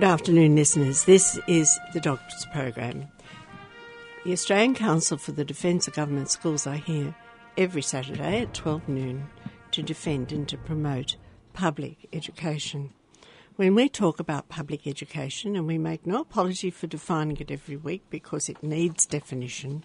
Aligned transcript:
Good 0.00 0.08
afternoon, 0.08 0.56
listeners. 0.56 1.04
This 1.04 1.38
is 1.46 1.78
the 1.92 2.00
Dogs 2.00 2.46
Program. 2.54 3.06
The 4.24 4.32
Australian 4.32 4.74
Council 4.74 5.18
for 5.18 5.32
the 5.32 5.44
Defence 5.44 5.86
of 5.86 5.92
Government 5.92 6.30
Schools 6.30 6.66
are 6.66 6.76
here 6.76 7.14
every 7.58 7.82
Saturday 7.82 8.40
at 8.40 8.54
12 8.54 8.88
noon 8.88 9.28
to 9.72 9.82
defend 9.82 10.32
and 10.32 10.48
to 10.48 10.56
promote 10.56 11.16
public 11.52 12.08
education. 12.14 12.94
When 13.56 13.74
we 13.74 13.90
talk 13.90 14.18
about 14.18 14.48
public 14.48 14.86
education, 14.86 15.54
and 15.54 15.66
we 15.66 15.76
make 15.76 16.06
no 16.06 16.22
apology 16.22 16.70
for 16.70 16.86
defining 16.86 17.36
it 17.36 17.50
every 17.50 17.76
week 17.76 18.04
because 18.08 18.48
it 18.48 18.62
needs 18.62 19.04
definition, 19.04 19.84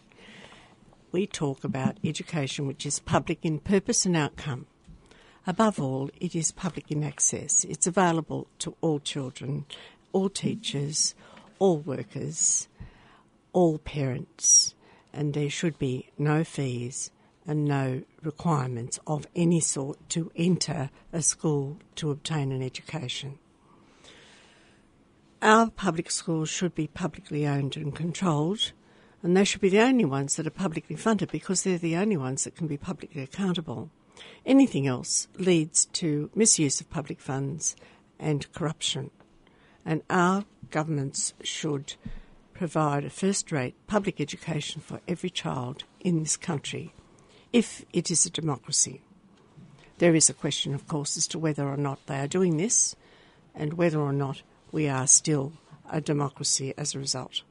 we 1.11 1.27
talk 1.27 1.65
about 1.65 1.97
education 2.05 2.67
which 2.67 2.85
is 2.85 2.99
public 2.99 3.39
in 3.43 3.59
purpose 3.59 4.05
and 4.05 4.15
outcome. 4.15 4.67
Above 5.47 5.79
all, 5.79 6.09
it 6.19 6.35
is 6.35 6.51
public 6.51 6.89
in 6.89 7.03
access. 7.03 7.63
It's 7.65 7.85
available 7.85 8.47
to 8.57 8.75
all 8.81 8.99
children 8.99 9.65
all 10.15 10.29
teachers, 10.29 11.13
all 11.59 11.79
workers, 11.79 12.69
all 13.51 13.77
parents, 13.79 14.73
and 15.11 15.33
there 15.33 15.49
should 15.49 15.77
be 15.77 16.09
no 16.17 16.41
fees 16.41 17.11
and 17.45 17.65
no 17.65 18.01
requirements 18.23 18.97
of 19.05 19.27
any 19.35 19.59
sort 19.59 19.97
to 20.07 20.31
enter 20.37 20.89
a 21.11 21.21
school 21.21 21.77
to 21.95 22.11
obtain 22.11 22.53
an 22.53 22.63
education. 22.63 23.37
Our 25.41 25.69
public 25.69 26.09
schools 26.09 26.47
should 26.47 26.73
be 26.73 26.87
publicly 26.87 27.45
owned 27.45 27.75
and 27.75 27.93
controlled, 27.93 28.71
and 29.21 29.35
they 29.35 29.43
should 29.43 29.59
be 29.59 29.67
the 29.67 29.81
only 29.81 30.05
ones 30.05 30.37
that 30.37 30.47
are 30.47 30.61
publicly 30.63 30.95
funded 30.95 31.29
because 31.29 31.63
they're 31.63 31.77
the 31.77 31.97
only 31.97 32.15
ones 32.15 32.45
that 32.45 32.55
can 32.55 32.67
be 32.67 32.77
publicly 32.77 33.21
accountable. 33.21 33.89
Anything 34.45 34.87
else 34.87 35.27
leads 35.37 35.87
to 35.87 36.29
misuse 36.33 36.79
of 36.79 36.89
public 36.89 37.19
funds 37.19 37.75
and 38.17 38.49
corruption 38.53 39.11
and 39.85 40.01
our 40.09 40.45
governments 40.71 41.33
should 41.43 41.93
provide 42.53 43.05
a 43.05 43.09
first 43.09 43.51
rate 43.51 43.75
public 43.87 44.19
education 44.19 44.81
for 44.81 44.99
every 45.07 45.29
child 45.29 45.83
in 45.99 46.19
this 46.19 46.37
country 46.37 46.93
if 47.53 47.85
it 47.93 48.09
is 48.09 48.25
a 48.25 48.29
democracy. 48.29 49.01
There 49.99 50.15
is 50.15 50.29
a 50.29 50.33
question, 50.33 50.73
of 50.73 50.87
course, 50.87 51.15
as 51.15 51.27
to 51.29 51.39
whether 51.39 51.67
or 51.67 51.77
not 51.77 52.05
they 52.07 52.19
are 52.19 52.27
doing 52.27 52.57
this 52.57 52.95
and 53.53 53.73
whether 53.73 53.99
or 53.99 54.11
not 54.11 54.41
we 54.71 54.89
are 54.89 55.07
still 55.07 55.53
a 55.89 56.01
democracy 56.01 56.73
as 56.77 56.93
a 56.93 56.99
result. 56.99 57.43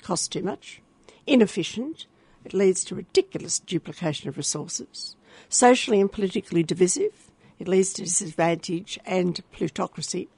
costs 0.02 0.28
too 0.28 0.42
much, 0.42 0.82
inefficient, 1.26 2.06
it 2.44 2.52
leads 2.52 2.84
to 2.84 2.94
ridiculous 2.94 3.58
duplication 3.58 4.28
of 4.28 4.36
resources, 4.36 5.16
socially 5.48 6.00
and 6.00 6.10
politically 6.10 6.62
divisive, 6.62 7.30
it 7.58 7.68
leads 7.68 7.92
to 7.94 8.02
disadvantage 8.02 8.98
and 9.06 9.40
plutocracy, 9.52 10.28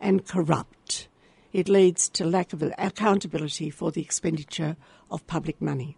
and 0.00 0.26
corrupt. 0.26 1.08
It 1.52 1.68
leads 1.68 2.08
to 2.10 2.24
lack 2.24 2.52
of 2.52 2.62
accountability 2.78 3.70
for 3.70 3.92
the 3.92 4.02
expenditure 4.02 4.76
of 5.10 5.26
public 5.26 5.60
money. 5.60 5.96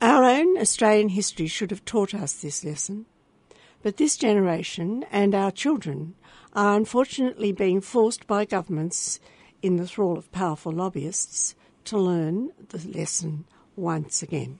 Our 0.00 0.24
own 0.24 0.58
Australian 0.58 1.10
history 1.10 1.46
should 1.46 1.70
have 1.70 1.84
taught 1.84 2.14
us 2.14 2.34
this 2.34 2.64
lesson, 2.64 3.06
but 3.82 3.96
this 3.96 4.16
generation 4.16 5.04
and 5.10 5.34
our 5.34 5.50
children 5.50 6.14
are 6.52 6.76
unfortunately 6.76 7.52
being 7.52 7.80
forced 7.80 8.26
by 8.26 8.44
governments 8.44 9.20
in 9.62 9.76
the 9.76 9.86
thrall 9.86 10.18
of 10.18 10.32
powerful 10.32 10.72
lobbyists 10.72 11.54
to 11.84 11.98
learn 11.98 12.50
the 12.68 12.86
lesson 12.88 13.44
once 13.76 14.22
again. 14.22 14.58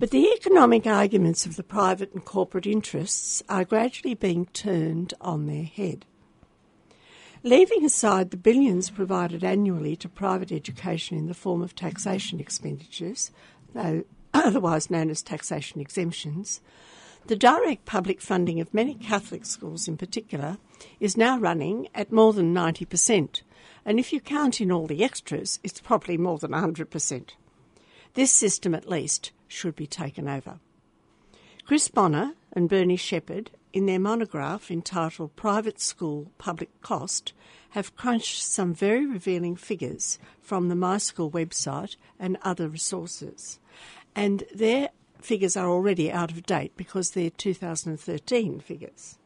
But 0.00 0.12
the 0.12 0.32
economic 0.32 0.86
arguments 0.86 1.44
of 1.44 1.56
the 1.56 1.62
private 1.62 2.14
and 2.14 2.24
corporate 2.24 2.66
interests 2.66 3.42
are 3.50 3.66
gradually 3.66 4.14
being 4.14 4.46
turned 4.46 5.12
on 5.20 5.44
their 5.44 5.64
head. 5.64 6.06
Leaving 7.42 7.84
aside 7.84 8.30
the 8.30 8.38
billions 8.38 8.88
provided 8.88 9.44
annually 9.44 9.96
to 9.96 10.08
private 10.08 10.52
education 10.52 11.18
in 11.18 11.26
the 11.26 11.34
form 11.34 11.60
of 11.60 11.74
taxation 11.74 12.40
expenditures, 12.40 13.30
though 13.74 14.04
otherwise 14.32 14.88
known 14.88 15.10
as 15.10 15.20
taxation 15.20 15.82
exemptions, 15.82 16.62
the 17.26 17.36
direct 17.36 17.84
public 17.84 18.22
funding 18.22 18.58
of 18.58 18.72
many 18.72 18.94
Catholic 18.94 19.44
schools 19.44 19.86
in 19.86 19.98
particular 19.98 20.56
is 20.98 21.18
now 21.18 21.38
running 21.38 21.88
at 21.94 22.10
more 22.10 22.32
than 22.32 22.54
90%. 22.54 23.42
And 23.84 24.00
if 24.00 24.14
you 24.14 24.20
count 24.22 24.62
in 24.62 24.72
all 24.72 24.86
the 24.86 25.04
extras, 25.04 25.60
it's 25.62 25.78
probably 25.78 26.16
more 26.16 26.38
than 26.38 26.52
100%. 26.52 27.32
This 28.14 28.32
system, 28.32 28.74
at 28.74 28.88
least, 28.88 29.32
should 29.46 29.76
be 29.76 29.86
taken 29.86 30.28
over. 30.28 30.58
Chris 31.64 31.88
Bonner 31.88 32.34
and 32.52 32.68
Bernie 32.68 32.96
Shepherd, 32.96 33.52
in 33.72 33.86
their 33.86 34.00
monograph 34.00 34.70
entitled 34.70 35.36
Private 35.36 35.80
School 35.80 36.32
Public 36.38 36.68
Cost, 36.80 37.32
have 37.70 37.94
crunched 37.94 38.42
some 38.42 38.74
very 38.74 39.06
revealing 39.06 39.54
figures 39.54 40.18
from 40.42 40.68
the 40.68 40.74
My 40.74 40.98
School 40.98 41.30
website 41.30 41.94
and 42.18 42.36
other 42.42 42.68
resources. 42.68 43.60
And 44.16 44.42
their 44.52 44.88
figures 45.20 45.56
are 45.56 45.68
already 45.68 46.10
out 46.10 46.32
of 46.32 46.44
date 46.44 46.72
because 46.76 47.12
they're 47.12 47.30
2013 47.30 48.58
figures. 48.58 49.19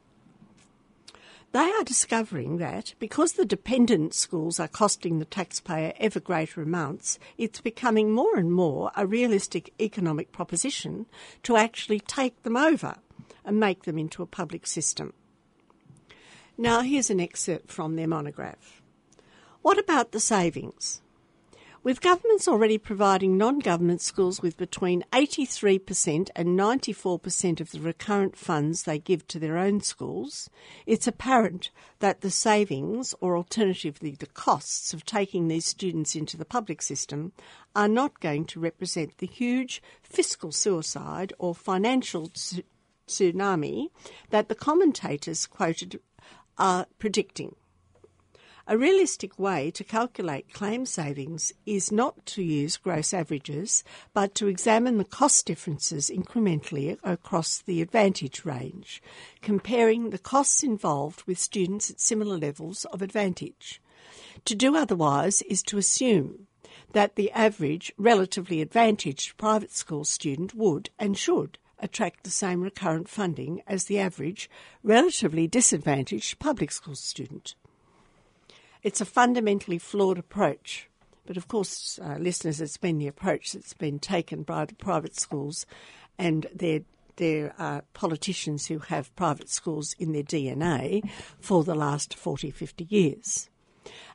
They 1.54 1.70
are 1.70 1.84
discovering 1.84 2.56
that 2.56 2.94
because 2.98 3.34
the 3.34 3.44
dependent 3.44 4.12
schools 4.12 4.58
are 4.58 4.66
costing 4.66 5.20
the 5.20 5.24
taxpayer 5.24 5.92
ever 6.00 6.18
greater 6.18 6.60
amounts, 6.60 7.16
it's 7.38 7.60
becoming 7.60 8.10
more 8.10 8.36
and 8.36 8.50
more 8.50 8.90
a 8.96 9.06
realistic 9.06 9.72
economic 9.80 10.32
proposition 10.32 11.06
to 11.44 11.56
actually 11.56 12.00
take 12.00 12.42
them 12.42 12.56
over 12.56 12.96
and 13.44 13.60
make 13.60 13.84
them 13.84 13.98
into 13.98 14.20
a 14.20 14.26
public 14.26 14.66
system. 14.66 15.12
Now, 16.58 16.80
here's 16.80 17.08
an 17.08 17.20
excerpt 17.20 17.70
from 17.70 17.94
their 17.94 18.08
monograph. 18.08 18.82
What 19.62 19.78
about 19.78 20.10
the 20.10 20.18
savings? 20.18 21.02
With 21.84 22.00
governments 22.00 22.48
already 22.48 22.78
providing 22.78 23.36
non 23.36 23.58
government 23.58 24.00
schools 24.00 24.40
with 24.40 24.56
between 24.56 25.04
83% 25.12 26.30
and 26.34 26.58
94% 26.58 27.60
of 27.60 27.72
the 27.72 27.78
recurrent 27.80 28.38
funds 28.38 28.84
they 28.84 28.98
give 28.98 29.28
to 29.28 29.38
their 29.38 29.58
own 29.58 29.82
schools, 29.82 30.48
it's 30.86 31.06
apparent 31.06 31.70
that 31.98 32.22
the 32.22 32.30
savings, 32.30 33.14
or 33.20 33.36
alternatively 33.36 34.16
the 34.18 34.24
costs, 34.24 34.94
of 34.94 35.04
taking 35.04 35.48
these 35.48 35.66
students 35.66 36.16
into 36.16 36.38
the 36.38 36.46
public 36.46 36.80
system 36.80 37.32
are 37.76 37.86
not 37.86 38.18
going 38.18 38.46
to 38.46 38.60
represent 38.60 39.18
the 39.18 39.26
huge 39.26 39.82
fiscal 40.02 40.52
suicide 40.52 41.34
or 41.38 41.54
financial 41.54 42.30
tsunami 43.06 43.90
that 44.30 44.48
the 44.48 44.54
commentators 44.54 45.46
quoted 45.46 46.00
are 46.56 46.86
predicting. 46.98 47.56
A 48.66 48.78
realistic 48.78 49.38
way 49.38 49.70
to 49.72 49.84
calculate 49.84 50.54
claim 50.54 50.86
savings 50.86 51.52
is 51.66 51.92
not 51.92 52.24
to 52.24 52.42
use 52.42 52.78
gross 52.78 53.12
averages, 53.12 53.84
but 54.14 54.34
to 54.36 54.46
examine 54.46 54.96
the 54.96 55.04
cost 55.04 55.44
differences 55.44 56.08
incrementally 56.08 56.96
across 57.04 57.58
the 57.58 57.82
advantage 57.82 58.46
range, 58.46 59.02
comparing 59.42 60.08
the 60.08 60.18
costs 60.18 60.62
involved 60.62 61.24
with 61.24 61.38
students 61.38 61.90
at 61.90 62.00
similar 62.00 62.38
levels 62.38 62.86
of 62.86 63.02
advantage. 63.02 63.82
To 64.46 64.54
do 64.54 64.74
otherwise 64.74 65.42
is 65.42 65.62
to 65.64 65.76
assume 65.76 66.46
that 66.92 67.16
the 67.16 67.30
average 67.32 67.92
relatively 67.98 68.62
advantaged 68.62 69.36
private 69.36 69.72
school 69.72 70.06
student 70.06 70.54
would 70.54 70.88
and 70.98 71.18
should 71.18 71.58
attract 71.80 72.24
the 72.24 72.30
same 72.30 72.62
recurrent 72.62 73.10
funding 73.10 73.62
as 73.66 73.84
the 73.84 73.98
average 73.98 74.48
relatively 74.82 75.46
disadvantaged 75.46 76.38
public 76.38 76.72
school 76.72 76.94
student. 76.94 77.56
It's 78.84 79.00
a 79.00 79.06
fundamentally 79.06 79.78
flawed 79.78 80.18
approach. 80.18 80.90
But 81.26 81.38
of 81.38 81.48
course, 81.48 81.98
uh, 82.02 82.18
listeners, 82.20 82.60
it's 82.60 82.76
been 82.76 82.98
the 82.98 83.06
approach 83.08 83.52
that's 83.52 83.72
been 83.72 83.98
taken 83.98 84.42
by 84.42 84.66
the 84.66 84.74
private 84.74 85.18
schools, 85.18 85.64
and 86.18 86.46
there 86.54 86.80
there 87.16 87.54
are 87.58 87.84
politicians 87.94 88.66
who 88.66 88.80
have 88.80 89.14
private 89.14 89.48
schools 89.48 89.94
in 89.98 90.12
their 90.12 90.22
DNA 90.22 91.08
for 91.40 91.62
the 91.62 91.74
last 91.74 92.14
40, 92.14 92.50
50 92.50 92.84
years. 92.90 93.48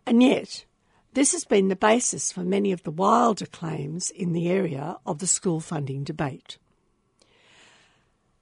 And 0.06 0.22
yet, 0.22 0.66
this 1.14 1.32
has 1.32 1.46
been 1.46 1.70
the 1.70 1.78
basis 1.78 2.32
for 2.32 2.42
many 2.42 2.74
of 2.74 2.84
the 2.84 2.92
wilder 2.92 3.46
claims 3.46 4.12
in 4.12 4.34
the 4.34 4.50
area 4.50 4.98
of 5.06 5.20
the 5.20 5.28
school 5.28 5.62
funding 5.62 6.04
debate. 6.04 6.58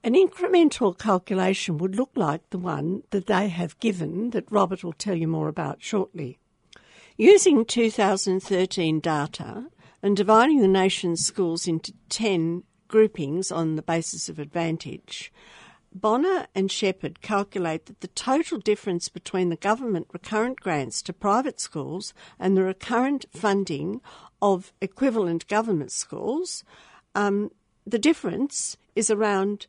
An 0.04 0.14
incremental 0.14 0.96
calculation 0.96 1.76
would 1.78 1.96
look 1.96 2.10
like 2.14 2.48
the 2.50 2.58
one 2.58 3.02
that 3.10 3.26
they 3.26 3.48
have 3.48 3.78
given, 3.80 4.30
that 4.30 4.50
Robert 4.50 4.84
will 4.84 4.92
tell 4.92 5.16
you 5.16 5.26
more 5.26 5.48
about 5.48 5.82
shortly. 5.82 6.38
Using 7.16 7.64
2013 7.64 9.00
data 9.00 9.66
and 10.00 10.16
dividing 10.16 10.60
the 10.60 10.68
nation's 10.68 11.26
schools 11.26 11.66
into 11.66 11.92
10 12.10 12.62
groupings 12.86 13.50
on 13.50 13.74
the 13.74 13.82
basis 13.82 14.28
of 14.28 14.38
advantage, 14.38 15.32
Bonner 15.92 16.46
and 16.54 16.70
Shepherd 16.70 17.20
calculate 17.20 17.86
that 17.86 18.00
the 18.00 18.08
total 18.08 18.58
difference 18.58 19.08
between 19.08 19.48
the 19.48 19.56
government 19.56 20.06
recurrent 20.12 20.60
grants 20.60 21.02
to 21.02 21.12
private 21.12 21.60
schools 21.60 22.14
and 22.38 22.56
the 22.56 22.62
recurrent 22.62 23.26
funding 23.32 24.00
of 24.40 24.72
equivalent 24.80 25.48
government 25.48 25.90
schools, 25.90 26.62
um, 27.16 27.50
the 27.84 27.98
difference 27.98 28.76
is 28.94 29.10
around 29.10 29.66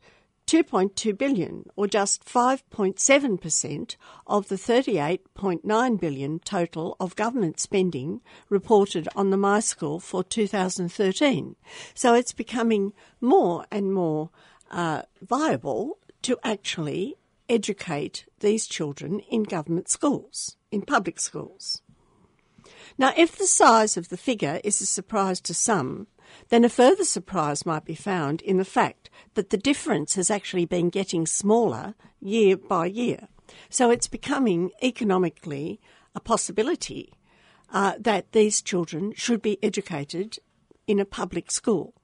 2.2 0.50 1.16
billion, 1.16 1.64
or 1.76 1.86
just 1.86 2.24
5.7% 2.24 3.96
of 4.26 4.48
the 4.48 4.56
38.9 4.56 6.00
billion 6.00 6.40
total 6.40 6.96
of 6.98 7.14
government 7.14 7.60
spending 7.60 8.20
reported 8.48 9.08
on 9.14 9.30
the 9.30 9.36
MySchool 9.36 10.02
for 10.02 10.24
2013. 10.24 11.54
So 11.94 12.14
it's 12.14 12.32
becoming 12.32 12.92
more 13.20 13.64
and 13.70 13.94
more 13.94 14.30
uh, 14.72 15.02
viable 15.22 15.98
to 16.22 16.36
actually 16.42 17.14
educate 17.48 18.26
these 18.40 18.66
children 18.66 19.20
in 19.30 19.44
government 19.44 19.88
schools, 19.88 20.56
in 20.72 20.82
public 20.82 21.20
schools. 21.20 21.80
Now, 22.98 23.12
if 23.16 23.38
the 23.38 23.46
size 23.46 23.96
of 23.96 24.08
the 24.08 24.16
figure 24.16 24.60
is 24.64 24.80
a 24.80 24.86
surprise 24.86 25.40
to 25.42 25.54
some, 25.54 26.08
then 26.48 26.64
a 26.64 26.68
further 26.68 27.04
surprise 27.04 27.66
might 27.66 27.84
be 27.84 27.94
found 27.94 28.42
in 28.42 28.56
the 28.56 28.64
fact 28.64 29.10
that 29.34 29.50
the 29.50 29.56
difference 29.56 30.14
has 30.14 30.30
actually 30.30 30.64
been 30.64 30.90
getting 30.90 31.26
smaller 31.26 31.94
year 32.20 32.56
by 32.56 32.86
year. 32.86 33.28
So 33.68 33.90
it's 33.90 34.08
becoming 34.08 34.70
economically 34.82 35.80
a 36.14 36.20
possibility 36.20 37.12
uh, 37.72 37.94
that 37.98 38.32
these 38.32 38.62
children 38.62 39.12
should 39.14 39.42
be 39.42 39.62
educated 39.62 40.38
in 40.86 40.98
a 40.98 41.04
public 41.04 41.50
school. 41.50 41.94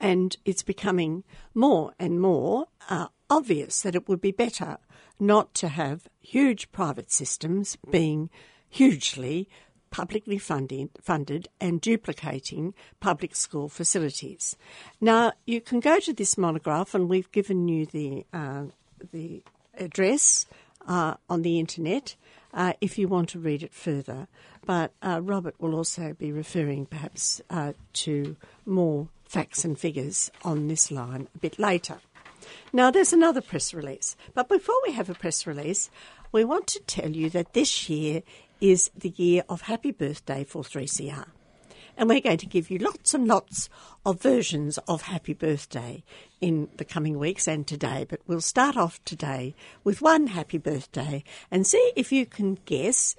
And 0.00 0.36
it's 0.44 0.62
becoming 0.62 1.24
more 1.54 1.92
and 1.98 2.20
more 2.20 2.66
uh, 2.88 3.08
obvious 3.28 3.82
that 3.82 3.96
it 3.96 4.08
would 4.08 4.20
be 4.20 4.30
better 4.30 4.78
not 5.18 5.54
to 5.54 5.68
have 5.68 6.08
huge 6.20 6.70
private 6.70 7.10
systems 7.10 7.76
being 7.90 8.30
hugely 8.68 9.48
publicly 9.90 10.38
funding, 10.38 10.90
funded 11.00 11.48
and 11.60 11.80
duplicating 11.80 12.74
public 13.00 13.34
school 13.34 13.68
facilities. 13.68 14.56
Now, 15.00 15.32
you 15.46 15.60
can 15.60 15.80
go 15.80 15.98
to 16.00 16.12
this 16.12 16.38
monograph, 16.38 16.94
and 16.94 17.08
we've 17.08 17.30
given 17.32 17.68
you 17.68 17.86
the, 17.86 18.26
uh, 18.32 18.64
the 19.12 19.42
address 19.76 20.46
uh, 20.86 21.14
on 21.28 21.42
the 21.42 21.58
internet 21.58 22.16
uh, 22.54 22.72
if 22.80 22.98
you 22.98 23.08
want 23.08 23.28
to 23.30 23.38
read 23.38 23.62
it 23.62 23.74
further. 23.74 24.28
But 24.64 24.92
uh, 25.02 25.20
Robert 25.22 25.54
will 25.58 25.74
also 25.74 26.14
be 26.14 26.32
referring 26.32 26.86
perhaps 26.86 27.40
uh, 27.50 27.72
to 27.94 28.36
more 28.66 29.08
facts 29.24 29.64
and 29.64 29.78
figures 29.78 30.30
on 30.44 30.68
this 30.68 30.90
line 30.90 31.28
a 31.34 31.38
bit 31.38 31.58
later. 31.58 31.98
Now, 32.72 32.90
there's 32.90 33.12
another 33.12 33.40
press 33.40 33.74
release. 33.74 34.16
But 34.34 34.48
before 34.48 34.76
we 34.86 34.92
have 34.92 35.10
a 35.10 35.14
press 35.14 35.46
release, 35.46 35.90
we 36.32 36.44
want 36.44 36.66
to 36.68 36.80
tell 36.80 37.10
you 37.10 37.30
that 37.30 37.52
this 37.52 37.88
year 37.88 38.22
is 38.60 38.90
the 38.96 39.12
year 39.16 39.44
of 39.48 39.62
happy 39.62 39.90
birthday 39.90 40.44
for 40.44 40.62
3CR. 40.62 41.26
And 41.96 42.08
we're 42.08 42.20
going 42.20 42.38
to 42.38 42.46
give 42.46 42.70
you 42.70 42.78
lots 42.78 43.12
and 43.12 43.26
lots 43.26 43.68
of 44.06 44.22
versions 44.22 44.78
of 44.86 45.02
happy 45.02 45.34
birthday 45.34 46.04
in 46.40 46.68
the 46.76 46.84
coming 46.84 47.18
weeks 47.18 47.48
and 47.48 47.66
today. 47.66 48.06
But 48.08 48.20
we'll 48.26 48.40
start 48.40 48.76
off 48.76 49.04
today 49.04 49.56
with 49.82 50.00
one 50.00 50.28
happy 50.28 50.58
birthday 50.58 51.24
and 51.50 51.66
see 51.66 51.92
if 51.96 52.12
you 52.12 52.24
can 52.24 52.58
guess, 52.66 53.16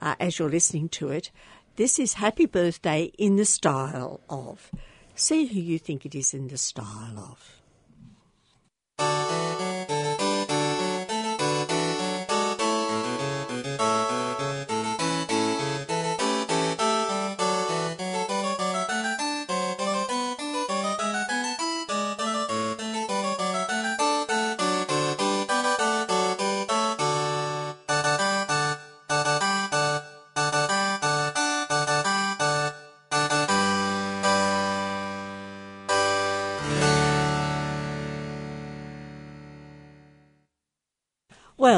uh, 0.00 0.16
as 0.20 0.38
you're 0.38 0.50
listening 0.50 0.90
to 0.90 1.08
it, 1.08 1.30
this 1.76 1.98
is 1.98 2.14
happy 2.14 2.44
birthday 2.44 3.10
in 3.16 3.36
the 3.36 3.46
style 3.46 4.20
of. 4.28 4.70
See 5.14 5.46
who 5.46 5.58
you 5.58 5.78
think 5.78 6.04
it 6.04 6.14
is 6.14 6.34
in 6.34 6.48
the 6.48 6.58
style 6.58 7.36
of. 8.98 9.49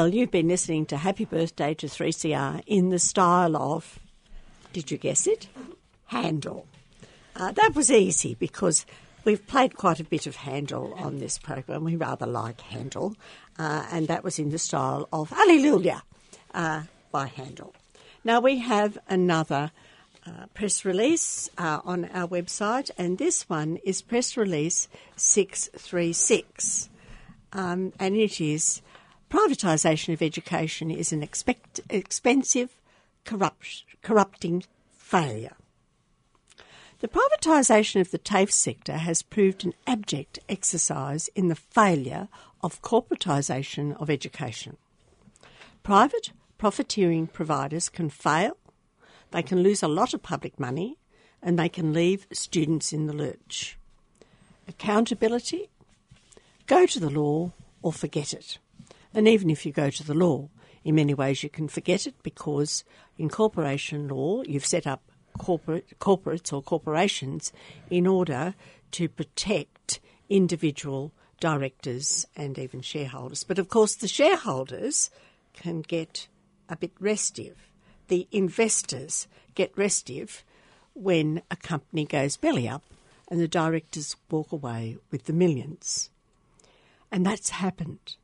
Well, 0.03 0.13
you've 0.13 0.31
been 0.31 0.49
listening 0.49 0.85
to 0.87 0.97
Happy 0.97 1.23
Birthday 1.23 1.73
to 1.75 1.87
3CR 1.87 2.61
in 2.67 2.89
the 2.89 2.99
style 2.99 3.55
of, 3.55 3.99
did 4.73 4.91
you 4.91 4.97
guess 4.97 5.25
it? 5.27 5.47
Handel. 6.07 6.67
Uh, 7.37 7.53
that 7.53 7.71
was 7.73 7.89
easy 7.89 8.35
because 8.35 8.85
we've 9.23 9.47
played 9.47 9.77
quite 9.77 10.01
a 10.01 10.03
bit 10.03 10.27
of 10.27 10.35
Handel 10.35 10.93
on 10.95 11.19
this 11.19 11.37
program. 11.37 11.85
We 11.85 11.95
rather 11.95 12.25
like 12.25 12.59
Handel, 12.59 13.15
uh, 13.57 13.85
and 13.93 14.09
that 14.09 14.25
was 14.25 14.39
in 14.39 14.49
the 14.49 14.57
style 14.57 15.07
of 15.13 15.31
Alleluia 15.31 16.03
uh, 16.53 16.81
by 17.13 17.27
Handel. 17.27 17.73
Now 18.25 18.41
we 18.41 18.57
have 18.57 18.97
another 19.07 19.71
uh, 20.27 20.47
press 20.53 20.83
release 20.83 21.49
uh, 21.57 21.79
on 21.85 22.09
our 22.13 22.27
website, 22.27 22.91
and 22.97 23.17
this 23.17 23.47
one 23.47 23.77
is 23.85 24.01
press 24.01 24.35
release 24.35 24.89
636. 25.15 26.89
Um, 27.53 27.93
and 27.99 28.17
it 28.17 28.41
is 28.41 28.81
privatisation 29.33 30.13
of 30.13 30.21
education 30.21 30.91
is 30.91 31.11
an 31.11 31.23
expect, 31.23 31.81
expensive, 31.89 32.79
corrupt, 33.25 33.83
corrupting 34.03 34.63
failure. 34.95 35.55
The 36.99 37.07
privatisation 37.07 37.99
of 37.99 38.11
the 38.11 38.19
TAFE 38.19 38.51
sector 38.51 38.97
has 38.97 39.23
proved 39.23 39.65
an 39.65 39.73
abject 39.87 40.37
exercise 40.47 41.29
in 41.29 41.47
the 41.47 41.55
failure 41.55 42.27
of 42.61 42.83
corporatisation 42.83 43.99
of 43.99 44.11
education. 44.11 44.77
Private 45.81 46.31
profiteering 46.59 47.25
providers 47.25 47.89
can 47.89 48.11
fail, 48.11 48.55
they 49.31 49.41
can 49.41 49.63
lose 49.63 49.81
a 49.81 49.87
lot 49.87 50.13
of 50.13 50.21
public 50.21 50.59
money, 50.59 50.99
and 51.41 51.57
they 51.57 51.69
can 51.69 51.91
leave 51.91 52.27
students 52.31 52.93
in 52.93 53.07
the 53.07 53.13
lurch. 53.13 53.79
Accountability? 54.67 55.71
Go 56.67 56.85
to 56.85 56.99
the 56.99 57.09
law 57.09 57.51
or 57.81 57.91
forget 57.91 58.31
it. 58.31 58.59
And 59.13 59.27
even 59.27 59.49
if 59.49 59.65
you 59.65 59.71
go 59.71 59.89
to 59.89 60.03
the 60.03 60.13
law, 60.13 60.49
in 60.83 60.95
many 60.95 61.13
ways 61.13 61.43
you 61.43 61.49
can 61.49 61.67
forget 61.67 62.07
it 62.07 62.15
because 62.23 62.83
in 63.17 63.29
corporation 63.29 64.07
law 64.07 64.43
you've 64.43 64.65
set 64.65 64.87
up 64.87 65.01
corporate 65.37 65.97
corporates 65.99 66.53
or 66.53 66.61
corporations 66.61 67.51
in 67.89 68.05
order 68.05 68.53
to 68.91 69.09
protect 69.09 69.99
individual 70.29 71.11
directors 71.39 72.25
and 72.35 72.57
even 72.57 72.81
shareholders. 72.81 73.43
But 73.43 73.59
of 73.59 73.69
course 73.69 73.95
the 73.95 74.07
shareholders 74.07 75.09
can 75.53 75.81
get 75.81 76.27
a 76.69 76.75
bit 76.75 76.91
restive. 76.99 77.69
The 78.07 78.27
investors 78.31 79.27
get 79.55 79.77
restive 79.77 80.43
when 80.93 81.41
a 81.49 81.55
company 81.55 82.05
goes 82.05 82.37
belly 82.37 82.67
up 82.67 82.83
and 83.29 83.39
the 83.39 83.47
directors 83.47 84.15
walk 84.29 84.51
away 84.51 84.97
with 85.11 85.25
the 85.25 85.33
millions. 85.33 86.09
And 87.11 87.25
that's 87.25 87.51
happened. 87.51 88.15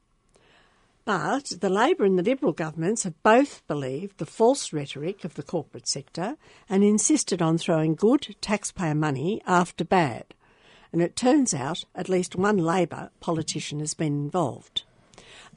But 1.10 1.54
the 1.60 1.72
Labor 1.72 2.06
and 2.06 2.20
the 2.20 2.24
Liberal 2.24 2.52
governments 2.52 3.02
have 3.02 3.24
both 3.24 3.66
believed 3.66 4.20
the 4.20 4.28
false 4.28 4.72
rhetoric 4.72 5.26
of 5.26 5.34
the 5.34 5.42
corporate 5.42 5.88
sector 5.88 6.38
and 6.70 6.84
insisted 6.84 7.42
on 7.42 7.58
throwing 7.58 7.96
good 7.96 8.36
taxpayer 8.42 8.94
money 8.94 9.42
after 9.48 9.84
bad. 9.84 10.36
And 10.94 11.02
it 11.02 11.16
turns 11.16 11.52
out 11.52 11.84
at 11.96 12.10
least 12.10 12.36
one 12.36 12.60
Labor 12.60 13.10
politician 13.22 13.80
has 13.80 13.96
been 13.96 14.26
involved. 14.26 14.84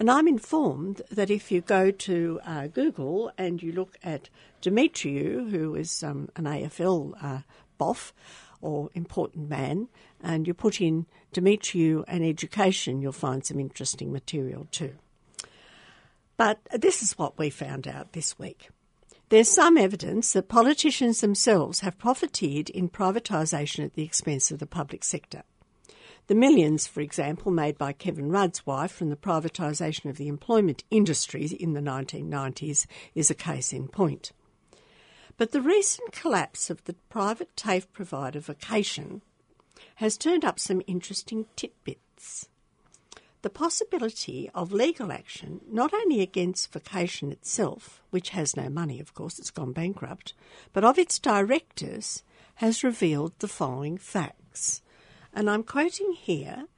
And 0.00 0.10
I'm 0.10 0.26
informed 0.26 1.02
that 1.10 1.28
if 1.28 1.52
you 1.52 1.60
go 1.60 1.90
to 1.90 2.40
uh, 2.46 2.68
Google 2.68 3.30
and 3.36 3.62
you 3.62 3.72
look 3.72 3.98
at 4.02 4.30
Demetriou, 4.62 5.50
who 5.50 5.74
is 5.74 6.02
um, 6.02 6.30
an 6.34 6.44
AFL 6.44 7.12
uh, 7.22 7.40
boff 7.78 8.12
or 8.62 8.88
important 8.94 9.50
man, 9.50 9.88
and 10.22 10.46
you 10.46 10.54
put 10.54 10.80
in 10.80 11.04
Demetriou 11.34 12.04
and 12.08 12.24
education, 12.24 13.02
you'll 13.02 13.12
find 13.12 13.44
some 13.44 13.60
interesting 13.60 14.10
material 14.10 14.66
too. 14.70 14.94
But 16.36 16.60
this 16.72 17.02
is 17.02 17.18
what 17.18 17.38
we 17.38 17.50
found 17.50 17.86
out 17.86 18.12
this 18.12 18.38
week. 18.38 18.70
There's 19.28 19.48
some 19.48 19.78
evidence 19.78 20.32
that 20.34 20.48
politicians 20.48 21.20
themselves 21.20 21.80
have 21.80 21.98
profiteered 21.98 22.68
in 22.68 22.90
privatisation 22.90 23.84
at 23.84 23.94
the 23.94 24.04
expense 24.04 24.50
of 24.50 24.58
the 24.58 24.66
public 24.66 25.04
sector. 25.04 25.42
The 26.26 26.34
millions, 26.34 26.86
for 26.86 27.00
example, 27.00 27.50
made 27.50 27.78
by 27.78 27.92
Kevin 27.92 28.30
Rudd's 28.30 28.66
wife 28.66 28.92
from 28.92 29.10
the 29.10 29.16
privatisation 29.16 30.08
of 30.10 30.18
the 30.18 30.28
employment 30.28 30.84
industry 30.90 31.46
in 31.46 31.72
the 31.72 31.80
1990s 31.80 32.86
is 33.14 33.30
a 33.30 33.34
case 33.34 33.72
in 33.72 33.88
point. 33.88 34.32
But 35.36 35.52
the 35.52 35.62
recent 35.62 36.12
collapse 36.12 36.70
of 36.70 36.84
the 36.84 36.94
private 37.08 37.56
TAFE 37.56 37.90
provider 37.92 38.38
Vocation 38.38 39.22
has 39.96 40.16
turned 40.16 40.44
up 40.44 40.60
some 40.60 40.82
interesting 40.86 41.46
tidbits. 41.56 42.48
The 43.42 43.50
possibility 43.50 44.48
of 44.54 44.72
legal 44.72 45.10
action, 45.10 45.60
not 45.68 45.92
only 45.92 46.20
against 46.20 46.72
Vocation 46.72 47.32
itself, 47.32 48.00
which 48.10 48.30
has 48.30 48.56
no 48.56 48.68
money, 48.68 49.00
of 49.00 49.14
course, 49.14 49.40
it's 49.40 49.50
gone 49.50 49.72
bankrupt, 49.72 50.32
but 50.72 50.84
of 50.84 50.96
its 50.96 51.18
directors, 51.18 52.22
has 52.56 52.84
revealed 52.84 53.32
the 53.40 53.48
following 53.48 53.98
facts. 53.98 54.80
And 55.34 55.50
I'm 55.50 55.64
quoting 55.64 56.12
here 56.12 56.68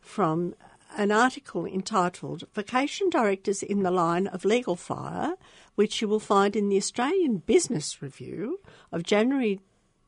from 0.00 0.56
an 0.96 1.12
article 1.12 1.64
entitled 1.64 2.44
Vocation 2.52 3.10
Directors 3.10 3.62
in 3.62 3.84
the 3.84 3.90
Line 3.92 4.26
of 4.26 4.44
Legal 4.44 4.74
Fire, 4.74 5.34
which 5.76 6.02
you 6.02 6.08
will 6.08 6.18
find 6.18 6.56
in 6.56 6.68
the 6.68 6.78
Australian 6.78 7.36
Business 7.36 8.02
Review 8.02 8.58
of 8.90 9.04
January 9.04 9.60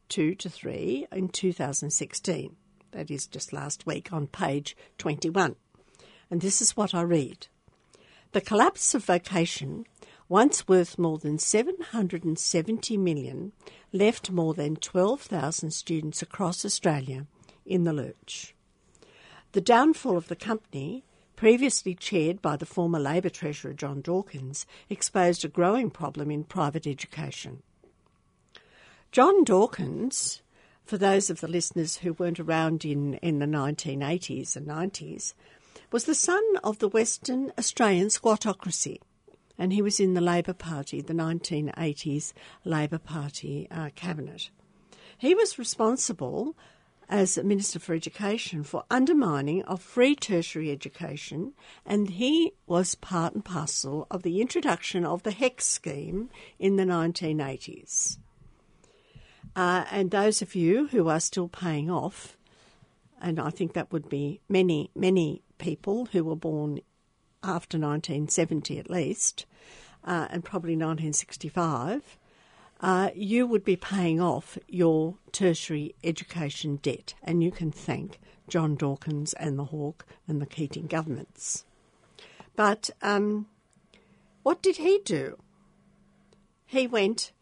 2 0.08 0.34
to 0.34 0.48
3 0.48 1.06
in 1.12 1.28
2016. 1.28 2.56
That 2.90 3.12
is 3.12 3.28
just 3.28 3.52
last 3.52 3.86
week 3.86 4.12
on 4.12 4.26
page 4.26 4.76
21. 4.98 5.54
And 6.30 6.40
this 6.40 6.62
is 6.62 6.76
what 6.76 6.94
I 6.94 7.02
read. 7.02 7.48
The 8.32 8.40
collapse 8.40 8.94
of 8.94 9.04
vocation, 9.04 9.84
once 10.28 10.68
worth 10.68 10.98
more 10.98 11.18
than 11.18 11.38
770 11.38 12.96
million, 12.96 13.52
left 13.92 14.30
more 14.30 14.54
than 14.54 14.76
12,000 14.76 15.72
students 15.72 16.22
across 16.22 16.64
Australia 16.64 17.26
in 17.66 17.82
the 17.84 17.92
lurch. 17.92 18.54
The 19.52 19.60
downfall 19.60 20.16
of 20.16 20.28
the 20.28 20.36
company, 20.36 21.02
previously 21.34 21.94
chaired 21.94 22.40
by 22.40 22.56
the 22.56 22.66
former 22.66 23.00
Labor 23.00 23.30
Treasurer 23.30 23.72
John 23.72 24.00
Dawkins, 24.00 24.64
exposed 24.88 25.44
a 25.44 25.48
growing 25.48 25.90
problem 25.90 26.30
in 26.30 26.44
private 26.44 26.86
education. 26.86 27.62
John 29.10 29.42
Dawkins, 29.42 30.42
for 30.84 30.96
those 30.96 31.30
of 31.30 31.40
the 31.40 31.48
listeners 31.48 31.96
who 31.96 32.12
weren't 32.12 32.38
around 32.38 32.84
in, 32.84 33.14
in 33.14 33.40
the 33.40 33.46
1980s 33.46 34.54
and 34.54 34.68
90s, 34.68 35.34
was 35.90 36.04
the 36.04 36.14
son 36.14 36.42
of 36.62 36.78
the 36.78 36.88
Western 36.88 37.52
Australian 37.58 38.08
squattocracy, 38.08 38.98
and 39.58 39.72
he 39.72 39.82
was 39.82 39.98
in 39.98 40.14
the 40.14 40.20
Labor 40.20 40.52
Party, 40.52 41.00
the 41.00 41.12
1980s 41.12 42.32
Labor 42.64 42.98
Party 42.98 43.66
uh, 43.70 43.90
cabinet. 43.96 44.50
He 45.18 45.34
was 45.34 45.58
responsible 45.58 46.56
as 47.08 47.36
Minister 47.38 47.80
for 47.80 47.92
Education 47.92 48.62
for 48.62 48.84
undermining 48.88 49.62
of 49.64 49.82
free 49.82 50.14
tertiary 50.14 50.70
education, 50.70 51.54
and 51.84 52.08
he 52.10 52.52
was 52.68 52.94
part 52.94 53.34
and 53.34 53.44
parcel 53.44 54.06
of 54.12 54.22
the 54.22 54.40
introduction 54.40 55.04
of 55.04 55.24
the 55.24 55.32
HECS 55.32 55.64
scheme 55.64 56.30
in 56.60 56.76
the 56.76 56.84
1980s. 56.84 58.18
Uh, 59.56 59.84
and 59.90 60.12
those 60.12 60.40
of 60.40 60.54
you 60.54 60.86
who 60.88 61.08
are 61.08 61.18
still 61.18 61.48
paying 61.48 61.90
off, 61.90 62.36
and 63.20 63.40
I 63.40 63.50
think 63.50 63.72
that 63.72 63.90
would 63.90 64.08
be 64.08 64.40
many, 64.48 64.92
many 64.94 65.42
people 65.60 66.06
who 66.06 66.24
were 66.24 66.36
born 66.36 66.80
after 67.42 67.78
1970 67.78 68.78
at 68.78 68.90
least, 68.90 69.46
uh, 70.04 70.26
and 70.30 70.44
probably 70.44 70.72
1965, 70.72 72.18
uh, 72.80 73.10
you 73.14 73.46
would 73.46 73.64
be 73.64 73.76
paying 73.76 74.20
off 74.20 74.58
your 74.66 75.16
tertiary 75.32 75.94
education 76.02 76.76
debt, 76.76 77.14
and 77.22 77.44
you 77.44 77.50
can 77.50 77.70
thank 77.70 78.18
John 78.48 78.74
Dawkins 78.74 79.34
and 79.34 79.58
the 79.58 79.66
Hawke 79.66 80.06
and 80.26 80.40
the 80.40 80.46
Keating 80.46 80.86
governments. 80.86 81.64
But 82.56 82.90
um, 83.02 83.46
what 84.42 84.62
did 84.62 84.78
he 84.78 85.00
do? 85.04 85.38
He 86.66 86.86
went 86.86 87.32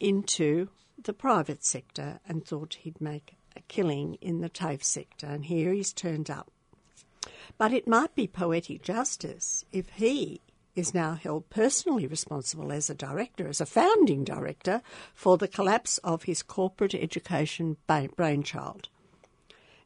into 0.00 0.68
the 1.02 1.12
private 1.12 1.64
sector 1.64 2.20
and 2.26 2.44
thought 2.44 2.78
he'd 2.80 3.00
make 3.00 3.36
a 3.56 3.60
killing 3.68 4.14
in 4.14 4.40
the 4.40 4.48
TAFE 4.48 4.82
sector, 4.82 5.26
and 5.26 5.44
here 5.44 5.72
he's 5.72 5.92
turned 5.92 6.30
up. 6.30 6.53
But 7.58 7.72
it 7.72 7.88
might 7.88 8.14
be 8.14 8.26
poetic 8.26 8.82
justice 8.82 9.64
if 9.72 9.88
he 9.90 10.40
is 10.74 10.94
now 10.94 11.14
held 11.14 11.48
personally 11.50 12.06
responsible 12.06 12.72
as 12.72 12.90
a 12.90 12.94
director, 12.94 13.48
as 13.48 13.60
a 13.60 13.66
founding 13.66 14.24
director, 14.24 14.82
for 15.14 15.38
the 15.38 15.48
collapse 15.48 15.98
of 15.98 16.24
his 16.24 16.42
corporate 16.42 16.94
education 16.94 17.76
brainchild. 18.16 18.88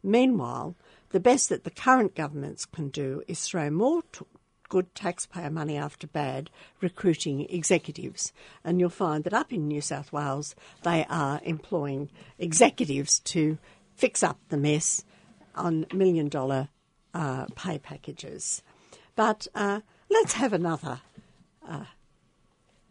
Meanwhile, 0.02 0.76
the 1.10 1.20
best 1.20 1.48
that 1.48 1.64
the 1.64 1.70
current 1.70 2.14
governments 2.14 2.64
can 2.64 2.88
do 2.88 3.22
is 3.26 3.40
throw 3.40 3.70
more 3.70 4.02
t- 4.12 4.24
good 4.68 4.94
taxpayer 4.94 5.50
money 5.50 5.76
after 5.76 6.06
bad 6.06 6.50
recruiting 6.80 7.46
executives. 7.48 8.32
And 8.64 8.78
you'll 8.78 8.90
find 8.90 9.24
that 9.24 9.34
up 9.34 9.52
in 9.52 9.66
New 9.66 9.80
South 9.80 10.12
Wales, 10.12 10.54
they 10.82 11.06
are 11.08 11.40
employing 11.42 12.10
executives 12.38 13.18
to 13.20 13.58
fix 13.94 14.22
up 14.22 14.38
the 14.48 14.56
mess 14.56 15.04
on 15.54 15.86
million 15.92 16.28
dollar 16.28 16.68
uh, 17.14 17.46
pay 17.54 17.78
packages. 17.78 18.62
But 19.16 19.46
uh, 19.54 19.80
let's 20.10 20.34
have 20.34 20.52
another 20.52 21.00
uh, 21.66 21.84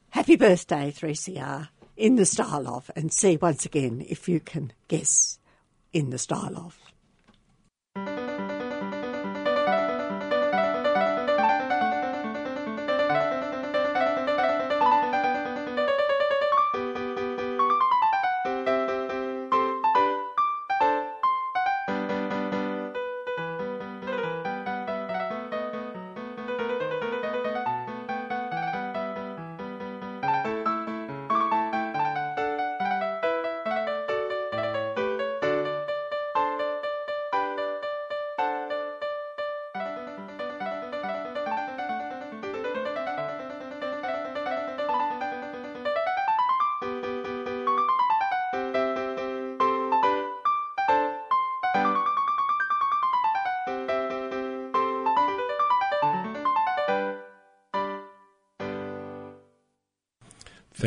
happy 0.09 0.35
birthday 0.35 0.91
3CR 0.91 1.69
in 1.95 2.15
the 2.15 2.25
style 2.25 2.67
of 2.67 2.91
and 2.95 3.11
see 3.11 3.37
once 3.37 3.65
again 3.65 4.05
if 4.07 4.29
you 4.29 4.39
can 4.39 4.71
guess 4.87 5.39
in 5.93 6.09
the 6.09 6.17
style 6.17 6.57
of. 6.57 6.77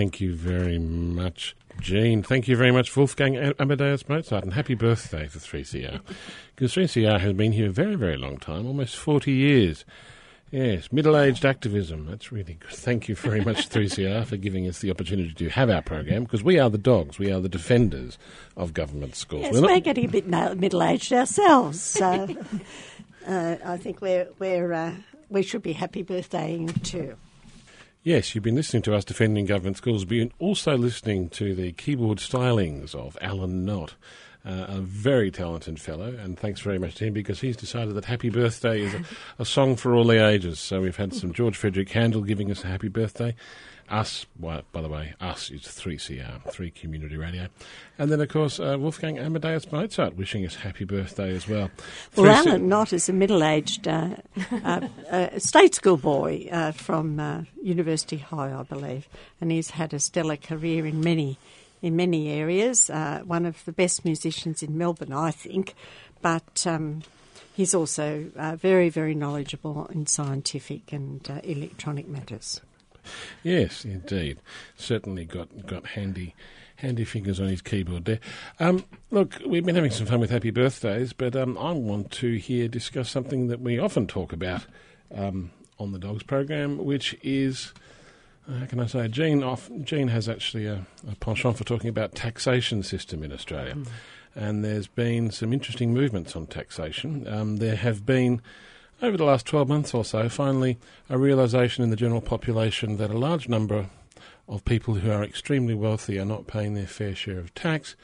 Thank 0.01 0.19
you 0.19 0.35
very 0.35 0.79
much, 0.79 1.55
Jean. 1.79 2.23
Thank 2.23 2.49
you 2.49 2.57
very 2.57 2.71
much, 2.73 2.97
Wolfgang 2.97 3.37
Amadeus 3.59 4.09
Mozart, 4.09 4.45
and 4.45 4.55
happy 4.55 4.75
birthday 4.75 5.29
to 5.29 5.39
3CR. 5.39 6.01
because 6.57 6.75
3CR 6.75 7.21
has 7.21 7.35
been 7.35 7.53
here 7.53 7.67
a 7.67 7.71
very, 7.71 7.97
very 7.97 8.17
long 8.17 8.39
time, 8.39 8.67
almost 8.67 8.97
40 8.97 9.31
years. 9.31 9.85
Yes, 10.51 10.91
middle 10.91 11.19
aged 11.19 11.45
activism. 11.45 12.07
That's 12.07 12.33
really 12.33 12.55
good. 12.55 12.71
Thank 12.71 13.11
you 13.11 13.15
very 13.15 13.45
much, 13.45 13.69
3CR, 13.71 14.25
for 14.25 14.39
giving 14.39 14.67
us 14.67 14.79
the 14.79 14.91
opportunity 14.91 15.35
to 15.35 15.51
have 15.51 15.69
our 15.69 15.83
program 15.83 16.25
because 16.25 16.43
we 16.43 16.59
are 16.59 16.71
the 16.71 16.79
dogs. 16.79 17.19
We 17.19 17.31
are 17.31 17.41
the 17.41 17.51
defenders 17.51 18.17
of 18.57 18.73
government 18.73 19.17
schools. 19.17 19.43
Yes, 19.43 19.53
we're, 19.53 19.67
we're 19.67 19.81
getting 19.81 20.07
a 20.07 20.09
bit 20.09 20.27
middle 20.27 20.83
aged 20.83 21.13
ourselves. 21.13 21.79
So 21.79 22.07
uh, 23.27 23.57
I 23.63 23.77
think 23.77 24.01
we're, 24.01 24.29
we're, 24.39 24.73
uh, 24.73 24.95
we 25.29 25.43
should 25.43 25.63
be 25.63 25.75
happy 25.75 26.03
birthdaying 26.03 26.83
too. 26.85 27.19
Yes, 28.03 28.35
you've 28.35 28.45
been 28.45 28.55
listening 28.55 28.83
to 28.85 28.95
us 28.95 29.05
defending 29.05 29.45
government 29.45 29.77
schools, 29.77 30.07
but 30.07 30.17
you're 30.17 30.29
also 30.39 30.75
listening 30.75 31.29
to 31.31 31.55
the 31.55 31.73
keyboard 31.73 32.17
stylings 32.17 32.95
of 32.95 33.19
Alan 33.21 33.67
Knott 33.67 33.95
uh, 34.45 34.67
a 34.69 34.81
very 34.81 35.31
talented 35.31 35.79
fellow, 35.79 36.17
and 36.17 36.39
thanks 36.39 36.61
very 36.61 36.79
much 36.79 36.95
to 36.97 37.05
him 37.05 37.13
because 37.13 37.41
he's 37.41 37.57
decided 37.57 37.95
that 37.95 38.07
Happy 38.07 38.31
Birthday 38.31 38.81
is 38.81 38.95
a, 38.95 39.03
a 39.41 39.45
song 39.45 39.77
for 39.77 39.95
all 39.95 40.05
the 40.05 40.25
ages. 40.25 40.59
So 40.59 40.81
we've 40.81 40.97
had 40.97 41.13
some 41.13 41.33
George 41.33 41.57
Frederick 41.57 41.91
Handel 41.91 42.23
giving 42.23 42.51
us 42.51 42.65
a 42.65 42.69
happy 42.69 42.89
birthday. 42.89 43.35
Us, 43.91 44.27
well, 44.39 44.63
by 44.73 44.83
the 44.83 44.89
way, 44.89 45.15
us 45.21 45.51
is 45.51 45.63
3CR, 45.63 46.51
3 46.51 46.71
Community 46.71 47.17
Radio. 47.17 47.49
And 47.99 48.11
then, 48.11 48.21
of 48.21 48.29
course, 48.29 48.61
uh, 48.61 48.77
Wolfgang 48.79 49.19
Amadeus 49.19 49.71
Mozart 49.73 50.17
wishing 50.17 50.47
us 50.47 50.55
happy 50.55 50.85
birthday 50.85 51.35
as 51.35 51.49
well. 51.49 51.71
Well, 52.17 52.31
Alan 52.31 52.69
Knott 52.69 52.93
is 52.93 53.09
a 53.09 53.13
middle 53.13 53.43
aged 53.43 53.89
uh, 53.89 54.17
uh, 54.65 54.89
uh, 55.11 55.39
state 55.39 55.75
school 55.75 55.97
boy 55.97 56.49
uh, 56.53 56.73
from 56.73 57.19
uh, 57.19 57.43
University 57.63 58.19
High, 58.19 58.53
I 58.53 58.63
believe, 58.63 59.09
and 59.41 59.51
he's 59.51 59.71
had 59.71 59.93
a 59.93 59.99
stellar 59.99 60.37
career 60.37 60.87
in 60.87 61.01
many 61.01 61.37
in 61.83 61.97
many 61.97 62.29
areas. 62.29 62.91
Uh, 62.91 63.23
one 63.25 63.47
of 63.47 63.65
the 63.65 63.73
best 63.73 64.05
musicians 64.05 64.63
in 64.63 64.77
Melbourne, 64.77 65.13
I 65.13 65.31
think, 65.31 65.75
but 66.23 66.67
um, 66.67 67.03
he's 67.55 67.75
also 67.75 68.31
uh, 68.37 68.57
very, 68.57 68.89
very 68.89 69.15
knowledgeable 69.15 69.87
in 69.87 70.07
scientific 70.07 70.93
and 70.93 71.29
uh, 71.31 71.41
electronic 71.43 72.09
matters. 72.09 72.61
Yes, 73.43 73.85
indeed. 73.85 74.39
Certainly 74.77 75.27
got 75.27 75.67
got 75.67 75.87
handy 75.89 76.35
handy 76.77 77.05
fingers 77.05 77.39
on 77.39 77.49
his 77.49 77.61
keyboard 77.61 78.07
there. 78.07 78.21
Um, 78.59 78.85
look, 79.11 79.39
we've 79.47 79.65
been 79.65 79.75
having 79.75 79.91
some 79.91 80.07
fun 80.07 80.21
with 80.21 80.31
happy 80.31 80.51
birthdays, 80.51 81.13
but 81.13 81.37
um, 81.37 81.59
I 81.59 81.73
want 81.73 82.11
to 82.13 82.37
here 82.37 82.69
discuss 82.69 83.11
something 83.11 83.49
that 83.49 83.61
we 83.61 83.79
often 83.79 84.07
talk 84.07 84.33
about 84.33 84.65
um, 85.15 85.51
on 85.79 85.93
the 85.93 85.99
Dogs 85.99 86.23
program, 86.23 86.79
which 86.79 87.17
is 87.23 87.75
how 88.59 88.67
can 88.67 88.81
I 88.81 88.87
say? 88.87 89.09
Jean, 89.09 89.43
off, 89.43 89.71
Jean 89.83 90.09
has 90.09 90.29
actually 90.29 90.67
a, 90.67 90.87
a, 91.09 91.15
penchant 91.17 91.57
for 91.57 91.65
talking 91.65 91.89
about 91.89 92.15
taxation 92.15 92.83
system 92.83 93.23
in 93.23 93.33
Australia. 93.33 93.75
Mm. 93.75 93.87
And 94.35 94.65
there's 94.65 94.87
been 94.87 95.31
some 95.31 95.53
interesting 95.53 95.93
movements 95.93 96.35
on 96.37 96.47
taxation. 96.47 97.27
Um, 97.29 97.57
there 97.57 97.77
have 97.77 98.07
been, 98.07 98.41
over 99.03 99.17
the 99.17 99.25
last 99.25 99.47
12 99.47 99.69
months 99.69 99.95
or 99.95 100.05
so, 100.05 100.29
finally 100.29 100.79
a 101.09 101.19
realisation 101.19 101.83
in 101.85 101.91
the 101.91 101.97
general 101.97 102.21
population 102.21 102.97
that 102.99 103.11
a 103.11 103.19
large 103.19 103.49
number 103.49 103.87
of 104.49 104.65
people 104.65 104.95
who 104.95 105.11
are 105.11 105.25
extremely 105.25 105.75
wealthy 105.75 106.19
are 106.19 106.25
not 106.25 106.47
paying 106.47 106.75
their 106.75 106.87
fair 106.87 107.15
share 107.15 107.39
of 107.39 107.55
tax 107.55 107.97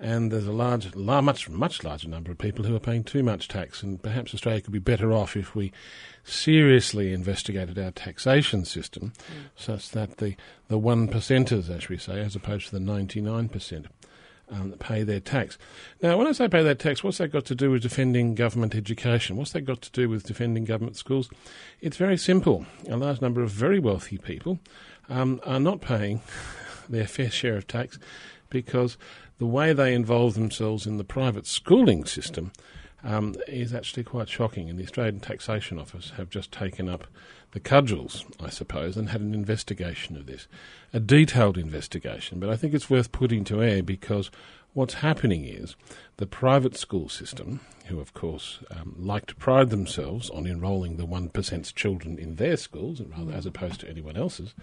and 0.00 0.30
there's 0.30 0.46
a 0.46 0.52
large, 0.52 0.94
much, 0.94 1.48
much 1.48 1.82
larger 1.82 2.08
number 2.08 2.30
of 2.30 2.38
people 2.38 2.64
who 2.64 2.74
are 2.76 2.80
paying 2.80 3.02
too 3.02 3.22
much 3.22 3.48
tax, 3.48 3.82
and 3.82 4.00
perhaps 4.00 4.32
Australia 4.32 4.60
could 4.60 4.72
be 4.72 4.78
better 4.78 5.12
off 5.12 5.36
if 5.36 5.54
we 5.54 5.72
seriously 6.22 7.12
investigated 7.12 7.78
our 7.78 7.90
taxation 7.90 8.64
system, 8.64 9.12
mm. 9.16 9.50
such 9.56 9.90
that 9.90 10.18
the 10.18 10.36
the 10.68 10.78
one 10.78 11.08
percenters, 11.08 11.68
as 11.68 11.88
we 11.88 11.96
say, 11.96 12.20
as 12.20 12.36
opposed 12.36 12.66
to 12.66 12.72
the 12.72 12.80
ninety 12.80 13.20
nine 13.20 13.48
percent. 13.48 13.86
Um, 14.50 14.72
pay 14.78 15.02
their 15.02 15.20
tax. 15.20 15.58
Now, 16.00 16.16
when 16.16 16.26
I 16.26 16.32
say 16.32 16.48
pay 16.48 16.62
their 16.62 16.74
tax, 16.74 17.04
what's 17.04 17.18
that 17.18 17.28
got 17.28 17.44
to 17.46 17.54
do 17.54 17.70
with 17.70 17.82
defending 17.82 18.34
government 18.34 18.74
education? 18.74 19.36
What's 19.36 19.52
that 19.52 19.60
got 19.60 19.82
to 19.82 19.90
do 19.90 20.08
with 20.08 20.24
defending 20.24 20.64
government 20.64 20.96
schools? 20.96 21.28
It's 21.82 21.98
very 21.98 22.16
simple. 22.16 22.64
A 22.88 22.96
large 22.96 23.20
number 23.20 23.42
of 23.42 23.50
very 23.50 23.78
wealthy 23.78 24.16
people 24.16 24.58
um, 25.10 25.38
are 25.44 25.60
not 25.60 25.82
paying 25.82 26.22
their 26.88 27.06
fair 27.06 27.30
share 27.30 27.58
of 27.58 27.66
tax 27.66 27.98
because 28.48 28.96
the 29.38 29.46
way 29.46 29.72
they 29.72 29.94
involve 29.94 30.34
themselves 30.34 30.86
in 30.86 30.96
the 30.96 31.04
private 31.04 31.46
schooling 31.46 32.04
system 32.04 32.52
um, 33.04 33.34
is 33.46 33.74
actually 33.74 34.04
quite 34.04 34.28
shocking. 34.28 34.68
And 34.68 34.78
the 34.78 34.84
Australian 34.84 35.20
Taxation 35.20 35.78
Office 35.78 36.12
have 36.16 36.30
just 36.30 36.52
taken 36.52 36.88
up 36.88 37.04
the 37.52 37.60
cudgels, 37.60 38.24
I 38.40 38.50
suppose, 38.50 38.96
and 38.96 39.08
had 39.08 39.20
an 39.20 39.34
investigation 39.34 40.16
of 40.16 40.26
this, 40.26 40.48
a 40.92 41.00
detailed 41.00 41.56
investigation. 41.56 42.40
But 42.40 42.50
I 42.50 42.56
think 42.56 42.74
it's 42.74 42.90
worth 42.90 43.12
putting 43.12 43.44
to 43.44 43.62
air 43.62 43.82
because 43.82 44.30
what's 44.74 44.94
happening 44.94 45.44
is 45.44 45.74
the 46.18 46.26
private 46.26 46.76
school 46.76 47.08
system, 47.08 47.60
who 47.86 48.00
of 48.00 48.12
course 48.12 48.60
um, 48.70 48.94
like 48.98 49.26
to 49.26 49.34
pride 49.34 49.70
themselves 49.70 50.28
on 50.30 50.46
enrolling 50.46 50.96
the 50.96 51.06
1%'s 51.06 51.72
children 51.72 52.18
in 52.18 52.36
their 52.36 52.56
schools, 52.56 53.00
rather 53.00 53.32
as 53.32 53.46
opposed 53.46 53.80
to 53.80 53.88
anyone 53.88 54.16
else's, 54.16 54.54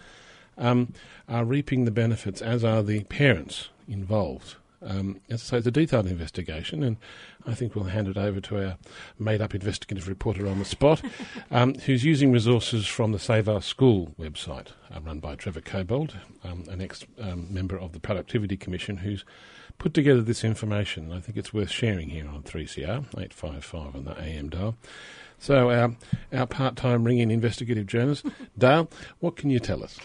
um, 0.58 0.94
are 1.28 1.44
reaping 1.44 1.86
the 1.86 1.92
benefits, 1.92 2.42
as 2.42 2.64
are 2.64 2.84
the 2.84 3.04
parents 3.06 3.70
involved. 3.88 4.56
Um, 4.86 5.20
so 5.36 5.58
it's 5.58 5.68
a 5.68 5.72
detailed 5.72 6.08
investigation, 6.08 6.84
and 6.84 6.98
I 7.46 7.54
think 7.54 7.76
we'll 7.76 7.86
hand 7.86 8.08
it 8.08 8.18
over 8.18 8.40
to 8.42 8.64
our 8.64 8.78
made-up 9.18 9.56
investigative 9.56 10.08
reporter 10.08 10.48
on 10.48 10.60
the 10.60 10.66
spot, 10.66 11.02
um, 11.52 11.74
who's 11.76 12.04
using 12.04 12.32
resources 12.32 12.86
from 12.88 13.12
the 13.12 13.20
Save 13.20 13.50
Our 13.50 13.62
School 13.62 14.14
website, 14.20 14.68
uh, 14.94 15.02
run 15.02 15.20
by 15.20 15.36
Trevor 15.36 15.62
Cobbold, 15.62 16.14
um, 16.44 16.66
an 16.70 16.82
ex-member 16.82 17.78
of 17.78 17.94
the 17.94 18.00
Productivity 18.00 18.58
Commission, 18.58 18.98
who's 18.98 19.26
put 19.78 19.94
together 19.94 20.22
this 20.22 20.44
information. 20.44 21.12
I 21.12 21.20
think 21.20 21.38
it's 21.38 21.54
worth 21.54 21.72
sharing 21.72 22.10
here 22.10 22.28
on 22.28 22.44
3CR 22.44 23.06
855 23.18 23.96
on 23.96 24.06
the 24.06 24.22
AM 24.22 24.50
dial. 24.50 24.76
So 25.38 25.70
our 25.70 25.96
our 26.32 26.48
part-time 26.48 27.04
ring-in 27.04 27.30
investigative 27.30 27.88
journalist, 27.88 28.26
Dale, 28.58 28.90
what 29.20 29.36
can 29.36 29.50
you 29.50 29.60
tell 29.60 29.84
us? 29.84 29.98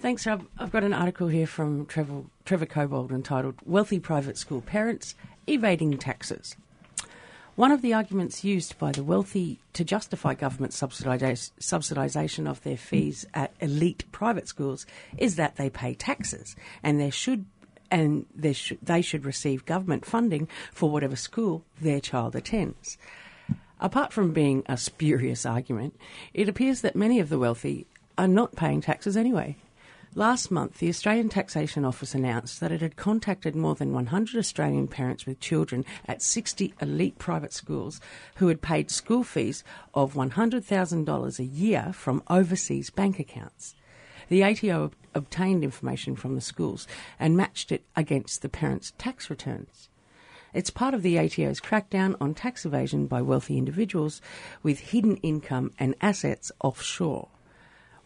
Thanks, 0.00 0.26
Rob. 0.26 0.46
I've 0.56 0.70
got 0.70 0.84
an 0.84 0.92
article 0.92 1.26
here 1.26 1.46
from 1.48 1.84
Trevor, 1.86 2.22
Trevor 2.44 2.66
Cobbold 2.66 3.10
entitled 3.10 3.56
Wealthy 3.66 3.98
Private 3.98 4.38
School 4.38 4.60
Parents 4.60 5.16
Evading 5.48 5.98
Taxes. 5.98 6.54
One 7.56 7.72
of 7.72 7.82
the 7.82 7.94
arguments 7.94 8.44
used 8.44 8.78
by 8.78 8.92
the 8.92 9.02
wealthy 9.02 9.58
to 9.72 9.82
justify 9.82 10.34
government 10.34 10.72
subsidisation 10.72 12.48
of 12.48 12.62
their 12.62 12.76
fees 12.76 13.26
at 13.34 13.52
elite 13.58 14.04
private 14.12 14.46
schools 14.46 14.86
is 15.16 15.34
that 15.34 15.56
they 15.56 15.68
pay 15.68 15.94
taxes 15.94 16.54
and 16.84 17.00
there 17.00 17.10
should 17.10 17.46
and 17.90 18.26
sh- 18.52 18.74
they 18.80 19.02
should 19.02 19.24
receive 19.24 19.66
government 19.66 20.04
funding 20.04 20.46
for 20.72 20.90
whatever 20.90 21.16
school 21.16 21.64
their 21.80 21.98
child 21.98 22.36
attends. 22.36 22.98
Apart 23.80 24.12
from 24.12 24.32
being 24.32 24.62
a 24.66 24.76
spurious 24.76 25.44
argument, 25.44 25.98
it 26.32 26.48
appears 26.48 26.82
that 26.82 26.94
many 26.94 27.18
of 27.18 27.30
the 27.30 27.38
wealthy 27.38 27.88
are 28.16 28.28
not 28.28 28.54
paying 28.54 28.80
taxes 28.80 29.16
anyway. 29.16 29.56
Last 30.18 30.50
month, 30.50 30.78
the 30.78 30.88
Australian 30.88 31.28
Taxation 31.28 31.84
Office 31.84 32.12
announced 32.12 32.58
that 32.58 32.72
it 32.72 32.80
had 32.80 32.96
contacted 32.96 33.54
more 33.54 33.76
than 33.76 33.92
100 33.92 34.36
Australian 34.36 34.88
parents 34.88 35.26
with 35.26 35.38
children 35.38 35.84
at 36.06 36.22
60 36.22 36.74
elite 36.82 37.18
private 37.18 37.52
schools 37.52 38.00
who 38.34 38.48
had 38.48 38.60
paid 38.60 38.90
school 38.90 39.22
fees 39.22 39.62
of 39.94 40.14
$100,000 40.14 41.38
a 41.38 41.44
year 41.44 41.92
from 41.92 42.24
overseas 42.28 42.90
bank 42.90 43.20
accounts. 43.20 43.76
The 44.28 44.42
ATO 44.42 44.90
obtained 45.14 45.62
information 45.62 46.16
from 46.16 46.34
the 46.34 46.40
schools 46.40 46.88
and 47.20 47.36
matched 47.36 47.70
it 47.70 47.84
against 47.94 48.42
the 48.42 48.48
parents' 48.48 48.94
tax 48.98 49.30
returns. 49.30 49.88
It's 50.52 50.68
part 50.70 50.94
of 50.94 51.02
the 51.02 51.16
ATO's 51.16 51.60
crackdown 51.60 52.16
on 52.20 52.34
tax 52.34 52.66
evasion 52.66 53.06
by 53.06 53.22
wealthy 53.22 53.56
individuals 53.56 54.20
with 54.64 54.80
hidden 54.80 55.18
income 55.18 55.70
and 55.78 55.94
assets 56.00 56.50
offshore. 56.60 57.28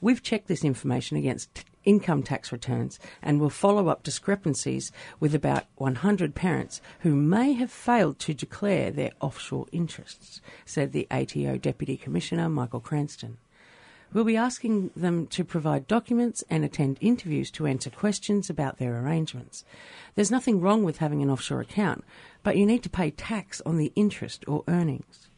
We've 0.03 0.23
checked 0.23 0.49
this 0.49 0.63
information 0.63 1.17
against 1.17 1.65
income 1.85 2.23
tax 2.23 2.53
returns 2.53 2.99
and 3.23 3.41
will 3.41 3.51
follow 3.51 3.89
up 3.89 4.03
discrepancies 4.03 4.93
with 5.21 5.35
about 5.35 5.65
100 5.77 6.35
parents 6.35 6.81
who 7.01 7.15
may 7.15 7.53
have 7.53 7.71
failed 7.71 8.19
to 8.21 8.35
declare 8.35 8.91
their 8.91 9.13
offshore 9.21 9.67
interests, 9.73 10.41
said 10.65 10.93
the 10.93 11.07
ATO 11.11 11.59
Deputy 11.59 11.97
Commissioner 11.97 12.49
Michael 12.49 12.81
Cranston. 12.81 13.39
We'll 14.13 14.25
be 14.25 14.37
asking 14.37 14.91
them 14.95 15.27
to 15.29 15.43
provide 15.43 15.87
documents 15.87 16.45
and 16.51 16.65
attend 16.65 16.99
interviews 17.01 17.51
to 17.53 17.67
answer 17.67 17.89
questions 17.89 18.51
about 18.51 18.77
their 18.77 19.01
arrangements. 19.01 19.65
There's 20.15 20.31
nothing 20.31 20.61
wrong 20.61 20.85
with 20.85 20.99
having 20.99 21.23
an 21.23 21.31
offshore 21.31 21.63
account, 21.63 22.05
but 22.43 22.59
you 22.59 22.67
need 22.67 22.83
to 22.83 22.91
pay 22.91 23.11
tax 23.11 23.63
on 23.65 23.79
the 23.79 23.91
interest 23.97 24.45
or 24.47 24.65
earnings. 24.69 25.31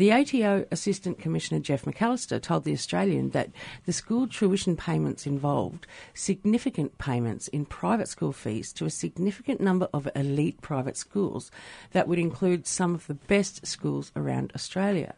The 0.00 0.12
ATO 0.12 0.64
Assistant 0.70 1.18
Commissioner 1.18 1.60
Jeff 1.60 1.84
McAllister 1.84 2.40
told 2.40 2.64
The 2.64 2.72
Australian 2.72 3.32
that 3.32 3.50
the 3.84 3.92
school 3.92 4.26
tuition 4.26 4.74
payments 4.74 5.26
involved 5.26 5.86
significant 6.14 6.96
payments 6.96 7.48
in 7.48 7.66
private 7.66 8.08
school 8.08 8.32
fees 8.32 8.72
to 8.72 8.86
a 8.86 8.90
significant 8.90 9.60
number 9.60 9.90
of 9.92 10.08
elite 10.16 10.62
private 10.62 10.96
schools 10.96 11.50
that 11.90 12.08
would 12.08 12.18
include 12.18 12.66
some 12.66 12.94
of 12.94 13.08
the 13.08 13.14
best 13.14 13.66
schools 13.66 14.10
around 14.16 14.52
Australia. 14.54 15.16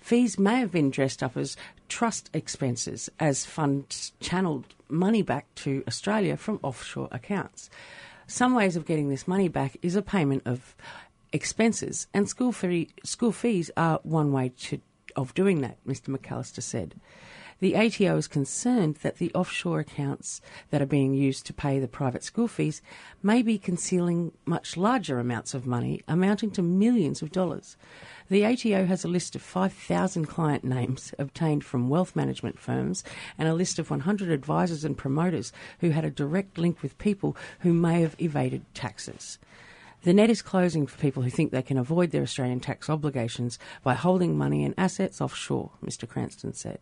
Fees 0.00 0.40
may 0.40 0.58
have 0.58 0.72
been 0.72 0.90
dressed 0.90 1.22
up 1.22 1.36
as 1.36 1.56
trust 1.88 2.30
expenses 2.34 3.10
as 3.20 3.46
funds 3.46 4.10
channeled 4.18 4.74
money 4.88 5.22
back 5.22 5.46
to 5.54 5.84
Australia 5.86 6.36
from 6.36 6.58
offshore 6.64 7.06
accounts. 7.12 7.70
Some 8.26 8.54
ways 8.54 8.74
of 8.74 8.86
getting 8.86 9.08
this 9.08 9.28
money 9.28 9.46
back 9.46 9.76
is 9.82 9.94
a 9.94 10.02
payment 10.02 10.42
of 10.46 10.74
expenses, 11.32 12.06
and 12.12 12.28
school 12.28 12.52
fee, 12.52 12.88
school 13.04 13.32
fees 13.32 13.70
are 13.76 14.00
one 14.02 14.32
way 14.32 14.50
to, 14.60 14.80
of 15.16 15.34
doing 15.34 15.60
that. 15.60 15.78
Mr. 15.86 16.16
McAllister 16.16 16.62
said. 16.62 16.94
The 17.60 17.76
ATO 17.76 18.16
is 18.16 18.26
concerned 18.26 18.96
that 19.02 19.18
the 19.18 19.30
offshore 19.34 19.80
accounts 19.80 20.40
that 20.70 20.80
are 20.80 20.86
being 20.86 21.12
used 21.12 21.44
to 21.44 21.52
pay 21.52 21.78
the 21.78 21.88
private 21.88 22.24
school 22.24 22.48
fees 22.48 22.80
may 23.22 23.42
be 23.42 23.58
concealing 23.58 24.32
much 24.46 24.78
larger 24.78 25.18
amounts 25.18 25.52
of 25.52 25.66
money, 25.66 26.00
amounting 26.08 26.52
to 26.52 26.62
millions 26.62 27.20
of 27.20 27.32
dollars. 27.32 27.76
The 28.30 28.46
ATO 28.46 28.86
has 28.86 29.04
a 29.04 29.08
list 29.08 29.36
of 29.36 29.42
5,000 29.42 30.24
client 30.24 30.64
names 30.64 31.12
obtained 31.18 31.62
from 31.62 31.90
wealth 31.90 32.16
management 32.16 32.58
firms 32.58 33.04
and 33.36 33.46
a 33.46 33.54
list 33.54 33.78
of 33.78 33.90
100 33.90 34.30
advisors 34.30 34.82
and 34.82 34.96
promoters 34.96 35.52
who 35.80 35.90
had 35.90 36.06
a 36.06 36.10
direct 36.10 36.56
link 36.56 36.80
with 36.80 36.96
people 36.96 37.36
who 37.58 37.74
may 37.74 38.00
have 38.00 38.16
evaded 38.18 38.64
taxes. 38.72 39.38
The 40.02 40.14
net 40.14 40.30
is 40.30 40.40
closing 40.40 40.86
for 40.86 40.98
people 40.98 41.22
who 41.22 41.28
think 41.28 41.50
they 41.50 41.60
can 41.60 41.76
avoid 41.76 42.10
their 42.10 42.22
Australian 42.22 42.60
tax 42.60 42.88
obligations 42.88 43.58
by 43.82 43.92
holding 43.92 44.36
money 44.36 44.64
and 44.64 44.74
assets 44.78 45.20
offshore, 45.20 45.72
Mr. 45.84 46.08
Cranston 46.08 46.54
said. 46.54 46.78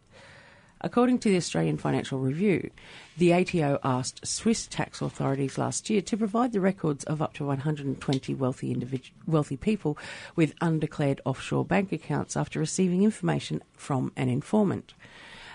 According 0.80 1.18
to 1.20 1.28
the 1.28 1.36
Australian 1.36 1.76
Financial 1.78 2.20
Review, 2.20 2.70
the 3.16 3.32
ATO 3.32 3.80
asked 3.82 4.24
Swiss 4.24 4.68
tax 4.68 5.02
authorities 5.02 5.58
last 5.58 5.90
year 5.90 6.00
to 6.02 6.16
provide 6.16 6.52
the 6.52 6.60
records 6.60 7.02
of 7.04 7.20
up 7.20 7.34
to 7.34 7.44
120 7.44 8.34
wealthy 8.34 8.72
individu- 8.72 9.10
wealthy 9.26 9.56
people 9.56 9.98
with 10.36 10.54
undeclared 10.60 11.20
offshore 11.24 11.64
bank 11.64 11.90
accounts 11.90 12.36
after 12.36 12.60
receiving 12.60 13.02
information 13.02 13.60
from 13.76 14.12
an 14.16 14.28
informant. 14.28 14.94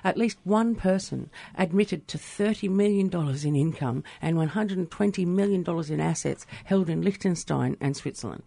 At 0.03 0.17
least 0.17 0.37
one 0.43 0.75
person 0.75 1.29
admitted 1.55 2.07
to 2.09 2.17
$30 2.17 2.69
million 2.69 3.09
in 3.45 3.55
income 3.55 4.03
and 4.21 4.37
$120 4.37 5.25
million 5.27 5.65
in 5.89 5.99
assets 5.99 6.45
held 6.65 6.89
in 6.89 7.01
Liechtenstein 7.01 7.77
and 7.79 7.95
Switzerland. 7.95 8.43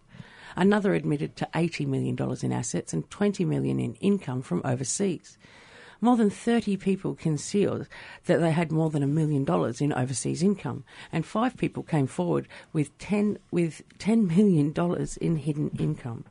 Another 0.55 0.93
admitted 0.93 1.35
to 1.37 1.49
$80 1.53 1.87
million 1.87 2.17
in 2.41 2.51
assets 2.51 2.93
and 2.93 3.09
20 3.09 3.45
million 3.45 3.79
in 3.79 3.95
income 3.95 4.41
from 4.41 4.61
overseas 4.63 5.37
more 6.01 6.17
than 6.17 6.29
30 6.29 6.77
people 6.77 7.15
concealed 7.15 7.87
that 8.25 8.39
they 8.39 8.51
had 8.51 8.71
more 8.71 8.89
than 8.89 9.03
a 9.03 9.07
million 9.07 9.43
dollars 9.43 9.81
in 9.81 9.93
overseas 9.93 10.43
income, 10.43 10.83
and 11.11 11.25
five 11.25 11.57
people 11.57 11.83
came 11.83 12.07
forward 12.07 12.47
with 12.73 12.95
10, 12.99 13.37
with 13.51 13.81
$10 13.97 14.27
million 14.35 14.73
in 15.21 15.35
hidden 15.37 15.71
income. 15.79 16.25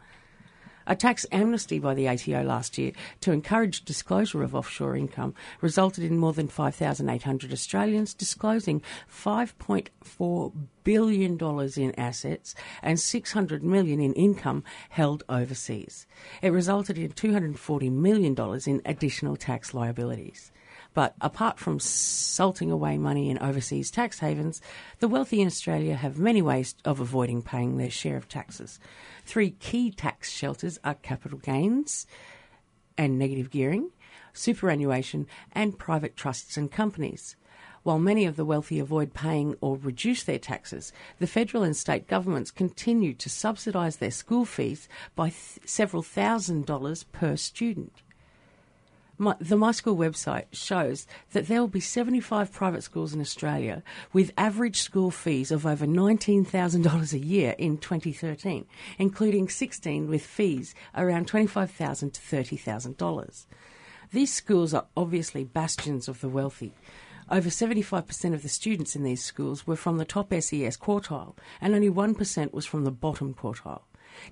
A 0.88 0.94
tax 0.94 1.26
amnesty 1.32 1.80
by 1.80 1.94
the 1.94 2.06
ATO 2.06 2.44
last 2.44 2.78
year 2.78 2.92
to 3.20 3.32
encourage 3.32 3.84
disclosure 3.84 4.44
of 4.44 4.54
offshore 4.54 4.94
income 4.94 5.34
resulted 5.60 6.04
in 6.04 6.16
more 6.16 6.32
than 6.32 6.46
5,800 6.46 7.52
Australians 7.52 8.14
disclosing 8.14 8.80
$5.4 9.10 10.52
billion 10.84 11.38
in 11.76 11.94
assets 11.98 12.54
and 12.82 13.00
600 13.00 13.64
million 13.64 14.00
in 14.00 14.12
income 14.12 14.62
held 14.90 15.24
overseas. 15.28 16.06
It 16.40 16.50
resulted 16.50 16.98
in 16.98 17.10
$240 17.10 17.90
million 17.90 18.36
in 18.66 18.82
additional 18.84 19.36
tax 19.36 19.74
liabilities. 19.74 20.52
But 20.96 21.14
apart 21.20 21.58
from 21.58 21.78
salting 21.78 22.70
away 22.70 22.96
money 22.96 23.28
in 23.28 23.38
overseas 23.40 23.90
tax 23.90 24.20
havens, 24.20 24.62
the 24.98 25.08
wealthy 25.08 25.42
in 25.42 25.46
Australia 25.46 25.94
have 25.94 26.18
many 26.18 26.40
ways 26.40 26.74
of 26.86 27.00
avoiding 27.00 27.42
paying 27.42 27.76
their 27.76 27.90
share 27.90 28.16
of 28.16 28.30
taxes. 28.30 28.80
Three 29.26 29.50
key 29.50 29.90
tax 29.90 30.30
shelters 30.30 30.78
are 30.82 30.94
capital 30.94 31.36
gains 31.36 32.06
and 32.96 33.18
negative 33.18 33.50
gearing, 33.50 33.90
superannuation, 34.32 35.26
and 35.52 35.78
private 35.78 36.16
trusts 36.16 36.56
and 36.56 36.72
companies. 36.72 37.36
While 37.82 37.98
many 37.98 38.24
of 38.24 38.36
the 38.36 38.46
wealthy 38.46 38.78
avoid 38.78 39.12
paying 39.12 39.54
or 39.60 39.76
reduce 39.76 40.24
their 40.24 40.38
taxes, 40.38 40.94
the 41.18 41.26
federal 41.26 41.62
and 41.62 41.76
state 41.76 42.06
governments 42.06 42.50
continue 42.50 43.12
to 43.12 43.28
subsidise 43.28 43.98
their 43.98 44.10
school 44.10 44.46
fees 44.46 44.88
by 45.14 45.28
th- 45.28 45.60
several 45.66 46.02
thousand 46.02 46.64
dollars 46.64 47.04
per 47.04 47.36
student. 47.36 48.00
My, 49.18 49.34
the 49.40 49.56
My 49.56 49.72
School 49.72 49.96
website 49.96 50.44
shows 50.52 51.06
that 51.32 51.46
there 51.46 51.60
will 51.60 51.68
be 51.68 51.80
75 51.80 52.52
private 52.52 52.82
schools 52.82 53.14
in 53.14 53.20
Australia 53.20 53.82
with 54.12 54.32
average 54.36 54.80
school 54.80 55.10
fees 55.10 55.50
of 55.50 55.64
over 55.64 55.86
$19,000 55.86 57.12
a 57.12 57.18
year 57.18 57.54
in 57.56 57.78
2013, 57.78 58.66
including 58.98 59.48
16 59.48 60.08
with 60.08 60.24
fees 60.24 60.74
around 60.94 61.30
$25,000 61.30 62.12
to 62.12 62.20
$30,000. 62.20 63.46
These 64.12 64.32
schools 64.32 64.74
are 64.74 64.86
obviously 64.96 65.44
bastions 65.44 66.08
of 66.08 66.20
the 66.20 66.28
wealthy. 66.28 66.74
Over 67.30 67.48
75% 67.48 68.34
of 68.34 68.42
the 68.42 68.48
students 68.48 68.94
in 68.94 69.02
these 69.02 69.24
schools 69.24 69.66
were 69.66 69.76
from 69.76 69.96
the 69.96 70.04
top 70.04 70.32
SES 70.32 70.76
quartile, 70.76 71.34
and 71.60 71.74
only 71.74 71.90
1% 71.90 72.52
was 72.52 72.66
from 72.66 72.84
the 72.84 72.92
bottom 72.92 73.34
quartile. 73.34 73.82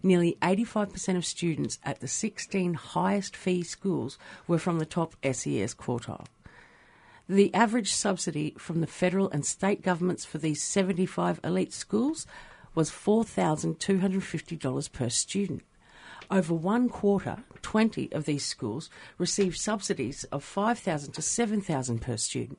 Nearly 0.03 0.37
85% 0.43 1.17
of 1.17 1.25
students 1.25 1.79
at 1.85 2.01
the 2.01 2.09
16 2.09 2.75
highest 2.75 3.37
fee 3.37 3.63
schools 3.63 4.19
were 4.47 4.59
from 4.59 4.79
the 4.79 4.87
top 4.87 5.15
SES 5.23 5.75
quartile. 5.75 6.27
The 7.29 7.55
average 7.55 7.93
subsidy 7.93 8.55
from 8.59 8.81
the 8.81 8.87
federal 8.87 9.31
and 9.31 9.47
state 9.47 9.83
governments 9.83 10.25
for 10.25 10.39
these 10.39 10.63
75 10.63 11.41
elite 11.43 11.73
schools 11.73 12.27
was 12.75 12.91
$4,250 12.91 14.93
per 14.93 15.09
student. 15.09 15.63
Over 16.31 16.55
one 16.55 16.89
quarter, 16.89 17.39
20 17.63 18.13
of 18.13 18.25
these 18.25 18.45
schools 18.45 18.91
received 19.19 19.57
subsidies 19.57 20.25
of 20.25 20.45
5,000 20.45 21.13
to 21.13 21.23
7,000 21.23 22.01
per 22.01 22.17
student. 22.17 22.59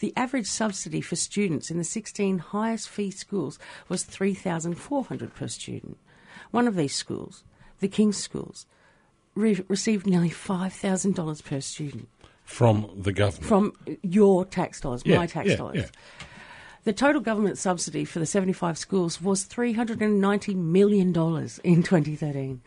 The 0.00 0.12
average 0.16 0.46
subsidy 0.46 1.00
for 1.00 1.16
students 1.16 1.70
in 1.70 1.78
the 1.78 1.84
16 1.84 2.38
highest 2.38 2.88
fee 2.88 3.10
schools 3.10 3.58
was 3.88 4.04
3,400 4.04 5.34
per 5.34 5.48
student. 5.48 5.96
One 6.50 6.66
of 6.68 6.76
these 6.76 6.94
schools, 6.94 7.44
the 7.80 7.88
King's 7.88 8.16
Schools, 8.16 8.66
re- 9.34 9.64
received 9.68 10.06
nearly 10.06 10.30
$5,000 10.30 11.44
per 11.44 11.60
student. 11.60 12.08
From 12.44 12.90
the 12.96 13.12
government? 13.12 13.44
From 13.44 13.72
your 14.02 14.44
tax 14.46 14.80
dollars, 14.80 15.02
Yeah, 15.04 15.18
my 15.18 15.26
tax 15.26 15.48
yeah, 15.50 15.56
dollars. 15.56 15.76
yeah. 15.76 15.86
The 16.84 16.92
total 16.94 17.20
government 17.20 17.58
subsidy 17.58 18.06
for 18.06 18.18
the 18.18 18.24
75 18.24 18.78
schools 18.78 19.20
was 19.20 19.44
$390 19.44 20.54
million 20.56 21.08
in 21.08 21.82
2013. 21.82 22.62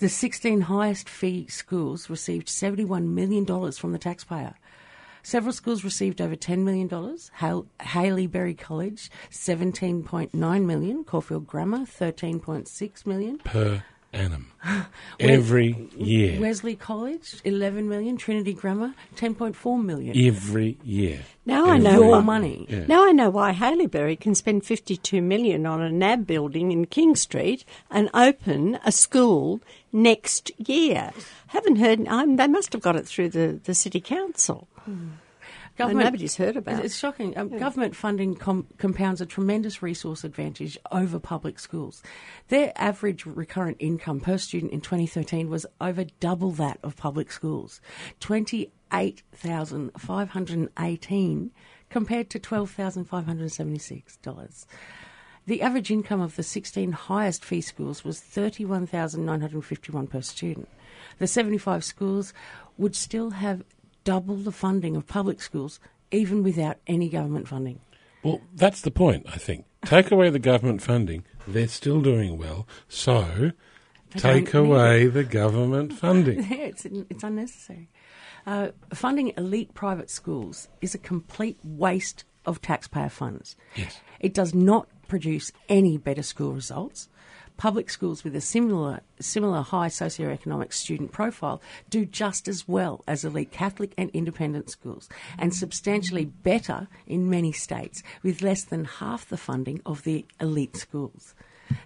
The 0.00 0.08
16 0.08 0.62
highest 0.62 1.08
fee 1.08 1.46
schools 1.46 2.10
received 2.10 2.48
$71 2.48 3.04
million 3.08 3.46
from 3.72 3.92
the 3.92 3.98
taxpayer. 3.98 4.54
Several 5.22 5.52
schools 5.52 5.84
received 5.84 6.20
over 6.20 6.36
$10 6.36 6.58
million. 6.58 6.88
Hale- 7.34 7.66
Haileybury 7.80 8.56
College, 8.58 9.10
17.9 9.30 10.64
million. 10.64 11.04
Caulfield 11.04 11.46
Grammar, 11.46 11.80
13.6 11.86 13.06
million. 13.06 13.38
Per 13.38 13.82
annum. 14.12 14.50
Every 15.20 15.88
year. 15.96 16.40
Wesley 16.40 16.74
College, 16.74 17.40
11 17.44 17.88
million. 17.88 18.16
Trinity 18.16 18.52
Grammar, 18.54 18.94
10.4 19.16 19.84
million. 19.84 20.16
Every 20.18 20.78
year. 20.82 21.20
Now 21.46 21.66
I 21.66 21.78
know 21.78 22.00
Your 22.02 22.10
why. 22.12 22.20
money. 22.20 22.66
Yeah. 22.68 22.86
Now 22.86 23.06
I 23.06 23.12
know 23.12 23.30
why 23.30 23.52
Haileybury 23.52 24.18
can 24.18 24.34
spend 24.34 24.64
52 24.64 25.22
million 25.22 25.64
on 25.66 25.80
a 25.80 25.90
NAB 25.90 26.26
building 26.26 26.72
in 26.72 26.86
King 26.86 27.14
Street 27.14 27.64
and 27.90 28.10
open 28.14 28.78
a 28.84 28.92
school 28.92 29.60
next 29.92 30.50
year. 30.58 31.12
Haven't 31.48 31.76
heard. 31.76 32.06
Um, 32.08 32.36
they 32.36 32.46
must 32.48 32.72
have 32.72 32.82
got 32.82 32.96
it 32.96 33.06
through 33.06 33.30
the, 33.30 33.60
the 33.64 33.74
city 33.74 34.00
council. 34.00 34.66
Nobody's 35.78 36.36
heard 36.36 36.56
about 36.56 36.74
It's, 36.74 36.80
it. 36.80 36.86
it's 36.86 36.98
shocking. 36.98 37.36
Um, 37.36 37.48
Government 37.58 37.96
funding 37.96 38.34
com- 38.34 38.66
compounds 38.78 39.20
a 39.20 39.26
tremendous 39.26 39.82
resource 39.82 40.24
advantage 40.24 40.78
over 40.92 41.18
public 41.18 41.58
schools. 41.58 42.02
Their 42.48 42.72
average 42.76 43.26
recurrent 43.26 43.76
income 43.80 44.20
per 44.20 44.38
student 44.38 44.72
in 44.72 44.80
2013 44.80 45.48
was 45.48 45.66
over 45.80 46.04
double 46.20 46.52
that 46.52 46.78
of 46.82 46.96
public 46.96 47.32
schools, 47.32 47.80
twenty-eight 48.20 49.22
thousand 49.32 49.90
five 49.98 50.30
hundred 50.30 50.68
eighteen 50.78 51.50
compared 51.88 52.30
to 52.30 52.38
twelve 52.38 52.70
thousand 52.70 53.04
five 53.06 53.24
hundred 53.24 53.50
seventy-six 53.52 54.16
dollars. 54.18 54.66
The 55.46 55.62
average 55.62 55.90
income 55.90 56.20
of 56.20 56.36
the 56.36 56.42
16 56.44 56.92
highest 56.92 57.44
fee 57.44 57.62
schools 57.62 58.04
was 58.04 58.20
31,951 58.20 60.06
per 60.06 60.20
student. 60.20 60.68
The 61.18 61.26
75 61.26 61.82
schools 61.82 62.32
would 62.76 62.94
still 62.94 63.30
have 63.30 63.64
double 64.04 64.36
the 64.36 64.52
funding 64.52 64.96
of 64.96 65.06
public 65.06 65.40
schools 65.40 65.80
even 66.10 66.42
without 66.42 66.78
any 66.86 67.08
government 67.08 67.48
funding. 67.48 67.80
Well, 68.22 68.40
that's 68.54 68.82
the 68.82 68.90
point, 68.90 69.26
I 69.28 69.36
think. 69.36 69.64
Take 69.84 70.10
away 70.10 70.28
the 70.30 70.38
government 70.38 70.82
funding, 70.82 71.24
they're 71.48 71.68
still 71.68 72.02
doing 72.02 72.36
well, 72.36 72.66
so 72.88 73.52
take 74.10 74.52
away 74.52 75.06
the 75.06 75.24
government 75.24 75.92
funding. 75.98 76.46
it's, 76.50 76.84
it's 76.84 77.24
unnecessary. 77.24 77.88
Uh, 78.46 78.68
funding 78.92 79.32
elite 79.36 79.72
private 79.74 80.10
schools 80.10 80.68
is 80.80 80.94
a 80.94 80.98
complete 80.98 81.58
waste 81.62 82.24
of 82.46 82.60
taxpayer 82.60 83.08
funds. 83.08 83.56
Yes. 83.76 84.00
It 84.18 84.34
does 84.34 84.54
not 84.54 84.88
produce 85.08 85.52
any 85.68 85.98
better 85.98 86.22
school 86.22 86.52
results. 86.52 87.08
Public 87.60 87.90
schools 87.90 88.24
with 88.24 88.34
a 88.34 88.40
similar 88.40 89.00
similar 89.20 89.60
high 89.60 89.88
socioeconomic 89.88 90.72
student 90.72 91.12
profile 91.12 91.60
do 91.90 92.06
just 92.06 92.48
as 92.48 92.66
well 92.66 93.04
as 93.06 93.22
elite 93.22 93.50
Catholic 93.50 93.92
and 93.98 94.08
independent 94.14 94.70
schools, 94.70 95.10
and 95.38 95.54
substantially 95.54 96.24
better 96.24 96.88
in 97.06 97.28
many 97.28 97.52
states, 97.52 98.02
with 98.22 98.40
less 98.40 98.64
than 98.64 98.86
half 98.86 99.28
the 99.28 99.36
funding 99.36 99.82
of 99.84 100.04
the 100.04 100.24
elite 100.40 100.74
schools. 100.74 101.34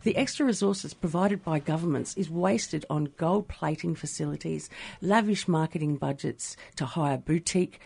The 0.05 0.17
extra 0.17 0.47
resources 0.47 0.95
provided 0.95 1.43
by 1.43 1.59
governments 1.59 2.17
is 2.17 2.31
wasted 2.31 2.87
on 2.89 3.13
gold 3.17 3.49
plating 3.49 3.97
facilities, 3.97 4.71
lavish 5.01 5.49
marketing 5.49 5.97
budgets 5.97 6.57
to 6.77 6.87
hire 6.87 7.19
boutique 7.19 7.81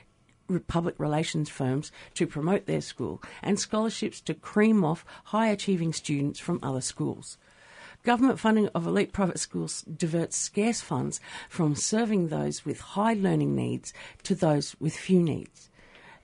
public 0.67 0.95
relations 0.99 1.49
firms 1.49 1.91
to 2.15 2.27
promote 2.27 2.67
their 2.67 2.83
school, 2.83 3.23
and 3.43 3.59
scholarships 3.59 4.21
to 4.21 4.35
cream 4.35 4.85
off 4.85 5.07
high 5.25 5.49
achieving 5.49 5.95
students 5.95 6.39
from 6.39 6.61
other 6.63 6.83
schools. 6.83 7.39
Government 8.09 8.41
funding 8.41 8.69
of 8.69 8.87
elite 8.87 9.13
private 9.13 9.39
schools 9.39 9.83
diverts 9.83 10.35
scarce 10.35 10.81
funds 10.81 11.21
from 11.51 11.75
serving 11.75 12.29
those 12.29 12.65
with 12.65 12.81
high 12.81 13.13
learning 13.13 13.55
needs 13.55 13.93
to 14.23 14.35
those 14.35 14.75
with 14.81 14.97
few 14.97 15.21
needs. 15.21 15.69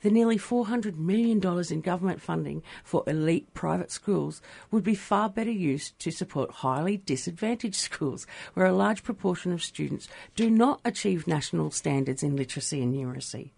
The 0.00 0.08
nearly 0.08 0.38
$400 0.38 0.96
million 0.96 1.42
in 1.70 1.80
government 1.82 2.22
funding 2.22 2.62
for 2.84 3.04
elite 3.06 3.52
private 3.52 3.90
schools 3.90 4.40
would 4.70 4.82
be 4.82 4.94
far 4.94 5.28
better 5.28 5.50
used 5.50 5.98
to 5.98 6.10
support 6.10 6.50
highly 6.52 6.96
disadvantaged 6.96 7.74
schools, 7.74 8.26
where 8.54 8.64
a 8.64 8.72
large 8.72 9.02
proportion 9.02 9.52
of 9.52 9.62
students 9.62 10.08
do 10.34 10.48
not 10.48 10.80
achieve 10.86 11.26
national 11.26 11.70
standards 11.70 12.22
in 12.22 12.34
literacy 12.34 12.80
and 12.80 12.94
numeracy. 12.94 13.50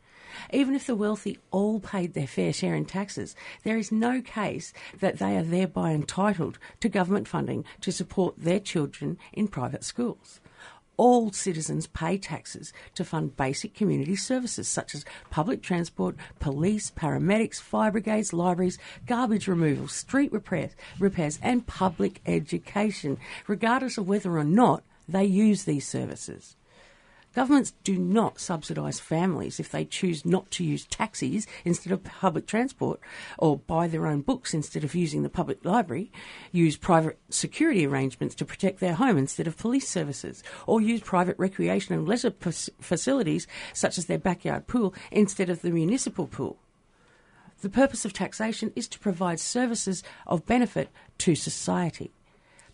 Even 0.52 0.74
if 0.74 0.86
the 0.86 0.94
wealthy 0.94 1.38
all 1.50 1.80
paid 1.80 2.14
their 2.14 2.26
fair 2.26 2.52
share 2.52 2.74
in 2.74 2.84
taxes, 2.84 3.34
there 3.64 3.76
is 3.76 3.92
no 3.92 4.20
case 4.20 4.72
that 5.00 5.18
they 5.18 5.36
are 5.36 5.42
thereby 5.42 5.92
entitled 5.92 6.58
to 6.80 6.88
government 6.88 7.28
funding 7.28 7.64
to 7.80 7.92
support 7.92 8.34
their 8.36 8.60
children 8.60 9.18
in 9.32 9.48
private 9.48 9.84
schools 9.84 10.40
all 10.96 11.30
citizens 11.30 11.86
pay 11.86 12.18
taxes 12.18 12.72
to 12.94 13.04
fund 13.04 13.36
basic 13.36 13.74
community 13.74 14.16
services 14.16 14.68
such 14.68 14.94
as 14.94 15.04
public 15.30 15.62
transport, 15.62 16.16
police, 16.38 16.90
paramedics, 16.90 17.60
fire 17.60 17.90
brigades, 17.90 18.32
libraries, 18.32 18.78
garbage 19.06 19.48
removal, 19.48 19.88
street 19.88 20.32
repairs, 20.32 20.72
repairs 20.98 21.38
and 21.42 21.66
public 21.66 22.20
education, 22.26 23.18
regardless 23.46 23.98
of 23.98 24.08
whether 24.08 24.36
or 24.36 24.44
not 24.44 24.82
they 25.08 25.24
use 25.24 25.64
these 25.64 25.86
services. 25.86 26.55
Governments 27.36 27.74
do 27.84 27.98
not 27.98 28.40
subsidise 28.40 28.98
families 28.98 29.60
if 29.60 29.70
they 29.70 29.84
choose 29.84 30.24
not 30.24 30.50
to 30.52 30.64
use 30.64 30.86
taxis 30.86 31.46
instead 31.66 31.92
of 31.92 32.02
public 32.02 32.46
transport, 32.46 32.98
or 33.36 33.58
buy 33.58 33.88
their 33.88 34.06
own 34.06 34.22
books 34.22 34.54
instead 34.54 34.84
of 34.84 34.94
using 34.94 35.22
the 35.22 35.28
public 35.28 35.62
library, 35.62 36.10
use 36.50 36.78
private 36.78 37.18
security 37.28 37.86
arrangements 37.86 38.34
to 38.36 38.46
protect 38.46 38.80
their 38.80 38.94
home 38.94 39.18
instead 39.18 39.46
of 39.46 39.58
police 39.58 39.86
services, 39.86 40.42
or 40.66 40.80
use 40.80 41.02
private 41.02 41.38
recreation 41.38 41.94
and 41.94 42.08
leisure 42.08 42.32
facilities 42.80 43.46
such 43.74 43.98
as 43.98 44.06
their 44.06 44.18
backyard 44.18 44.66
pool 44.66 44.94
instead 45.10 45.50
of 45.50 45.60
the 45.60 45.70
municipal 45.70 46.26
pool. 46.26 46.56
The 47.60 47.68
purpose 47.68 48.06
of 48.06 48.14
taxation 48.14 48.72
is 48.74 48.88
to 48.88 48.98
provide 48.98 49.40
services 49.40 50.02
of 50.26 50.46
benefit 50.46 50.88
to 51.18 51.34
society. 51.34 52.14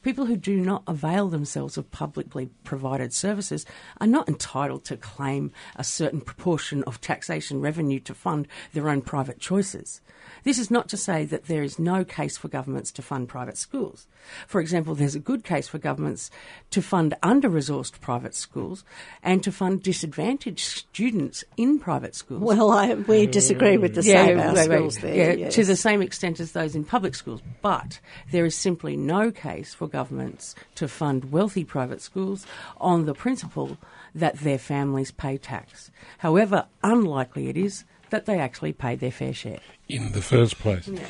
People 0.02 0.26
who 0.26 0.36
do 0.36 0.56
not 0.56 0.82
avail 0.86 1.28
themselves 1.28 1.76
of 1.76 1.90
publicly 1.90 2.50
provided 2.64 3.12
services 3.12 3.64
are 4.00 4.06
not 4.06 4.28
entitled 4.28 4.84
to 4.84 4.96
claim 4.96 5.52
a 5.76 5.84
certain 5.84 6.20
proportion 6.20 6.82
of 6.84 7.00
taxation 7.00 7.60
revenue 7.60 8.00
to 8.00 8.14
fund 8.14 8.48
their 8.72 8.88
own 8.88 9.02
private 9.02 9.38
choices. 9.38 10.00
This 10.44 10.58
is 10.58 10.70
not 10.70 10.88
to 10.88 10.96
say 10.96 11.24
that 11.26 11.44
there 11.44 11.62
is 11.62 11.78
no 11.78 12.04
case 12.04 12.36
for 12.36 12.48
governments 12.48 12.90
to 12.92 13.02
fund 13.02 13.28
private 13.28 13.56
schools. 13.56 14.06
For 14.46 14.60
example, 14.60 14.94
there's 14.94 15.14
a 15.14 15.20
good 15.20 15.44
case 15.44 15.68
for 15.68 15.78
governments 15.78 16.30
to 16.70 16.82
fund 16.82 17.14
under 17.22 17.48
resourced 17.48 18.00
private 18.00 18.34
schools 18.34 18.84
and 19.22 19.42
to 19.44 19.52
fund 19.52 19.82
disadvantaged 19.82 20.64
students 20.64 21.44
in 21.56 21.78
private 21.78 22.14
schools. 22.14 22.42
Well, 22.42 22.70
I, 22.70 22.94
we 22.94 23.26
disagree 23.26 23.76
with 23.76 23.94
the 23.94 24.02
yeah, 24.02 24.48
Our 24.48 24.54
wait, 24.54 24.64
Schools 24.64 24.98
there. 24.98 25.14
Yeah, 25.14 25.32
yes. 25.32 25.54
To 25.54 25.64
the 25.64 25.76
same 25.76 26.02
extent 26.02 26.40
as 26.40 26.52
those 26.52 26.74
in 26.74 26.84
public 26.84 27.14
schools. 27.14 27.42
But 27.60 28.00
there 28.30 28.44
is 28.44 28.56
simply 28.56 28.96
no 28.96 29.30
case 29.30 29.74
for 29.74 29.88
governments 29.92 30.54
to 30.74 30.88
fund 30.88 31.30
wealthy 31.30 31.64
private 31.64 32.00
schools 32.00 32.46
on 32.78 33.04
the 33.04 33.14
principle 33.14 33.78
that 34.14 34.38
their 34.40 34.58
families 34.58 35.10
pay 35.12 35.38
tax. 35.38 35.90
However 36.18 36.66
unlikely 36.82 37.48
it 37.48 37.56
is 37.56 37.84
that 38.10 38.26
they 38.26 38.38
actually 38.38 38.72
pay 38.72 38.94
their 38.94 39.10
fair 39.10 39.32
share. 39.32 39.60
In 39.88 40.12
the 40.12 40.22
first 40.22 40.58
place. 40.58 40.88
Yeah. 40.88 41.06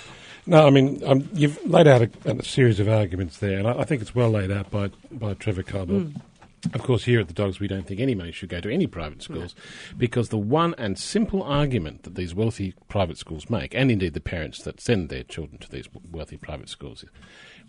No, 0.47 0.67
I 0.67 0.71
mean, 0.71 1.01
um, 1.05 1.29
you've 1.33 1.65
laid 1.65 1.87
out 1.87 2.03
a, 2.03 2.11
a, 2.25 2.43
series 2.43 2.81
of 2.81 2.89
arguments 2.89 3.39
there, 3.39 3.59
and 3.59 3.69
I, 3.69 3.81
I, 3.81 3.85
think 3.85 4.03
it's 4.03 4.15
well 4.15 4.31
laid 4.31 4.51
out 4.51 4.71
by, 4.71 4.91
by 5.11 5.35
Trevor 5.35 5.63
Cobbold. 5.63 6.13
Mm. 6.13 6.21
Of 6.75 6.83
course, 6.83 7.05
here 7.05 7.21
at 7.21 7.27
the 7.27 7.35
Dogs, 7.35 7.59
we 7.59 7.67
don't 7.67 7.87
think 7.87 8.01
any 8.01 8.15
money 8.15 8.31
should 8.31 8.49
go 8.49 8.61
to 8.61 8.73
any 8.73 8.87
private 8.87 9.21
schools 9.23 9.55
no. 9.57 9.99
because 9.99 10.29
the 10.29 10.39
one 10.39 10.75
and 10.79 10.97
simple 10.97 11.43
argument 11.43 12.05
that 12.05 12.15
these 12.15 12.37
wealthy 12.37 12.75
private 12.89 13.19
schools 13.19 13.51
make, 13.51 13.75
and 13.75 13.91
indeed 13.91 14.15
the 14.15 14.21
parents 14.21 14.63
that 14.63 14.81
send 14.81 15.09
their 15.09 15.25
children 15.25 15.59
to 15.59 15.69
these 15.69 15.89
wealthy 16.11 16.37
private 16.37 16.69
schools, 16.69 17.05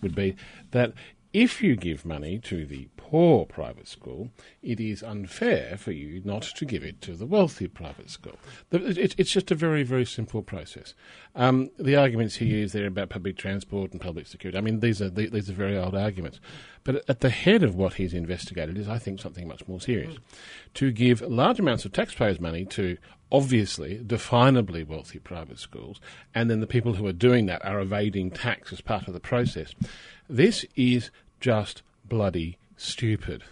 would 0.04 0.16
be 0.16 0.36
that 0.72 0.94
if 1.34 1.64
you 1.64 1.76
give 1.76 2.06
money 2.06 2.38
to 2.38 2.64
the 2.64 2.88
poor 2.96 3.46
private 3.46 3.88
school, 3.88 4.30
it 4.62 4.80
is 4.80 5.02
unfair 5.02 5.78
for 5.78 5.92
you 5.92 6.22
not 6.24 6.44
to 6.44 6.64
give 6.64 6.84
it 6.84 7.02
to 7.02 7.16
the 7.16 7.26
wealthy 7.26 7.68
private 7.68 8.12
school. 8.12 8.38
It's 8.72 9.32
just 9.32 9.50
a 9.50 9.56
very, 9.56 9.82
very 9.82 10.06
simple 10.06 10.44
process. 10.44 10.94
Um, 11.36 11.72
the 11.80 11.96
arguments 11.96 12.36
he 12.36 12.46
used 12.46 12.76
there 12.76 12.86
about 12.86 13.10
public 13.10 13.36
transport 13.36 13.92
and 13.92 14.00
public 14.00 14.28
security, 14.28 14.60
I 14.60 14.62
mean, 14.62 14.80
these 14.80 15.02
are 15.02 15.10
these 15.10 15.50
are 15.50 15.54
very 15.54 15.76
old 15.76 15.96
arguments. 15.96 16.40
But 16.84 17.04
at 17.10 17.22
the 17.22 17.32
head 17.32 17.64
of 17.64 17.74
what 17.74 17.96
he's 17.96 18.14
investigated 18.14 18.78
is, 18.78 18.88
I 18.88 19.00
think, 19.00 19.20
something 19.20 19.48
much 19.48 19.68
more 19.68 19.82
serious. 19.82 20.18
To 20.76 20.92
give 20.92 21.22
large 21.22 21.60
amounts 21.60 21.86
of 21.86 21.94
taxpayers' 21.94 22.40
money 22.40 22.66
to 22.66 22.98
obviously, 23.34 23.98
definably 23.98 24.88
wealthy 24.88 25.18
private 25.18 25.58
schools, 25.58 26.00
and 26.36 26.50
then 26.50 26.60
the 26.60 26.68
people 26.68 26.94
who 26.94 27.08
are 27.08 27.12
doing 27.14 27.48
that 27.48 27.66
are 27.66 27.82
evading 27.82 28.30
tax 28.30 28.72
as 28.72 28.80
part 28.80 29.08
of 29.08 29.14
the 29.14 29.20
process. 29.20 29.74
This 30.30 30.66
is 30.76 31.10
just 31.40 31.82
bloody 32.08 32.58
stupid. 32.78 33.44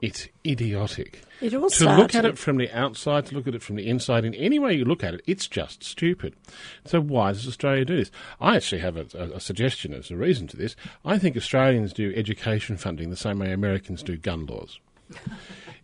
It's 0.00 0.28
idiotic. 0.46 1.22
It 1.40 1.54
all 1.54 1.68
to 1.70 1.96
look 1.96 2.14
at 2.14 2.24
it 2.24 2.38
from 2.38 2.56
the 2.56 2.70
outside, 2.70 3.26
to 3.26 3.34
look 3.34 3.48
at 3.48 3.56
it 3.56 3.62
from 3.62 3.74
the 3.74 3.88
inside, 3.88 4.24
in 4.24 4.32
any 4.34 4.60
way 4.60 4.72
you 4.74 4.84
look 4.84 5.02
at 5.02 5.14
it, 5.14 5.22
it's 5.26 5.48
just 5.48 5.82
stupid. 5.82 6.36
So 6.84 7.00
why 7.00 7.32
does 7.32 7.48
Australia 7.48 7.84
do 7.84 7.96
this? 7.96 8.12
I 8.40 8.54
actually 8.54 8.80
have 8.80 8.96
a, 8.96 9.06
a, 9.14 9.36
a 9.36 9.40
suggestion 9.40 9.92
as 9.92 10.12
a 10.12 10.16
reason 10.16 10.46
to 10.48 10.56
this. 10.56 10.76
I 11.04 11.18
think 11.18 11.36
Australians 11.36 11.92
do 11.92 12.12
education 12.14 12.76
funding 12.76 13.10
the 13.10 13.16
same 13.16 13.40
way 13.40 13.52
Americans 13.52 14.04
do 14.04 14.16
gun 14.16 14.46
laws. 14.46 14.78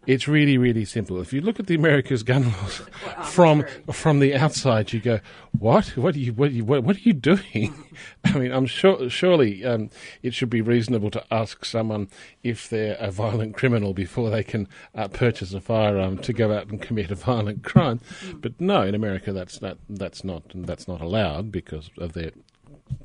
It's 0.06 0.28
really, 0.28 0.58
really 0.58 0.84
simple. 0.84 1.20
If 1.20 1.32
you 1.32 1.40
look 1.40 1.58
at 1.58 1.66
the 1.66 1.74
America's 1.74 2.22
gun 2.22 2.52
laws 2.52 2.82
from 3.24 3.64
from 3.90 4.20
the 4.20 4.34
outside, 4.34 4.92
you 4.92 5.00
go, 5.00 5.20
"What? 5.58 5.96
What 5.96 6.14
are 6.14 6.18
you? 6.18 6.32
What 6.32 6.50
are 6.50 6.52
you? 6.52 6.64
What, 6.64 6.96
are 6.96 7.00
you 7.00 7.12
doing?" 7.12 7.74
I 8.24 8.38
mean, 8.38 8.52
I'm 8.52 8.66
sure 8.66 9.08
surely 9.08 9.64
um, 9.64 9.90
it 10.22 10.34
should 10.34 10.50
be 10.50 10.60
reasonable 10.60 11.10
to 11.12 11.24
ask 11.30 11.64
someone 11.64 12.08
if 12.42 12.68
they're 12.68 12.96
a 12.98 13.10
violent 13.10 13.54
criminal 13.54 13.94
before 13.94 14.30
they 14.30 14.42
can 14.42 14.68
uh, 14.94 15.08
purchase 15.08 15.54
a 15.54 15.60
firearm 15.60 16.18
to 16.18 16.32
go 16.32 16.52
out 16.52 16.68
and 16.68 16.80
commit 16.80 17.10
a 17.10 17.14
violent 17.14 17.62
crime. 17.64 18.00
Mm. 18.24 18.40
But 18.40 18.60
no, 18.60 18.82
in 18.82 18.94
America, 18.94 19.32
that's 19.32 19.58
that 19.58 19.78
that's 19.88 20.24
not 20.24 20.42
that's 20.54 20.86
not 20.86 21.00
allowed 21.00 21.50
because 21.50 21.90
of 21.98 22.12
their 22.12 22.32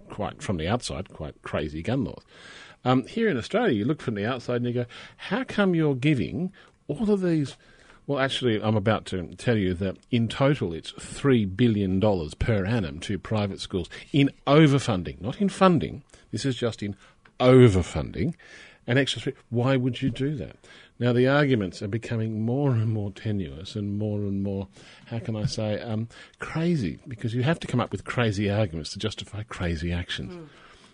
quite 0.09 0.41
from 0.41 0.57
the 0.57 0.67
outside 0.67 1.09
quite 1.09 1.41
crazy 1.43 1.81
gun 1.81 2.03
laws. 2.03 2.23
Um, 2.85 3.05
here 3.07 3.27
in 3.27 3.38
Australia, 3.38 3.73
you 3.73 3.85
look 3.85 4.01
from 4.01 4.15
the 4.15 4.25
outside 4.25 4.57
and 4.57 4.65
you 4.65 4.73
go, 4.73 4.85
how 5.17 5.43
come 5.43 5.75
you're 5.75 5.95
giving 5.95 6.53
all 6.89 7.10
of 7.10 7.21
these. 7.21 7.56
Well, 8.08 8.19
actually, 8.19 8.62
I'm 8.62 8.75
about 8.75 9.06
to 9.08 9.36
tell 9.36 9.56
you 9.56 9.75
that 9.75 9.97
in 10.10 10.28
total 10.28 10.73
it's 10.73 10.91
$3 10.93 11.56
billion 11.56 12.02
per 12.39 12.65
annum 12.65 12.99
to 13.02 13.19
private 13.19 13.62
schools 13.62 13.88
in 14.12 14.32
overfunding, 14.47 15.21
not 15.21 15.39
in 15.39 15.47
funding. 15.47 16.04
This 16.32 16.43
is 16.43 16.56
just 16.56 16.82
in 16.82 16.95
overfunding. 17.39 18.34
And 18.88 18.97
extra 18.97 19.21
three. 19.21 19.34
Why 19.52 19.78
would 19.78 20.02
you 20.02 20.10
do 20.10 20.36
that? 20.38 20.56
Now, 20.97 21.13
the 21.13 21.28
arguments 21.28 21.84
are 21.84 21.88
becoming 21.88 22.41
more 22.41 22.71
and 22.71 22.91
more 22.91 23.12
tenuous 23.12 23.75
and 23.75 23.99
more 23.99 24.17
and 24.17 24.41
more, 24.41 24.67
how 25.06 25.19
can 25.19 25.36
I 25.36 25.45
say, 25.45 25.80
um, 25.80 26.10
crazy, 26.39 26.97
because 27.08 27.36
you 27.36 27.43
have 27.43 27.60
to 27.60 27.67
come 27.67 27.80
up 27.80 27.91
with 27.91 28.04
crazy 28.04 28.49
arguments 28.49 28.91
to 28.93 28.99
justify 28.99 29.43
crazy 29.43 29.93
actions. 29.93 30.34
Mm. 30.34 30.47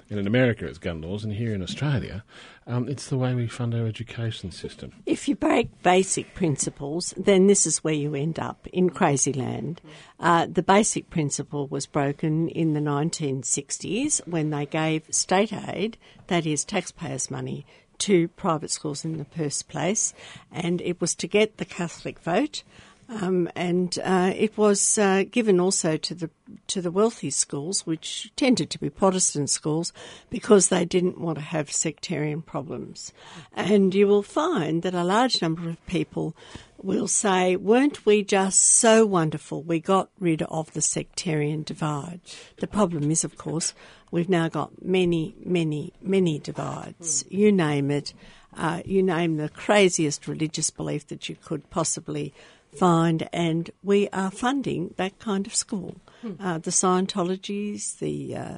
And 0.09 0.19
in 0.19 0.27
America, 0.27 0.67
it's 0.67 0.77
gun 0.77 1.01
laws, 1.01 1.23
and 1.23 1.33
here 1.33 1.53
in 1.53 1.63
Australia, 1.63 2.23
um, 2.67 2.87
it's 2.87 3.07
the 3.07 3.17
way 3.17 3.33
we 3.33 3.47
fund 3.47 3.73
our 3.73 3.87
education 3.87 4.51
system. 4.51 4.91
If 5.05 5.27
you 5.27 5.35
break 5.35 5.81
basic 5.81 6.35
principles, 6.35 7.13
then 7.17 7.47
this 7.47 7.65
is 7.65 7.83
where 7.83 7.93
you 7.93 8.13
end 8.13 8.37
up 8.37 8.67
in 8.67 8.91
crazy 8.91 9.33
land. 9.33 9.81
Uh, 10.19 10.45
the 10.45 10.61
basic 10.61 11.09
principle 11.09 11.67
was 11.67 11.87
broken 11.87 12.49
in 12.49 12.73
the 12.73 12.79
1960s 12.79 14.21
when 14.27 14.51
they 14.51 14.67
gave 14.67 15.03
state 15.09 15.51
aid, 15.51 15.97
that 16.27 16.45
is, 16.45 16.63
taxpayers' 16.63 17.31
money, 17.31 17.65
to 17.97 18.27
private 18.29 18.71
schools 18.71 19.05
in 19.05 19.17
the 19.17 19.25
first 19.25 19.67
place, 19.67 20.13
and 20.51 20.81
it 20.81 21.01
was 21.01 21.15
to 21.15 21.27
get 21.27 21.57
the 21.57 21.65
Catholic 21.65 22.19
vote. 22.19 22.63
Um, 23.07 23.49
and 23.55 23.97
uh, 24.03 24.33
it 24.35 24.57
was 24.57 24.97
uh, 24.97 25.23
given 25.29 25.59
also 25.59 25.95
to 25.95 26.15
the 26.15 26.29
to 26.67 26.81
the 26.81 26.91
wealthy 26.91 27.29
schools, 27.29 27.85
which 27.85 28.31
tended 28.35 28.69
to 28.71 28.79
be 28.79 28.89
Protestant 28.89 29.49
schools, 29.49 29.93
because 30.29 30.69
they 30.69 30.85
didn't 30.85 31.19
want 31.19 31.37
to 31.37 31.43
have 31.43 31.71
sectarian 31.71 32.41
problems. 32.41 33.13
And 33.53 33.93
you 33.93 34.07
will 34.07 34.23
find 34.23 34.81
that 34.81 34.95
a 34.95 35.03
large 35.03 35.41
number 35.41 35.69
of 35.69 35.85
people 35.85 36.35
will 36.81 37.07
say, 37.07 37.55
"Weren't 37.55 38.05
we 38.07 38.23
just 38.23 38.59
so 38.61 39.05
wonderful? 39.05 39.61
We 39.61 39.79
got 39.79 40.09
rid 40.19 40.41
of 40.43 40.73
the 40.73 40.81
sectarian 40.81 41.61
divide." 41.61 42.21
The 42.57 42.67
problem 42.67 43.11
is, 43.11 43.23
of 43.23 43.37
course, 43.37 43.75
we've 44.09 44.29
now 44.29 44.49
got 44.49 44.83
many, 44.83 45.35
many, 45.43 45.93
many 46.01 46.39
divides. 46.39 47.23
You 47.29 47.51
name 47.51 47.91
it. 47.91 48.13
Uh, 48.57 48.81
you 48.85 49.03
name 49.03 49.37
the 49.37 49.49
craziest 49.49 50.27
religious 50.27 50.69
belief 50.69 51.05
that 51.07 51.27
you 51.27 51.35
could 51.35 51.69
possibly 51.69 52.33
find, 52.77 53.27
and 53.33 53.69
we 53.83 54.09
are 54.09 54.31
funding 54.31 54.93
that 54.97 55.19
kind 55.19 55.47
of 55.47 55.55
school. 55.55 55.95
Hmm. 56.21 56.33
Uh, 56.39 56.57
the 56.57 56.71
Scientologies, 56.71 57.99
the 57.99 58.35
uh, 58.35 58.57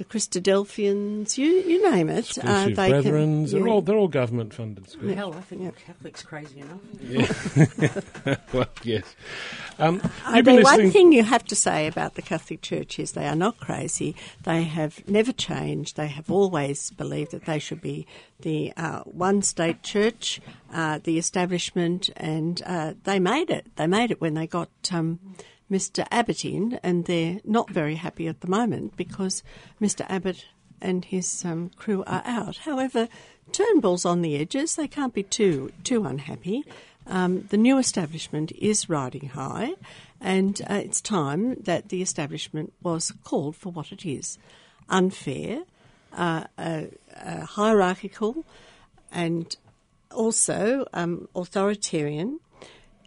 the 0.00 0.06
Christadelphians, 0.06 1.36
you 1.36 1.46
you 1.46 1.90
name 1.90 2.08
it. 2.08 2.38
Uh, 2.42 2.64
they 2.68 2.90
Brethrens, 2.90 3.50
can, 3.50 3.60
they're 3.60 3.68
all 3.68 3.82
they're 3.82 3.98
all 3.98 4.08
government 4.08 4.54
funded 4.54 4.88
schools. 4.88 5.14
Hell, 5.14 5.34
I 5.34 5.42
think 5.42 5.62
yeah. 5.62 5.72
Catholics 5.72 6.22
crazy 6.22 6.60
enough. 6.60 6.80
Yeah. 7.02 8.36
well, 8.54 8.68
yes. 8.82 9.14
Um, 9.78 10.00
uh, 10.24 10.40
the 10.40 10.62
one 10.62 10.90
thing 10.90 11.12
you 11.12 11.22
have 11.22 11.44
to 11.44 11.54
say 11.54 11.86
about 11.86 12.14
the 12.14 12.22
Catholic 12.22 12.62
Church 12.62 12.98
is 12.98 13.12
they 13.12 13.26
are 13.26 13.36
not 13.36 13.60
crazy. 13.60 14.16
They 14.44 14.62
have 14.62 15.06
never 15.06 15.34
changed. 15.34 15.98
They 15.98 16.08
have 16.08 16.30
always 16.30 16.90
believed 16.92 17.32
that 17.32 17.44
they 17.44 17.58
should 17.58 17.82
be 17.82 18.06
the 18.40 18.72
uh, 18.78 19.00
one 19.00 19.42
state 19.42 19.82
church, 19.82 20.40
uh, 20.72 21.00
the 21.04 21.18
establishment, 21.18 22.08
and 22.16 22.62
uh, 22.64 22.94
they 23.04 23.18
made 23.18 23.50
it. 23.50 23.66
They 23.76 23.86
made 23.86 24.10
it 24.10 24.18
when 24.18 24.32
they 24.32 24.46
got. 24.46 24.70
Um, 24.90 25.20
Mr. 25.70 26.06
Abbott 26.10 26.44
in, 26.44 26.80
and 26.82 27.04
they're 27.04 27.40
not 27.44 27.70
very 27.70 27.94
happy 27.94 28.26
at 28.26 28.40
the 28.40 28.48
moment 28.48 28.96
because 28.96 29.42
Mr. 29.80 30.04
Abbott 30.08 30.46
and 30.80 31.04
his 31.04 31.44
um, 31.44 31.70
crew 31.76 32.02
are 32.06 32.22
out. 32.24 32.58
However, 32.58 33.08
Turnbull's 33.52 34.04
on 34.04 34.22
the 34.22 34.36
edges; 34.36 34.76
they 34.76 34.88
can't 34.88 35.14
be 35.14 35.22
too 35.22 35.72
too 35.84 36.04
unhappy. 36.04 36.64
Um, 37.06 37.46
the 37.50 37.56
new 37.56 37.78
establishment 37.78 38.52
is 38.52 38.88
riding 38.88 39.30
high, 39.30 39.74
and 40.20 40.60
uh, 40.68 40.74
it's 40.74 41.00
time 41.00 41.56
that 41.62 41.88
the 41.88 42.02
establishment 42.02 42.72
was 42.82 43.12
called 43.24 43.56
for 43.56 43.70
what 43.70 43.92
it 43.92 44.06
is: 44.06 44.38
unfair, 44.88 45.62
uh, 46.12 46.44
uh, 46.58 46.84
hierarchical, 47.44 48.44
and 49.12 49.56
also 50.10 50.86
um, 50.92 51.28
authoritarian 51.34 52.40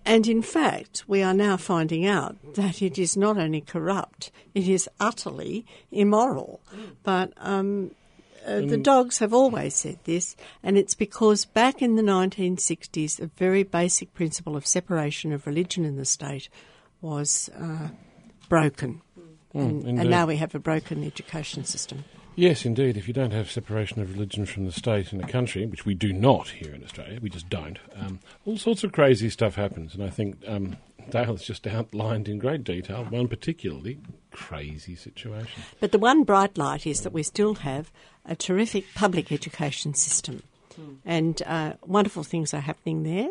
and 0.06 0.28
in 0.28 0.42
fact, 0.42 1.04
we 1.08 1.22
are 1.22 1.34
now 1.34 1.58
finding 1.58 2.06
out 2.06 2.36
that 2.56 2.82
it 2.82 2.98
is 2.98 3.16
not 3.16 3.38
only 3.38 3.62
corrupt, 3.62 4.32
it 4.54 4.68
is 4.68 4.90
utterly 5.00 5.66
immoral. 5.92 6.62
But 7.04 7.34
um, 7.38 7.92
uh, 8.46 8.58
the 8.58 8.78
mm. 8.78 8.84
dogs 8.84 9.20
have 9.20 9.34
always 9.34 9.76
said 9.76 10.00
this, 10.04 10.36
and 10.62 10.78
it's 10.78 10.96
because 10.96 11.46
back 11.46 11.82
in 11.82 11.96
the 11.96 12.02
1960s, 12.02 13.20
a 13.20 13.28
very 13.38 13.64
basic 13.64 14.14
principle 14.14 14.56
of 14.56 14.66
separation 14.68 15.32
of 15.32 15.48
religion 15.48 15.86
and 15.86 15.98
the 15.98 16.06
state 16.06 16.50
was 17.02 17.50
uh, 17.60 17.90
broken. 18.50 19.02
Mm, 19.56 19.88
and, 19.88 20.00
and 20.00 20.10
now 20.10 20.26
we 20.26 20.38
have 20.38 20.56
a 20.56 20.60
broken 20.60 21.04
education 21.04 21.64
system. 21.64 22.04
Yes, 22.36 22.66
indeed. 22.66 22.98
If 22.98 23.08
you 23.08 23.14
don't 23.14 23.32
have 23.32 23.52
separation 23.52 24.02
of 24.02 24.12
religion 24.12 24.46
from 24.46 24.66
the 24.66 24.72
state 24.72 25.14
in 25.14 25.24
a 25.24 25.28
country, 25.28 25.66
which 25.66 25.86
we 25.86 25.94
do 25.94 26.12
not 26.12 26.50
here 26.50 26.74
in 26.74 26.84
Australia, 26.84 27.20
we 27.22 27.30
just 27.30 27.50
don't, 27.50 27.78
um, 27.96 28.20
all 28.46 28.58
sorts 28.58 28.84
of 28.84 28.92
crazy 28.92 29.30
stuff 29.30 29.56
happens. 29.56 29.94
And 29.94 30.04
I 30.04 30.10
think 30.10 30.38
um, 30.48 30.78
Dale 31.10 31.26
has 31.26 31.44
just 31.44 31.68
outlined 31.68 32.28
in 32.28 32.40
great 32.40 32.64
detail 32.64 33.06
one 33.06 33.28
particularly 33.28 34.00
crazy 34.32 34.96
situation. 34.96 35.62
But 35.80 35.92
the 35.92 36.00
one 36.00 36.24
bright 36.24 36.58
light 36.58 36.88
is 36.88 37.02
that 37.02 37.14
we 37.14 37.24
still 37.24 37.56
have 37.56 37.92
a 38.26 38.36
terrific 38.36 38.86
public 38.96 39.32
education 39.32 39.94
system. 39.94 40.42
Mm. 40.80 40.98
And 41.06 41.44
uh, 41.46 41.74
wonderful 41.86 42.24
things 42.24 42.54
are 42.54 42.62
happening 42.62 43.04
there 43.04 43.30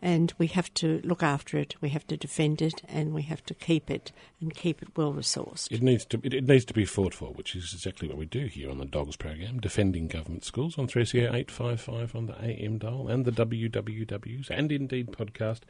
and 0.00 0.32
we 0.38 0.46
have 0.48 0.72
to 0.74 1.00
look 1.04 1.22
after 1.22 1.58
it, 1.58 1.76
we 1.80 1.90
have 1.90 2.06
to 2.08 2.16
defend 2.16 2.62
it, 2.62 2.82
and 2.88 3.12
we 3.12 3.22
have 3.22 3.44
to 3.44 3.54
keep 3.54 3.90
it 3.90 4.12
and 4.40 4.54
keep 4.54 4.82
it 4.82 4.88
well 4.96 5.12
resourced. 5.12 5.70
It 5.70 5.82
needs 5.82 6.04
to 6.06 6.20
it, 6.22 6.34
it 6.34 6.48
needs 6.48 6.64
to 6.66 6.74
be 6.74 6.84
fought 6.84 7.14
for, 7.14 7.32
which 7.32 7.54
is 7.54 7.72
exactly 7.72 8.08
what 8.08 8.16
we 8.16 8.26
do 8.26 8.46
here 8.46 8.70
on 8.70 8.78
the 8.78 8.86
Dogs 8.86 9.16
program, 9.16 9.60
defending 9.60 10.08
government 10.08 10.44
schools 10.44 10.78
on 10.78 10.88
3CR 10.88 11.34
855 11.34 12.16
on 12.16 12.26
the 12.26 12.42
AM 12.42 12.78
dial 12.78 13.08
and 13.08 13.24
the 13.24 13.32
WWWs 13.32 14.50
and 14.50 14.72
indeed 14.72 15.08
podcast. 15.08 15.60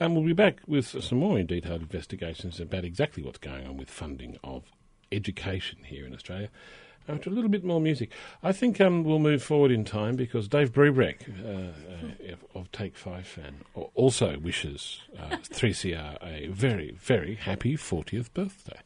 And 0.00 0.14
we'll 0.14 0.24
be 0.24 0.32
back 0.32 0.60
with 0.66 0.86
some 0.86 1.18
more 1.18 1.38
in 1.38 1.46
detailed 1.46 1.82
investigations 1.82 2.60
about 2.60 2.84
exactly 2.84 3.22
what's 3.22 3.38
going 3.38 3.66
on 3.66 3.76
with 3.76 3.90
funding 3.90 4.38
of 4.42 4.64
education 5.12 5.78
here 5.84 6.06
in 6.06 6.14
Australia 6.14 6.50
after 7.08 7.30
a 7.30 7.32
little 7.32 7.50
bit 7.50 7.64
more 7.64 7.80
music. 7.80 8.10
I 8.42 8.52
think 8.52 8.80
um, 8.80 9.04
we'll 9.04 9.18
move 9.18 9.42
forward 9.42 9.70
in 9.70 9.84
time 9.84 10.16
because 10.16 10.48
Dave 10.48 10.72
Brubeck 10.72 11.28
uh, 11.44 12.32
uh, 12.32 12.58
of 12.58 12.70
Take 12.72 12.96
Five 12.96 13.26
fan 13.26 13.62
also 13.94 14.38
wishes 14.38 15.00
uh, 15.18 15.36
3CR 15.36 16.18
a 16.22 16.48
very, 16.48 16.92
very 16.92 17.34
happy 17.34 17.76
40th 17.76 18.32
birthday. 18.32 18.80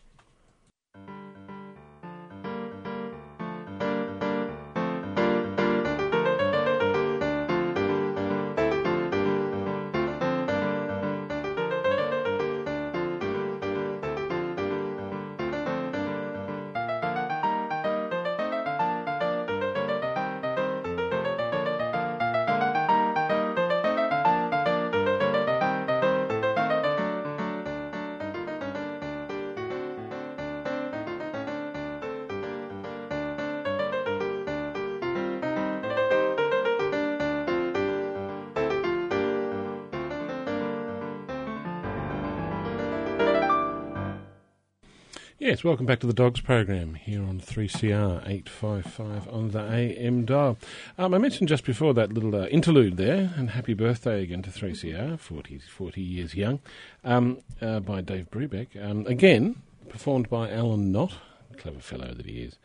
Welcome 45.64 45.86
back 45.86 46.00
to 46.00 46.08
the 46.08 46.12
Dogs 46.12 46.40
program 46.40 46.94
here 46.94 47.22
on 47.22 47.38
3CR 47.38 48.26
855 48.26 49.28
on 49.28 49.50
the 49.52 49.60
AM 49.60 50.24
dial. 50.24 50.58
Um, 50.98 51.14
I 51.14 51.18
mentioned 51.18 51.48
just 51.48 51.62
before 51.62 51.94
that 51.94 52.12
little 52.12 52.34
uh, 52.34 52.46
interlude 52.46 52.96
there, 52.96 53.32
and 53.36 53.50
happy 53.50 53.72
birthday 53.72 54.24
again 54.24 54.42
to 54.42 54.50
3CR, 54.50 55.20
40, 55.20 55.58
40 55.58 56.00
years 56.00 56.34
young, 56.34 56.58
um, 57.04 57.38
uh, 57.60 57.78
by 57.78 58.00
Dave 58.00 58.28
Brubeck. 58.32 58.70
Um, 58.84 59.06
again, 59.06 59.62
performed 59.88 60.28
by 60.28 60.50
Alan 60.50 60.90
Knott, 60.90 61.14
clever 61.58 61.78
fellow 61.78 62.12
that 62.12 62.26
he 62.26 62.42
is. 62.42 62.58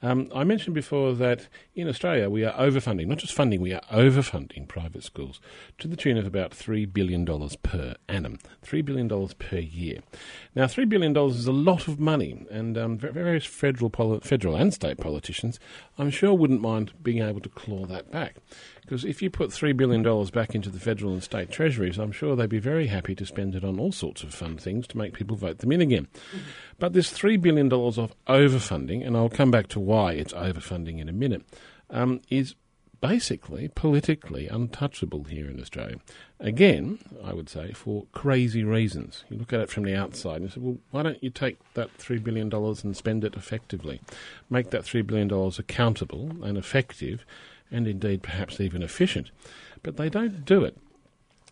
Um, 0.00 0.30
I 0.34 0.44
mentioned 0.44 0.74
before 0.74 1.12
that 1.14 1.48
in 1.74 1.88
Australia 1.88 2.30
we 2.30 2.44
are 2.44 2.52
overfunding, 2.52 3.08
not 3.08 3.18
just 3.18 3.32
funding, 3.32 3.60
we 3.60 3.72
are 3.72 3.80
overfunding 3.92 4.68
private 4.68 5.02
schools 5.02 5.40
to 5.78 5.88
the 5.88 5.96
tune 5.96 6.16
of 6.16 6.26
about 6.26 6.52
$3 6.52 6.92
billion 6.92 7.26
per 7.62 7.96
annum, 8.08 8.38
$3 8.64 8.84
billion 8.84 9.08
per 9.38 9.58
year. 9.58 10.00
Now, 10.54 10.64
$3 10.64 10.88
billion 10.88 11.16
is 11.16 11.46
a 11.46 11.52
lot 11.52 11.88
of 11.88 11.98
money, 11.98 12.46
and 12.50 12.78
um, 12.78 12.98
various 12.98 13.46
federal, 13.46 13.90
poli- 13.90 14.20
federal 14.20 14.54
and 14.54 14.72
state 14.72 14.98
politicians, 14.98 15.58
I'm 15.98 16.10
sure, 16.10 16.32
wouldn't 16.32 16.60
mind 16.60 16.92
being 17.02 17.22
able 17.22 17.40
to 17.40 17.48
claw 17.48 17.86
that 17.86 18.10
back. 18.10 18.36
Because 18.88 19.04
if 19.04 19.20
you 19.20 19.28
put 19.28 19.50
$3 19.50 19.76
billion 19.76 20.02
back 20.30 20.54
into 20.54 20.70
the 20.70 20.80
federal 20.80 21.12
and 21.12 21.22
state 21.22 21.50
treasuries, 21.50 21.98
I'm 21.98 22.10
sure 22.10 22.34
they'd 22.34 22.48
be 22.48 22.58
very 22.58 22.86
happy 22.86 23.14
to 23.16 23.26
spend 23.26 23.54
it 23.54 23.62
on 23.62 23.78
all 23.78 23.92
sorts 23.92 24.22
of 24.22 24.32
fun 24.32 24.56
things 24.56 24.86
to 24.86 24.96
make 24.96 25.12
people 25.12 25.36
vote 25.36 25.58
them 25.58 25.72
in 25.72 25.82
again. 25.82 26.08
Mm-hmm. 26.30 26.38
But 26.78 26.94
this 26.94 27.12
$3 27.12 27.38
billion 27.38 27.70
of 27.70 28.14
overfunding, 28.26 29.06
and 29.06 29.14
I'll 29.14 29.28
come 29.28 29.50
back 29.50 29.66
to 29.68 29.80
why 29.80 30.12
it's 30.12 30.32
overfunding 30.32 31.00
in 31.00 31.08
a 31.10 31.12
minute, 31.12 31.42
um, 31.90 32.22
is 32.30 32.54
basically 33.02 33.68
politically 33.68 34.48
untouchable 34.48 35.24
here 35.24 35.50
in 35.50 35.60
Australia. 35.60 35.96
Again, 36.40 36.98
I 37.22 37.34
would 37.34 37.50
say 37.50 37.72
for 37.72 38.06
crazy 38.12 38.64
reasons. 38.64 39.24
You 39.28 39.36
look 39.36 39.52
at 39.52 39.60
it 39.60 39.68
from 39.68 39.84
the 39.84 39.94
outside 39.94 40.36
and 40.36 40.44
you 40.44 40.48
say, 40.48 40.60
well, 40.60 40.78
why 40.92 41.02
don't 41.02 41.22
you 41.22 41.28
take 41.28 41.58
that 41.74 41.96
$3 41.98 42.24
billion 42.24 42.50
and 42.50 42.96
spend 42.96 43.22
it 43.22 43.34
effectively? 43.34 44.00
Make 44.48 44.70
that 44.70 44.84
$3 44.84 45.06
billion 45.06 45.30
accountable 45.30 46.42
and 46.42 46.56
effective 46.56 47.26
and 47.70 47.86
indeed 47.86 48.22
perhaps 48.22 48.60
even 48.60 48.82
efficient. 48.82 49.30
But 49.82 49.96
they 49.96 50.08
don't 50.08 50.44
do 50.44 50.64
it. 50.64 50.76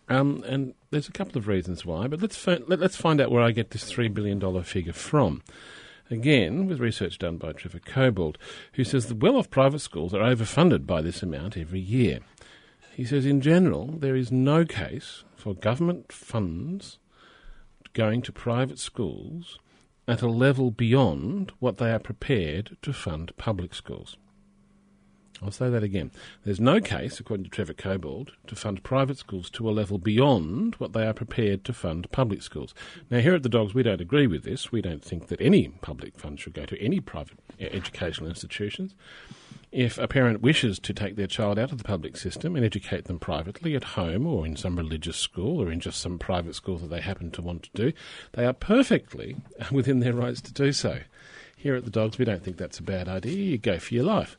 Um, 0.09 0.43
and 0.47 0.73
there's 0.89 1.09
a 1.09 1.13
couple 1.13 1.37
of 1.37 1.47
reasons 1.47 1.85
why, 1.85 2.07
but 2.07 2.21
let's, 2.21 2.47
let, 2.47 2.81
us 2.81 2.95
find 2.95 3.19
out 3.19 3.31
where 3.31 3.43
I 3.43 3.51
get 3.51 3.71
this 3.71 3.91
$3 3.91 4.13
billion 4.13 4.63
figure 4.63 4.93
from. 4.93 5.43
Again, 6.09 6.67
with 6.67 6.79
research 6.79 7.19
done 7.19 7.37
by 7.37 7.51
Trevor 7.51 7.79
Cobbold, 7.79 8.37
who 8.73 8.85
says 8.85 9.07
the 9.07 9.15
well 9.15 9.35
off 9.35 9.49
private 9.49 9.79
schools 9.79 10.13
are 10.13 10.21
overfunded 10.21 10.85
by 10.85 11.01
this 11.01 11.21
amount 11.21 11.57
every 11.57 11.81
year. 11.81 12.19
He 12.95 13.03
says, 13.03 13.25
in 13.25 13.41
general, 13.41 13.87
there 13.87 14.15
is 14.15 14.31
no 14.31 14.63
case 14.63 15.25
for 15.35 15.53
government 15.53 16.11
funds 16.11 16.97
going 17.93 18.21
to 18.21 18.31
private 18.31 18.79
schools 18.79 19.59
at 20.07 20.21
a 20.21 20.29
level 20.29 20.71
beyond 20.71 21.51
what 21.59 21.77
they 21.77 21.91
are 21.91 21.99
prepared 21.99 22.77
to 22.81 22.93
fund 22.93 23.35
public 23.35 23.75
schools. 23.75 24.15
I'll 25.41 25.51
say 25.51 25.69
that 25.69 25.83
again. 25.83 26.11
There's 26.45 26.59
no 26.59 26.79
case, 26.79 27.19
according 27.19 27.43
to 27.43 27.49
Trevor 27.49 27.73
Cobbold, 27.73 28.29
to 28.47 28.55
fund 28.55 28.83
private 28.83 29.17
schools 29.17 29.49
to 29.51 29.69
a 29.69 29.71
level 29.71 29.97
beyond 29.97 30.75
what 30.75 30.93
they 30.93 31.05
are 31.05 31.13
prepared 31.13 31.63
to 31.65 31.73
fund 31.73 32.11
public 32.11 32.41
schools. 32.41 32.73
Now, 33.11 33.19
here 33.19 33.35
at 33.35 33.43
the 33.43 33.49
Dogs, 33.49 33.73
we 33.73 33.83
don't 33.83 34.01
agree 34.01 34.25
with 34.25 34.43
this. 34.43 34.71
We 34.71 34.81
don't 34.81 35.03
think 35.03 35.27
that 35.27 35.41
any 35.41 35.67
public 35.67 36.17
funds 36.17 36.41
should 36.41 36.53
go 36.53 36.65
to 36.65 36.81
any 36.81 36.99
private 36.99 37.37
educational 37.59 38.29
institutions. 38.29 38.95
If 39.71 39.97
a 39.97 40.07
parent 40.07 40.41
wishes 40.41 40.79
to 40.79 40.93
take 40.93 41.17
their 41.17 41.27
child 41.27 41.59
out 41.59 41.71
of 41.71 41.77
the 41.77 41.83
public 41.83 42.17
system 42.17 42.55
and 42.55 42.65
educate 42.65 43.05
them 43.05 43.19
privately 43.19 43.75
at 43.75 43.83
home 43.83 44.25
or 44.25 44.45
in 44.45 44.55
some 44.55 44.77
religious 44.77 45.17
school 45.17 45.61
or 45.61 45.71
in 45.71 45.81
just 45.81 45.99
some 45.99 46.17
private 46.17 46.55
school 46.55 46.77
that 46.77 46.89
they 46.89 47.01
happen 47.01 47.31
to 47.31 47.41
want 47.41 47.63
to 47.63 47.69
do, 47.73 47.93
they 48.31 48.45
are 48.45 48.53
perfectly 48.53 49.35
within 49.71 49.99
their 49.99 50.13
rights 50.13 50.41
to 50.41 50.53
do 50.53 50.71
so. 50.71 51.01
Here 51.57 51.75
at 51.75 51.85
the 51.85 51.91
Dogs, 51.91 52.17
we 52.17 52.25
don't 52.25 52.43
think 52.43 52.57
that's 52.57 52.79
a 52.79 52.83
bad 52.83 53.07
idea. 53.07 53.35
You 53.35 53.57
go 53.57 53.77
for 53.77 53.93
your 53.93 54.05
life 54.05 54.37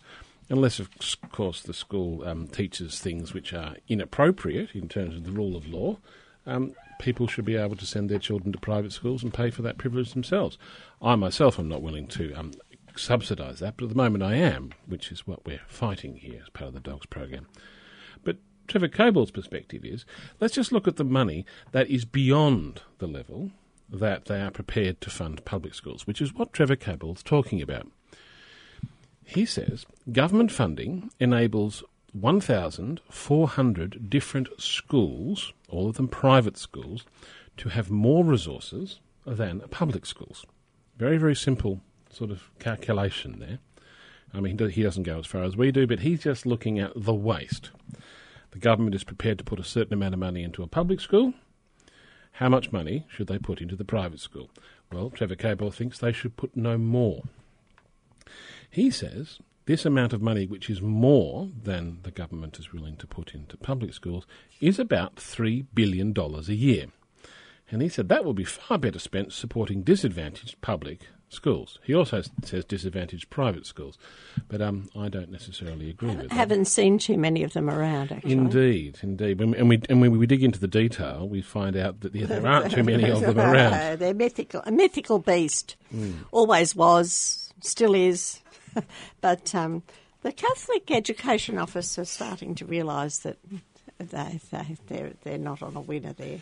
unless, 0.48 0.78
of 0.78 0.88
course, 1.32 1.62
the 1.62 1.74
school 1.74 2.26
um, 2.26 2.48
teaches 2.48 2.98
things 2.98 3.34
which 3.34 3.52
are 3.52 3.76
inappropriate 3.88 4.74
in 4.74 4.88
terms 4.88 5.14
of 5.14 5.24
the 5.24 5.32
rule 5.32 5.56
of 5.56 5.66
law. 5.66 5.98
Um, 6.46 6.74
people 6.98 7.26
should 7.26 7.44
be 7.44 7.56
able 7.56 7.76
to 7.76 7.86
send 7.86 8.08
their 8.08 8.18
children 8.18 8.52
to 8.52 8.58
private 8.58 8.92
schools 8.92 9.22
and 9.22 9.32
pay 9.32 9.50
for 9.50 9.62
that 9.62 9.78
privilege 9.78 10.12
themselves. 10.12 10.58
I 11.02 11.14
myself 11.16 11.58
am 11.58 11.68
not 11.68 11.82
willing 11.82 12.06
to 12.08 12.32
um, 12.34 12.52
subsidise 12.96 13.60
that, 13.60 13.76
but 13.76 13.84
at 13.84 13.90
the 13.90 13.96
moment 13.96 14.24
I 14.24 14.34
am, 14.34 14.72
which 14.86 15.12
is 15.12 15.26
what 15.26 15.44
we're 15.44 15.60
fighting 15.68 16.16
here 16.16 16.40
as 16.42 16.50
part 16.50 16.68
of 16.68 16.74
the 16.74 16.80
Dogs 16.80 17.06
program. 17.06 17.46
But 18.24 18.38
Trevor 18.66 18.88
Cobbold's 18.88 19.30
perspective 19.30 19.84
is 19.84 20.04
let's 20.40 20.54
just 20.54 20.72
look 20.72 20.88
at 20.88 20.96
the 20.96 21.04
money 21.04 21.46
that 21.72 21.88
is 21.88 22.04
beyond 22.04 22.82
the 22.98 23.06
level 23.06 23.50
that 23.90 24.26
they 24.26 24.40
are 24.40 24.50
prepared 24.50 25.00
to 25.00 25.10
fund 25.10 25.44
public 25.44 25.74
schools, 25.74 26.06
which 26.06 26.20
is 26.20 26.34
what 26.34 26.52
Trevor 26.52 26.76
Cobbold's 26.76 27.22
talking 27.22 27.62
about. 27.62 27.90
He 29.28 29.44
says 29.44 29.84
government 30.10 30.50
funding 30.50 31.10
enables 31.20 31.84
1,400 32.12 34.08
different 34.08 34.48
schools, 34.58 35.52
all 35.68 35.90
of 35.90 35.96
them 35.96 36.08
private 36.08 36.56
schools, 36.56 37.04
to 37.58 37.68
have 37.68 37.90
more 37.90 38.24
resources 38.24 39.00
than 39.26 39.60
public 39.68 40.06
schools. 40.06 40.46
Very, 40.96 41.18
very 41.18 41.36
simple 41.36 41.82
sort 42.10 42.30
of 42.30 42.48
calculation 42.58 43.38
there. 43.38 43.58
I 44.32 44.40
mean, 44.40 44.58
he 44.70 44.82
doesn't 44.82 45.02
go 45.02 45.18
as 45.18 45.26
far 45.26 45.42
as 45.42 45.58
we 45.58 45.72
do, 45.72 45.86
but 45.86 46.00
he's 46.00 46.22
just 46.22 46.46
looking 46.46 46.78
at 46.78 46.92
the 46.96 47.12
waste. 47.12 47.70
The 48.52 48.58
government 48.58 48.94
is 48.94 49.04
prepared 49.04 49.36
to 49.38 49.44
put 49.44 49.60
a 49.60 49.64
certain 49.64 49.92
amount 49.92 50.14
of 50.14 50.20
money 50.20 50.42
into 50.42 50.62
a 50.62 50.66
public 50.66 51.00
school. 51.00 51.34
How 52.32 52.48
much 52.48 52.72
money 52.72 53.04
should 53.10 53.26
they 53.26 53.38
put 53.38 53.60
into 53.60 53.76
the 53.76 53.84
private 53.84 54.20
school? 54.20 54.48
Well, 54.90 55.10
Trevor 55.10 55.36
Cobbold 55.36 55.74
thinks 55.74 55.98
they 55.98 56.12
should 56.12 56.38
put 56.38 56.56
no 56.56 56.78
more. 56.78 57.24
He 58.70 58.90
says 58.90 59.38
this 59.66 59.84
amount 59.84 60.12
of 60.12 60.22
money, 60.22 60.46
which 60.46 60.70
is 60.70 60.80
more 60.80 61.50
than 61.62 61.98
the 62.02 62.10
government 62.10 62.58
is 62.58 62.72
willing 62.72 62.96
to 62.96 63.06
put 63.06 63.34
into 63.34 63.56
public 63.56 63.92
schools, 63.92 64.26
is 64.60 64.78
about 64.78 65.16
$3 65.16 65.66
billion 65.74 66.14
a 66.16 66.40
year. 66.52 66.86
And 67.70 67.82
he 67.82 67.88
said 67.88 68.08
that 68.08 68.24
will 68.24 68.34
be 68.34 68.44
far 68.44 68.78
better 68.78 68.98
spent 68.98 69.32
supporting 69.32 69.82
disadvantaged 69.82 70.60
public 70.60 71.00
schools. 71.28 71.78
He 71.82 71.94
also 71.94 72.22
says 72.42 72.64
disadvantaged 72.64 73.28
private 73.30 73.66
schools, 73.66 73.98
but 74.48 74.62
um, 74.62 74.88
I 74.96 75.08
don't 75.08 75.30
necessarily 75.30 75.90
agree 75.90 76.14
with 76.14 76.28
that. 76.28 76.32
Haven't 76.32 76.64
seen 76.64 76.98
too 76.98 77.18
many 77.18 77.42
of 77.42 77.52
them 77.52 77.68
around, 77.68 78.12
actually. 78.12 78.32
Indeed, 78.32 78.98
indeed. 79.02 79.38
When, 79.38 79.54
and, 79.54 79.68
we, 79.68 79.82
and 79.88 80.00
when 80.00 80.18
we 80.18 80.26
dig 80.26 80.42
into 80.42 80.58
the 80.58 80.68
detail, 80.68 81.28
we 81.28 81.42
find 81.42 81.76
out 81.76 82.00
that 82.00 82.14
yeah, 82.14 82.26
there 82.26 82.46
aren't 82.46 82.72
too 82.72 82.82
many 82.82 83.10
of 83.10 83.20
them 83.20 83.38
around. 83.38 83.98
They're 83.98 84.14
mythical, 84.14 84.62
a 84.64 84.72
mythical 84.72 85.18
beast. 85.18 85.76
Mm. 85.94 86.14
Always 86.30 86.74
was, 86.74 87.52
still 87.60 87.94
is. 87.94 88.40
but 89.20 89.54
um, 89.54 89.82
the 90.22 90.32
Catholic 90.32 90.90
Education 90.90 91.58
Office 91.58 91.98
are 91.98 92.04
starting 92.04 92.54
to 92.56 92.64
realise 92.64 93.18
that 93.18 93.38
they, 93.98 94.40
they, 94.50 94.76
they're, 94.86 95.12
they're 95.22 95.38
not 95.38 95.62
on 95.62 95.76
a 95.76 95.80
winner 95.80 96.12
there. 96.12 96.40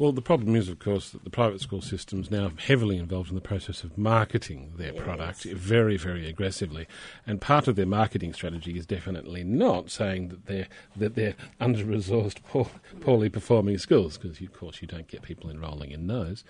Well, 0.00 0.12
the 0.12 0.22
problem 0.22 0.56
is, 0.56 0.70
of 0.70 0.78
course, 0.78 1.10
that 1.10 1.24
the 1.24 1.30
private 1.30 1.60
school 1.60 1.82
system's 1.82 2.30
now 2.30 2.50
heavily 2.56 2.96
involved 2.96 3.28
in 3.28 3.34
the 3.34 3.42
process 3.42 3.84
of 3.84 3.98
marketing 3.98 4.72
their 4.78 4.94
yes. 4.94 5.02
product 5.02 5.42
very, 5.42 5.98
very 5.98 6.26
aggressively, 6.26 6.86
and 7.26 7.38
part 7.38 7.68
of 7.68 7.76
their 7.76 7.84
marketing 7.84 8.32
strategy 8.32 8.78
is 8.78 8.86
definitely 8.86 9.44
not 9.44 9.90
saying 9.90 10.28
that 10.28 10.46
they're 10.46 10.68
that 10.96 11.16
they're 11.16 11.34
under-resourced, 11.60 12.42
poor, 12.44 12.70
poorly 13.00 13.28
performing 13.28 13.76
schools, 13.76 14.16
because 14.16 14.40
of 14.40 14.52
course 14.54 14.80
you 14.80 14.88
don't 14.88 15.06
get 15.06 15.20
people 15.20 15.50
enrolling 15.50 15.90
in 15.90 16.06
those 16.06 16.44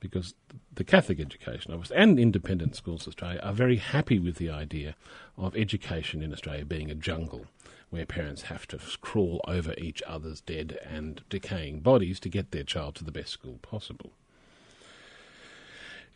because 0.00 0.34
the 0.74 0.84
Catholic 0.84 1.20
Education 1.20 1.72
Office 1.72 1.90
and 1.90 2.18
independent 2.18 2.76
schools 2.76 3.08
Australia 3.08 3.40
are 3.42 3.52
very 3.52 3.76
happy 3.76 4.18
with 4.18 4.36
the 4.36 4.50
idea 4.50 4.94
of 5.36 5.56
education 5.56 6.22
in 6.22 6.32
Australia 6.32 6.64
being 6.64 6.90
a 6.90 6.94
jungle 6.94 7.46
where 7.90 8.06
parents 8.06 8.42
have 8.42 8.66
to 8.68 8.78
crawl 9.00 9.40
over 9.48 9.74
each 9.78 10.02
other's 10.06 10.40
dead 10.40 10.78
and 10.88 11.22
decaying 11.30 11.80
bodies 11.80 12.20
to 12.20 12.28
get 12.28 12.50
their 12.50 12.62
child 12.62 12.94
to 12.94 13.04
the 13.04 13.12
best 13.12 13.30
school 13.30 13.58
possible. 13.62 14.12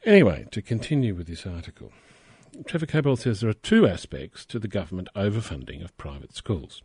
Anyway, 0.05 0.47
to 0.51 0.61
continue 0.61 1.15
with 1.15 1.27
this 1.27 1.47
article, 1.47 1.93
Trevor 2.67 2.87
Cobbold 2.87 3.19
says 3.19 3.41
there 3.41 3.51
are 3.51 3.55
two 3.55 3.87
aspects 3.87 4.45
to 4.47 4.59
the 4.59 4.69
government 4.69 5.09
overfunding 5.17 5.83
of 5.83 5.97
private 5.97 6.35
schools. 6.35 6.83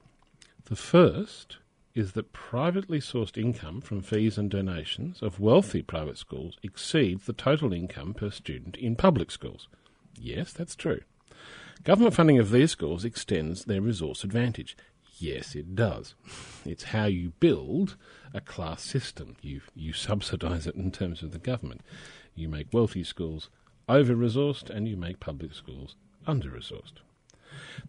The 0.65 0.75
first 0.75 1.57
is 1.97 2.11
that 2.11 2.31
privately 2.31 2.99
sourced 2.99 3.37
income 3.37 3.81
from 3.81 4.01
fees 4.01 4.37
and 4.37 4.51
donations 4.51 5.21
of 5.21 5.39
wealthy 5.39 5.81
private 5.81 6.17
schools 6.17 6.57
exceeds 6.61 7.25
the 7.25 7.33
total 7.33 7.73
income 7.73 8.13
per 8.13 8.29
student 8.29 8.75
in 8.77 8.95
public 8.95 9.31
schools. 9.31 9.67
Yes, 10.19 10.53
that's 10.53 10.75
true. 10.75 11.01
Government 11.83 12.13
funding 12.13 12.37
of 12.37 12.51
these 12.51 12.71
schools 12.71 13.03
extends 13.03 13.65
their 13.65 13.81
resource 13.81 14.23
advantage. 14.23 14.77
Yes, 15.17 15.55
it 15.55 15.75
does. 15.75 16.13
It's 16.65 16.83
how 16.83 17.05
you 17.05 17.31
build 17.39 17.95
a 18.33 18.41
class 18.41 18.83
system. 18.83 19.37
You, 19.41 19.61
you 19.73 19.93
subsidise 19.93 20.67
it 20.67 20.75
in 20.75 20.91
terms 20.91 21.23
of 21.23 21.31
the 21.31 21.39
government. 21.39 21.81
You 22.35 22.49
make 22.49 22.73
wealthy 22.73 23.03
schools 23.03 23.49
over 23.87 24.13
resourced 24.13 24.69
and 24.69 24.87
you 24.87 24.97
make 24.97 25.21
public 25.21 25.53
schools 25.53 25.95
under 26.27 26.49
resourced. 26.49 26.99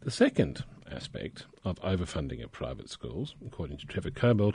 The 0.00 0.10
second 0.10 0.64
aspect 0.90 1.46
of 1.64 1.80
overfunding 1.80 2.42
of 2.42 2.52
private 2.52 2.88
schools, 2.88 3.34
according 3.46 3.78
to 3.78 3.86
Trevor 3.86 4.10
Cobbold, 4.10 4.54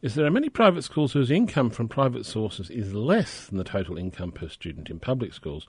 is 0.00 0.14
there 0.14 0.26
are 0.26 0.30
many 0.30 0.48
private 0.48 0.82
schools 0.82 1.12
whose 1.12 1.30
income 1.30 1.70
from 1.70 1.88
private 1.88 2.24
sources 2.24 2.70
is 2.70 2.94
less 2.94 3.46
than 3.46 3.58
the 3.58 3.64
total 3.64 3.96
income 3.96 4.32
per 4.32 4.48
student 4.48 4.90
in 4.90 5.00
public 5.00 5.32
schools, 5.32 5.66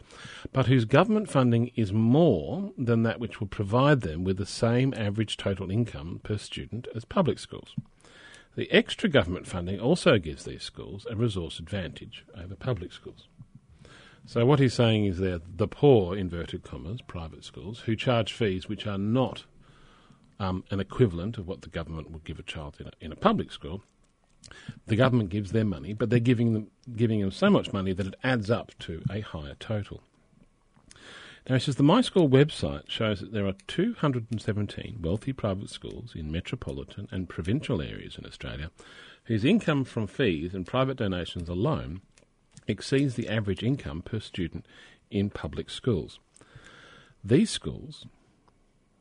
but 0.52 0.68
whose 0.68 0.86
government 0.86 1.30
funding 1.30 1.72
is 1.76 1.92
more 1.92 2.72
than 2.78 3.04
that 3.04 3.20
which 3.20 3.40
will 3.40 3.48
provide 3.48 4.02
them 4.02 4.24
with 4.24 4.38
the 4.38 4.46
same 4.46 4.94
average 4.96 5.38
total 5.38 5.72
income 5.72 6.20
per 6.24 6.38
student 6.38 6.88
as 6.96 7.06
public 7.06 7.40
schools. 7.40 7.76
The 8.56 8.72
extra 8.72 9.10
government 9.10 9.48
funding 9.48 9.80
also 9.80 10.20
gives 10.20 10.44
these 10.44 10.62
schools 10.62 11.08
a 11.10 11.16
resource 11.16 11.58
advantage 11.58 12.24
over 12.38 12.56
public 12.56 12.92
schools. 12.92 13.28
So 14.26 14.46
what 14.46 14.60
he's 14.60 14.74
saying 14.74 15.06
is 15.06 15.18
that 15.18 15.58
the 15.58 15.68
poor, 15.68 16.16
inverted 16.16 16.64
commas, 16.64 17.02
private 17.02 17.44
schools, 17.44 17.80
who 17.82 17.96
charge 17.96 18.32
fees 18.34 18.70
which 18.70 18.88
are 18.88 18.98
not 18.98 19.44
um, 20.40 20.64
an 20.72 20.80
equivalent 20.80 21.38
of 21.38 21.48
what 21.48 21.62
the 21.62 21.70
government 21.70 22.12
would 22.12 22.24
give 22.24 22.40
a 22.40 22.44
child 22.44 22.78
in 22.80 22.88
a, 22.88 22.92
in 23.02 23.12
a 23.12 23.18
public 23.18 23.52
school, 23.52 23.84
the 24.88 24.96
government 24.96 25.30
gives 25.30 25.52
them 25.52 25.70
money, 25.70 25.94
but 25.94 26.10
they're 26.10 26.20
giving 26.20 26.54
them, 26.54 26.68
giving 26.96 27.22
them 27.22 27.32
so 27.32 27.50
much 27.50 27.74
money 27.74 27.94
that 27.94 28.08
it 28.08 28.16
adds 28.24 28.50
up 28.50 28.72
to 28.80 29.02
a 29.10 29.22
higher 29.22 29.56
total. 29.60 30.02
Now, 31.50 31.56
he 31.56 31.60
says 31.60 31.76
the 31.76 31.84
My 31.84 32.00
School 32.00 32.30
website 32.30 32.90
shows 32.90 33.20
that 33.20 33.34
there 33.34 33.46
are 33.46 33.56
217 33.68 35.00
wealthy 35.02 35.34
private 35.34 35.70
schools 35.70 36.14
in 36.16 36.32
metropolitan 36.32 37.10
and 37.12 37.28
provincial 37.28 37.82
areas 37.82 38.18
in 38.18 38.26
Australia 38.26 38.72
whose 39.26 39.44
income 39.44 39.84
from 39.84 40.08
fees 40.08 40.54
and 40.54 40.66
private 40.66 40.98
donations 40.98 41.50
alone 41.50 42.02
exceeds 42.68 43.16
the 43.16 43.30
average 43.30 43.64
income 43.64 44.02
per 44.02 44.20
student 44.20 44.66
in 45.10 45.30
public 45.30 45.70
schools. 45.70 46.20
These 47.24 47.50
schools, 47.50 48.06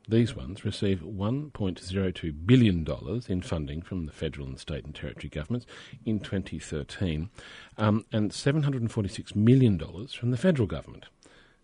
these 0.08 0.36
ones, 0.36 0.64
receive 0.64 1.00
$1.02 1.00 2.46
billion 2.46 2.86
in 3.28 3.42
funding 3.42 3.82
from 3.82 4.06
the 4.06 4.12
federal 4.12 4.46
and 4.46 4.58
state 4.58 4.84
and 4.84 4.94
territory 4.94 5.28
governments 5.28 5.66
in 6.04 6.20
2013, 6.20 7.30
um, 7.78 8.04
and 8.12 8.30
$746 8.30 9.34
million 9.34 9.78
from 10.08 10.30
the 10.30 10.36
federal 10.36 10.68
government, 10.68 11.06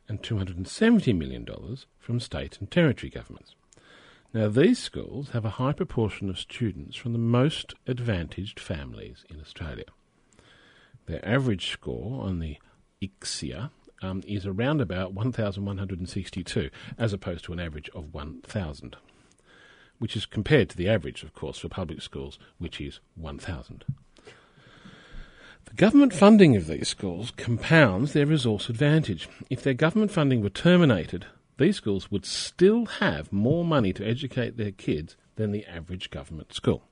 and 0.09 0.23
$270 0.23 1.17
million 1.17 1.47
from 1.99 2.21
state 2.21 2.59
and 2.59 2.71
territory 2.71 3.11
governments. 3.11 3.55
Now, 4.35 4.49
these 4.49 4.79
schools 4.79 5.31
have 5.31 5.45
a 5.45 5.51
high 5.51 5.73
proportion 5.73 6.29
of 6.29 6.39
students 6.39 6.97
from 6.97 7.13
the 7.13 7.19
most 7.19 7.75
advantaged 7.87 8.61
families 8.61 9.25
in 9.31 9.41
Australia. 9.41 9.87
Their 11.09 11.27
average 11.27 11.71
score 11.71 12.23
on 12.23 12.39
the 12.39 12.59
ICSEA 13.03 13.71
um, 14.03 14.23
is 14.27 14.47
around 14.47 14.83
about 14.83 15.15
1,162, 15.15 16.71
as 16.99 17.13
opposed 17.15 17.47
to 17.47 17.55
an 17.55 17.59
average 17.59 17.89
of 17.95 18.13
1,000, 18.13 18.97
which 19.99 20.15
is 20.15 20.27
compared 20.27 20.69
to 20.69 20.77
the 20.77 20.89
average, 20.89 21.23
of 21.23 21.33
course, 21.33 21.59
for 21.59 21.71
public 21.71 22.03
schools, 22.03 22.39
which 22.59 22.79
is 22.79 23.01
1,000. 23.15 23.87
The 25.65 25.75
government 25.75 26.13
funding 26.13 26.57
of 26.57 26.67
these 26.67 26.89
schools 26.89 27.31
compounds 27.31 28.13
their 28.13 28.27
resource 28.27 28.69
advantage. 28.69 29.31
If 29.49 29.63
their 29.63 29.75
government 29.75 30.11
funding 30.11 30.43
were 30.43 30.51
terminated, 30.51 31.25
these 31.57 31.77
schools 31.77 32.11
would 32.11 32.27
still 32.27 32.85
have 32.85 33.33
more 33.33 33.65
money 33.65 33.95
to 33.95 34.07
educate 34.07 34.59
their 34.59 34.73
kids 34.73 35.17
than 35.37 35.53
the 35.53 35.65
average 35.65 36.11
government 36.11 36.53
school. 36.53 36.88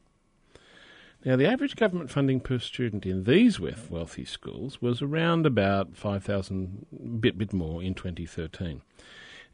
Now, 1.26 1.34
the 1.34 1.48
average 1.48 1.74
government 1.74 2.08
funding 2.08 2.38
per 2.38 2.60
student 2.60 3.04
in 3.04 3.24
these 3.24 3.58
wealthy 3.58 4.24
schools 4.24 4.80
was 4.80 5.02
around 5.02 5.44
about 5.44 5.96
5,000, 5.96 7.18
bit 7.20 7.36
bit 7.36 7.52
more 7.52 7.82
in 7.82 7.94
2013. 7.94 8.80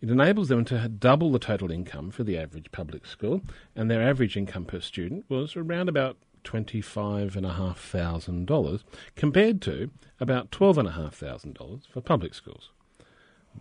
It 0.02 0.10
enables 0.10 0.50
them 0.50 0.66
to 0.66 0.90
double 0.90 1.32
the 1.32 1.38
total 1.38 1.70
income 1.70 2.10
for 2.10 2.24
the 2.24 2.36
average 2.36 2.70
public 2.72 3.06
school, 3.06 3.40
and 3.74 3.90
their 3.90 4.06
average 4.06 4.36
income 4.36 4.66
per 4.66 4.80
student 4.80 5.24
was 5.30 5.56
around 5.56 5.88
about 5.88 6.18
$25,500 6.44 8.82
compared 9.16 9.62
to 9.62 9.90
about 10.20 10.50
$12,500 10.50 11.88
for 11.90 12.02
public 12.02 12.34
schools. 12.34 12.68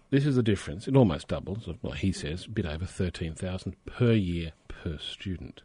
This 0.09 0.25
is 0.25 0.35
the 0.35 0.43
difference. 0.43 0.85
It 0.85 0.97
almost 0.97 1.29
doubles. 1.29 1.69
Well, 1.81 1.93
he 1.93 2.11
says 2.11 2.43
a 2.43 2.49
bit 2.49 2.65
over 2.65 2.85
13000 2.85 3.77
per 3.85 4.11
year 4.11 4.51
per 4.67 4.97
student. 4.97 5.61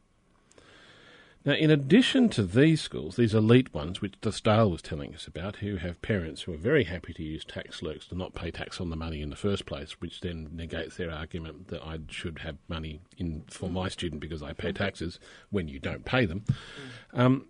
Now, 1.46 1.54
in 1.54 1.70
addition 1.70 2.28
to 2.30 2.42
these 2.42 2.80
schools, 2.80 3.14
these 3.14 3.32
elite 3.32 3.72
ones, 3.72 4.00
which 4.00 4.14
the 4.20 4.32
Dale 4.32 4.68
was 4.68 4.82
telling 4.82 5.14
us 5.14 5.28
about, 5.28 5.56
who 5.56 5.76
have 5.76 6.02
parents 6.02 6.42
who 6.42 6.52
are 6.52 6.56
very 6.56 6.82
happy 6.82 7.12
to 7.12 7.22
use 7.22 7.44
tax 7.44 7.82
lurks 7.82 8.08
to 8.08 8.16
not 8.16 8.34
pay 8.34 8.50
tax 8.50 8.80
on 8.80 8.90
the 8.90 8.96
money 8.96 9.22
in 9.22 9.30
the 9.30 9.36
first 9.36 9.64
place, 9.64 9.92
which 10.00 10.22
then 10.22 10.48
negates 10.52 10.96
their 10.96 11.12
argument 11.12 11.68
that 11.68 11.84
I 11.84 12.00
should 12.08 12.40
have 12.40 12.56
money 12.66 13.00
in 13.16 13.44
for 13.46 13.70
my 13.70 13.88
student 13.88 14.20
because 14.20 14.42
I 14.42 14.54
pay 14.54 14.72
taxes 14.72 15.20
when 15.50 15.68
you 15.68 15.78
don't 15.78 16.04
pay 16.04 16.26
them. 16.26 16.42
Um, 17.12 17.46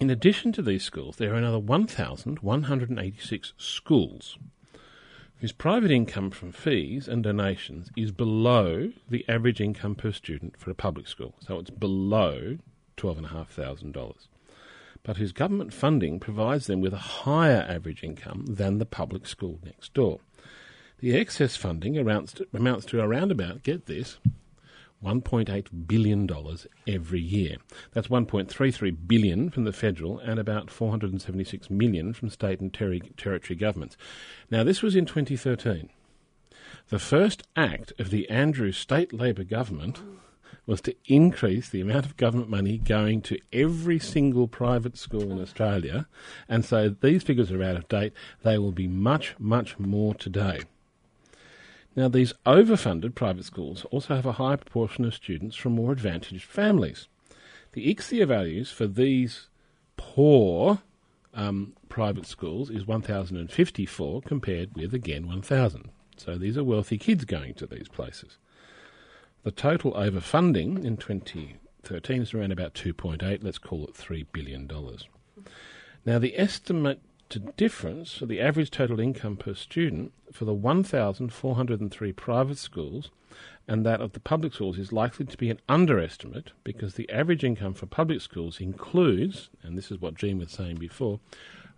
in 0.00 0.10
addition 0.10 0.50
to 0.52 0.62
these 0.62 0.82
schools, 0.82 1.14
there 1.16 1.32
are 1.32 1.36
another 1.36 1.60
1,186 1.60 3.52
schools 3.56 4.38
whose 5.36 5.52
private 5.52 5.92
income 5.92 6.32
from 6.32 6.50
fees 6.50 7.06
and 7.06 7.22
donations 7.22 7.92
is 7.96 8.10
below 8.10 8.90
the 9.08 9.24
average 9.28 9.60
income 9.60 9.94
per 9.94 10.10
student 10.10 10.58
for 10.58 10.72
a 10.72 10.74
public 10.74 11.06
school. 11.06 11.36
So 11.38 11.60
it's 11.60 11.70
below 11.70 12.58
$12,500, 13.00 14.28
but 15.02 15.16
whose 15.16 15.32
government 15.32 15.72
funding 15.72 16.20
provides 16.20 16.66
them 16.66 16.80
with 16.80 16.92
a 16.92 16.98
higher 16.98 17.66
average 17.68 18.02
income 18.02 18.44
than 18.46 18.78
the 18.78 18.86
public 18.86 19.26
school 19.26 19.58
next 19.64 19.94
door. 19.94 20.20
The 20.98 21.16
excess 21.16 21.56
funding 21.56 21.96
amounts 21.96 22.34
to, 22.86 23.00
around 23.00 23.30
about, 23.30 23.62
get 23.62 23.86
this, 23.86 24.18
$1.8 25.02 25.86
billion 25.86 26.28
every 26.86 27.20
year. 27.20 27.56
That's 27.92 28.08
1.33 28.08 28.96
billion 29.06 29.50
from 29.50 29.64
the 29.64 29.72
federal 29.72 30.18
and 30.18 30.38
about 30.38 30.70
476 30.70 31.70
million 31.70 32.12
from 32.12 32.28
state 32.28 32.60
and 32.60 32.72
ter- 32.72 32.98
territory 33.16 33.56
governments. 33.56 33.96
Now 34.50 34.62
this 34.62 34.82
was 34.82 34.94
in 34.94 35.06
2013. 35.06 35.88
The 36.90 36.98
first 36.98 37.44
act 37.56 37.92
of 37.98 38.10
the 38.10 38.28
Andrews 38.28 38.76
state 38.76 39.12
Labor 39.12 39.44
government 39.44 40.02
was 40.70 40.80
to 40.80 40.94
increase 41.06 41.68
the 41.68 41.80
amount 41.80 42.06
of 42.06 42.16
government 42.16 42.48
money 42.48 42.78
going 42.78 43.20
to 43.20 43.36
every 43.52 43.98
single 43.98 44.46
private 44.46 44.96
school 44.96 45.32
in 45.32 45.42
Australia. 45.42 46.06
And 46.48 46.64
so 46.64 46.88
these 46.88 47.24
figures 47.24 47.50
are 47.50 47.60
out 47.60 47.74
of 47.74 47.88
date. 47.88 48.12
They 48.44 48.56
will 48.56 48.70
be 48.70 48.86
much, 48.86 49.34
much 49.36 49.80
more 49.80 50.14
today. 50.14 50.60
Now, 51.96 52.06
these 52.06 52.32
overfunded 52.46 53.16
private 53.16 53.44
schools 53.44 53.84
also 53.90 54.14
have 54.14 54.26
a 54.26 54.38
high 54.38 54.54
proportion 54.54 55.04
of 55.04 55.12
students 55.12 55.56
from 55.56 55.72
more 55.72 55.90
advantaged 55.90 56.44
families. 56.44 57.08
The 57.72 57.92
ICSEA 57.92 58.28
values 58.28 58.70
for 58.70 58.86
these 58.86 59.48
poor 59.96 60.82
um, 61.34 61.72
private 61.88 62.26
schools 62.26 62.70
is 62.70 62.86
1,054 62.86 64.22
compared 64.22 64.76
with, 64.76 64.94
again, 64.94 65.26
1,000. 65.26 65.90
So 66.16 66.38
these 66.38 66.56
are 66.56 66.62
wealthy 66.62 66.96
kids 66.96 67.24
going 67.24 67.54
to 67.54 67.66
these 67.66 67.88
places. 67.88 68.38
The 69.42 69.50
total 69.50 69.92
overfunding 69.92 70.84
in 70.84 70.98
2013 70.98 72.20
is 72.22 72.34
around 72.34 72.52
about 72.52 72.74
2.8, 72.74 73.42
let's 73.42 73.56
call 73.56 73.86
it 73.86 73.94
$3 73.94 74.26
billion. 74.32 74.70
Now, 76.04 76.18
the 76.18 76.38
estimated 76.38 77.56
difference 77.56 78.12
for 78.12 78.26
the 78.26 78.38
average 78.38 78.70
total 78.70 79.00
income 79.00 79.38
per 79.38 79.54
student 79.54 80.12
for 80.30 80.44
the 80.44 80.52
1,403 80.52 82.12
private 82.12 82.58
schools 82.58 83.10
and 83.66 83.86
that 83.86 84.02
of 84.02 84.12
the 84.12 84.20
public 84.20 84.52
schools 84.52 84.78
is 84.78 84.92
likely 84.92 85.24
to 85.24 85.38
be 85.38 85.48
an 85.48 85.60
underestimate 85.70 86.52
because 86.62 86.94
the 86.94 87.08
average 87.08 87.42
income 87.42 87.72
for 87.72 87.86
public 87.86 88.20
schools 88.20 88.60
includes, 88.60 89.48
and 89.62 89.78
this 89.78 89.90
is 89.90 90.02
what 90.02 90.16
Jean 90.16 90.38
was 90.38 90.50
saying 90.50 90.76
before, 90.76 91.18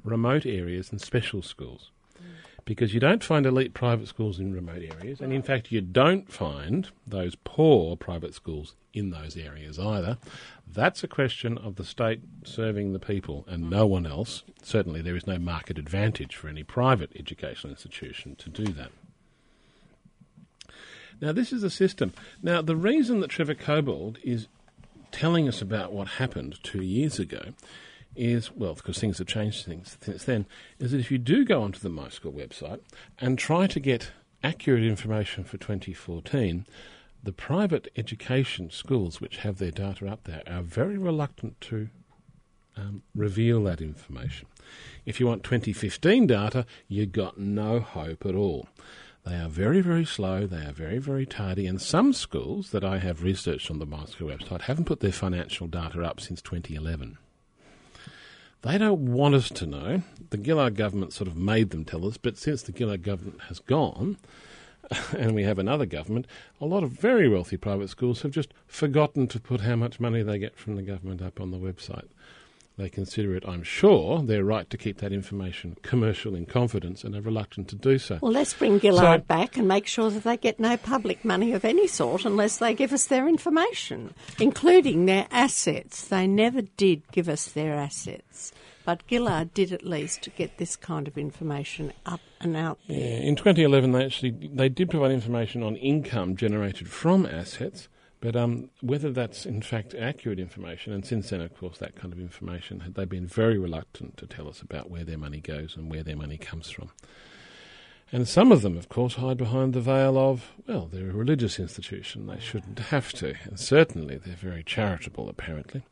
remote 0.02 0.46
areas 0.46 0.90
and 0.90 1.00
special 1.00 1.42
schools 1.42 1.92
because 2.64 2.94
you 2.94 3.00
don't 3.00 3.24
find 3.24 3.44
elite 3.44 3.74
private 3.74 4.08
schools 4.08 4.38
in 4.38 4.52
remote 4.52 4.82
areas, 4.82 5.20
and 5.20 5.32
in 5.32 5.42
fact, 5.42 5.72
you 5.72 5.80
don't 5.80 6.30
find 6.32 6.90
those 7.06 7.34
poor 7.44 7.96
private 7.96 8.34
schools 8.34 8.74
in 8.94 9.10
those 9.10 9.36
areas 9.36 9.78
either. 9.78 10.18
That's 10.66 11.02
a 11.02 11.08
question 11.08 11.58
of 11.58 11.76
the 11.76 11.84
state 11.84 12.20
serving 12.44 12.92
the 12.92 12.98
people 12.98 13.44
and 13.48 13.68
no 13.68 13.86
one 13.86 14.06
else. 14.06 14.42
Certainly, 14.62 15.02
there 15.02 15.16
is 15.16 15.26
no 15.26 15.38
market 15.38 15.78
advantage 15.78 16.36
for 16.36 16.48
any 16.48 16.62
private 16.62 17.10
educational 17.16 17.72
institution 17.72 18.36
to 18.36 18.48
do 18.48 18.64
that. 18.64 18.90
Now, 21.20 21.32
this 21.32 21.52
is 21.52 21.62
a 21.62 21.70
system. 21.70 22.12
Now, 22.42 22.62
the 22.62 22.76
reason 22.76 23.20
that 23.20 23.30
Trevor 23.30 23.54
Cobbold 23.54 24.16
is 24.24 24.48
telling 25.12 25.46
us 25.46 25.62
about 25.62 25.92
what 25.92 26.08
happened 26.08 26.58
two 26.62 26.82
years 26.82 27.18
ago 27.18 27.52
is, 28.14 28.52
well, 28.52 28.74
because 28.74 28.98
things 28.98 29.18
have 29.18 29.26
changed 29.26 29.64
things 29.64 29.96
since 30.00 30.24
then, 30.24 30.46
is 30.78 30.90
that 30.90 31.00
if 31.00 31.10
you 31.10 31.18
do 31.18 31.44
go 31.44 31.62
onto 31.62 31.80
the 31.80 31.88
MySchool 31.88 32.32
website 32.32 32.80
and 33.18 33.38
try 33.38 33.66
to 33.66 33.80
get 33.80 34.12
accurate 34.42 34.84
information 34.84 35.44
for 35.44 35.56
2014, 35.56 36.66
the 37.22 37.32
private 37.32 37.90
education 37.96 38.70
schools 38.70 39.20
which 39.20 39.38
have 39.38 39.58
their 39.58 39.70
data 39.70 40.08
up 40.08 40.24
there 40.24 40.42
are 40.46 40.62
very 40.62 40.98
reluctant 40.98 41.60
to 41.60 41.88
um, 42.76 43.02
reveal 43.14 43.62
that 43.64 43.80
information. 43.80 44.48
If 45.06 45.20
you 45.20 45.26
want 45.26 45.44
2015 45.44 46.26
data, 46.26 46.66
you've 46.88 47.12
got 47.12 47.38
no 47.38 47.80
hope 47.80 48.26
at 48.26 48.34
all. 48.34 48.68
They 49.24 49.36
are 49.36 49.48
very, 49.48 49.82
very 49.82 50.04
slow, 50.04 50.46
they 50.46 50.64
are 50.64 50.72
very, 50.72 50.98
very 50.98 51.26
tardy, 51.26 51.66
and 51.66 51.80
some 51.80 52.12
schools 52.12 52.70
that 52.70 52.82
I 52.82 52.98
have 52.98 53.22
researched 53.22 53.70
on 53.70 53.78
the 53.78 53.86
MySchool 53.86 54.36
website 54.36 54.62
haven't 54.62 54.86
put 54.86 54.98
their 54.98 55.12
financial 55.12 55.68
data 55.68 56.02
up 56.02 56.20
since 56.20 56.42
2011. 56.42 57.18
They 58.62 58.78
don't 58.78 59.12
want 59.12 59.34
us 59.34 59.48
to 59.50 59.66
know. 59.66 60.02
The 60.30 60.42
Gillard 60.42 60.76
government 60.76 61.12
sort 61.12 61.26
of 61.26 61.36
made 61.36 61.70
them 61.70 61.84
tell 61.84 62.06
us, 62.06 62.16
but 62.16 62.38
since 62.38 62.62
the 62.62 62.72
Gillard 62.76 63.02
government 63.02 63.42
has 63.42 63.58
gone, 63.58 64.18
and 65.18 65.34
we 65.34 65.42
have 65.42 65.58
another 65.58 65.84
government, 65.84 66.26
a 66.60 66.66
lot 66.66 66.84
of 66.84 66.90
very 66.90 67.28
wealthy 67.28 67.56
private 67.56 67.88
schools 67.88 68.22
have 68.22 68.30
just 68.30 68.54
forgotten 68.68 69.26
to 69.28 69.40
put 69.40 69.62
how 69.62 69.74
much 69.74 69.98
money 69.98 70.22
they 70.22 70.38
get 70.38 70.56
from 70.56 70.76
the 70.76 70.82
government 70.82 71.20
up 71.20 71.40
on 71.40 71.50
the 71.50 71.58
website. 71.58 72.08
They 72.78 72.88
consider 72.88 73.34
it, 73.36 73.44
I'm 73.46 73.62
sure, 73.62 74.22
their 74.22 74.44
right 74.44 74.68
to 74.70 74.78
keep 74.78 74.98
that 74.98 75.12
information 75.12 75.76
commercial 75.82 76.34
in 76.34 76.46
confidence 76.46 77.04
and 77.04 77.14
are 77.14 77.20
reluctant 77.20 77.68
to 77.68 77.76
do 77.76 77.98
so. 77.98 78.18
Well, 78.22 78.32
let's 78.32 78.54
bring 78.54 78.80
Gillard 78.80 79.20
so, 79.20 79.26
back 79.26 79.58
and 79.58 79.68
make 79.68 79.86
sure 79.86 80.10
that 80.10 80.24
they 80.24 80.38
get 80.38 80.58
no 80.58 80.78
public 80.78 81.24
money 81.24 81.52
of 81.52 81.66
any 81.66 81.86
sort 81.86 82.24
unless 82.24 82.56
they 82.56 82.74
give 82.74 82.92
us 82.92 83.06
their 83.06 83.28
information, 83.28 84.14
including 84.40 85.04
their 85.04 85.26
assets. 85.30 86.08
They 86.08 86.26
never 86.26 86.62
did 86.62 87.02
give 87.12 87.28
us 87.28 87.46
their 87.52 87.74
assets. 87.74 88.52
But 88.84 89.02
Gillard 89.08 89.54
did 89.54 89.72
at 89.72 89.84
least 89.84 90.28
get 90.36 90.58
this 90.58 90.74
kind 90.74 91.06
of 91.06 91.16
information 91.16 91.92
up 92.04 92.20
and 92.40 92.56
out 92.56 92.78
there. 92.88 92.98
Yeah, 92.98 93.28
in 93.28 93.36
2011, 93.36 93.92
they 93.92 94.04
actually 94.04 94.30
they 94.52 94.68
did 94.68 94.90
provide 94.90 95.12
information 95.12 95.62
on 95.62 95.76
income 95.76 96.36
generated 96.36 96.88
from 96.88 97.26
assets, 97.26 97.88
but 98.22 98.36
um, 98.36 98.70
whether 98.80 99.10
that's 99.10 99.44
in 99.44 99.60
fact 99.62 99.96
accurate 99.96 100.38
information, 100.38 100.92
and 100.92 101.04
since 101.04 101.30
then, 101.30 101.40
of 101.40 101.56
course, 101.58 101.78
that 101.78 101.96
kind 101.96 102.12
of 102.12 102.20
information, 102.20 102.80
they've 102.94 103.08
been 103.08 103.26
very 103.26 103.58
reluctant 103.58 104.16
to 104.18 104.28
tell 104.28 104.48
us 104.48 104.62
about 104.62 104.88
where 104.88 105.02
their 105.02 105.18
money 105.18 105.40
goes 105.40 105.76
and 105.76 105.90
where 105.90 106.04
their 106.04 106.16
money 106.16 106.38
comes 106.38 106.70
from. 106.70 106.92
And 108.12 108.28
some 108.28 108.52
of 108.52 108.62
them, 108.62 108.78
of 108.78 108.88
course, 108.88 109.14
hide 109.14 109.38
behind 109.38 109.72
the 109.72 109.80
veil 109.80 110.16
of, 110.16 110.52
well, 110.68 110.88
they're 110.92 111.10
a 111.10 111.14
religious 111.14 111.58
institution, 111.58 112.28
they 112.28 112.38
shouldn't 112.38 112.78
have 112.78 113.12
to. 113.14 113.34
And 113.44 113.58
certainly 113.58 114.18
they're 114.18 114.36
very 114.36 114.62
charitable, 114.62 115.28
apparently. 115.28 115.82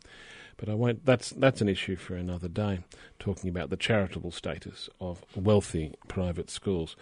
But 0.57 0.69
I 0.69 0.75
won't. 0.75 1.05
That's 1.05 1.31
that's 1.31 1.63
an 1.63 1.69
issue 1.71 1.97
for 1.97 2.15
another 2.15 2.47
day. 2.47 2.81
Talking 3.19 3.49
about 3.51 3.71
the 3.71 3.79
charitable 3.79 4.31
status 4.31 4.89
of 5.01 5.25
wealthy 5.35 5.95
private 6.07 6.51
schools 6.51 6.95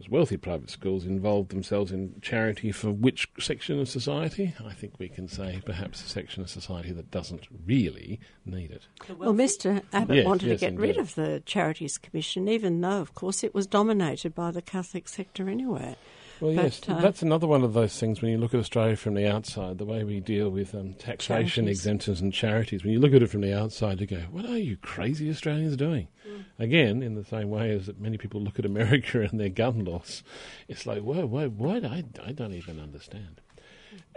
because 0.00 0.10
wealthy 0.10 0.36
private 0.38 0.70
schools 0.70 1.04
involved 1.04 1.50
themselves 1.50 1.92
in 1.92 2.14
charity 2.22 2.72
for 2.72 2.90
which 2.90 3.28
section 3.38 3.78
of 3.78 3.88
society? 3.88 4.54
I 4.64 4.72
think 4.72 4.94
we 4.98 5.08
can 5.08 5.28
say 5.28 5.60
perhaps 5.64 6.02
a 6.02 6.08
section 6.08 6.42
of 6.42 6.48
society 6.48 6.90
that 6.92 7.10
doesn't 7.10 7.46
really 7.66 8.18
need 8.46 8.70
it. 8.70 8.86
Well, 9.18 9.34
Mr. 9.34 9.82
Abbott 9.92 10.16
yes, 10.16 10.26
wanted 10.26 10.48
yes, 10.48 10.60
to 10.60 10.66
get 10.66 10.72
indeed. 10.72 10.82
rid 10.82 10.96
of 10.96 11.14
the 11.16 11.42
Charities 11.44 11.98
Commission, 11.98 12.48
even 12.48 12.80
though, 12.80 13.00
of 13.00 13.14
course, 13.14 13.44
it 13.44 13.54
was 13.54 13.66
dominated 13.66 14.34
by 14.34 14.50
the 14.50 14.62
Catholic 14.62 15.06
sector 15.06 15.50
anyway. 15.50 15.96
Well, 16.40 16.54
But, 16.54 16.62
yes, 16.64 16.80
uh, 16.88 17.00
that's 17.00 17.22
another 17.22 17.46
one 17.46 17.62
of 17.62 17.74
those 17.74 17.98
things 17.98 18.22
when 18.22 18.30
you 18.30 18.38
look 18.38 18.54
at 18.54 18.60
Australia 18.60 18.96
from 18.96 19.14
the 19.14 19.30
outside, 19.30 19.78
the 19.78 19.84
way 19.84 20.04
we 20.04 20.20
deal 20.20 20.48
with 20.50 20.74
um, 20.74 20.94
taxation 20.94 21.64
Charities. 21.64 21.78
exemptions 21.80 22.20
and 22.20 22.32
charities. 22.32 22.82
When 22.82 22.92
you 22.92 22.98
look 23.00 23.12
at 23.12 23.22
it 23.22 23.30
from 23.30 23.42
the 23.42 23.56
outside, 23.56 24.00
you 24.00 24.06
go, 24.06 24.20
what 24.30 24.46
are 24.46 24.58
you 24.58 24.76
crazy 24.78 25.28
Australians 25.30 25.76
doing? 25.76 26.08
Mm. 26.26 26.44
Again, 26.58 27.02
in 27.02 27.14
the 27.14 27.24
same 27.24 27.50
way 27.50 27.70
as 27.72 27.86
that 27.86 28.00
many 28.00 28.16
people 28.16 28.40
look 28.40 28.58
at 28.58 28.64
America 28.66 29.20
and 29.20 29.38
their 29.38 29.48
gun 29.50 29.84
laws, 29.84 30.22
it's 30.68 30.86
like, 30.86 31.02
whoa, 31.02 31.26
whoa, 31.26 31.48
what? 31.48 31.84
I, 31.84 32.04
I 32.24 32.32
don't 32.32 32.54
even 32.54 32.80
understand. 32.80 33.40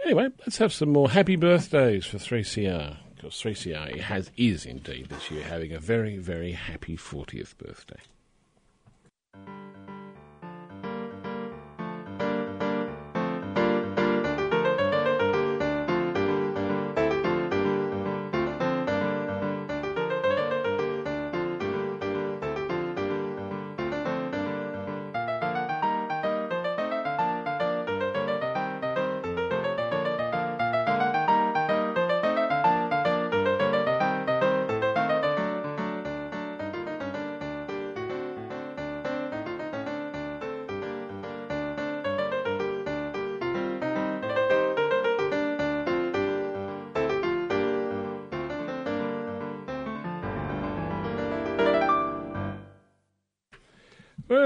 Anyway, 0.04 0.28
let's 0.40 0.58
have 0.58 0.72
some 0.72 0.90
more 0.90 1.10
happy 1.10 1.36
birthdays 1.36 2.06
for 2.06 2.18
3CR. 2.18 2.96
Because 3.16 3.34
3CR 3.34 4.00
has, 4.00 4.30
is 4.36 4.66
indeed 4.66 5.08
this 5.08 5.30
year 5.30 5.44
having 5.44 5.72
a 5.72 5.78
very, 5.80 6.18
very 6.18 6.52
happy 6.52 6.96
40th 6.96 7.56
birthday. 7.56 8.00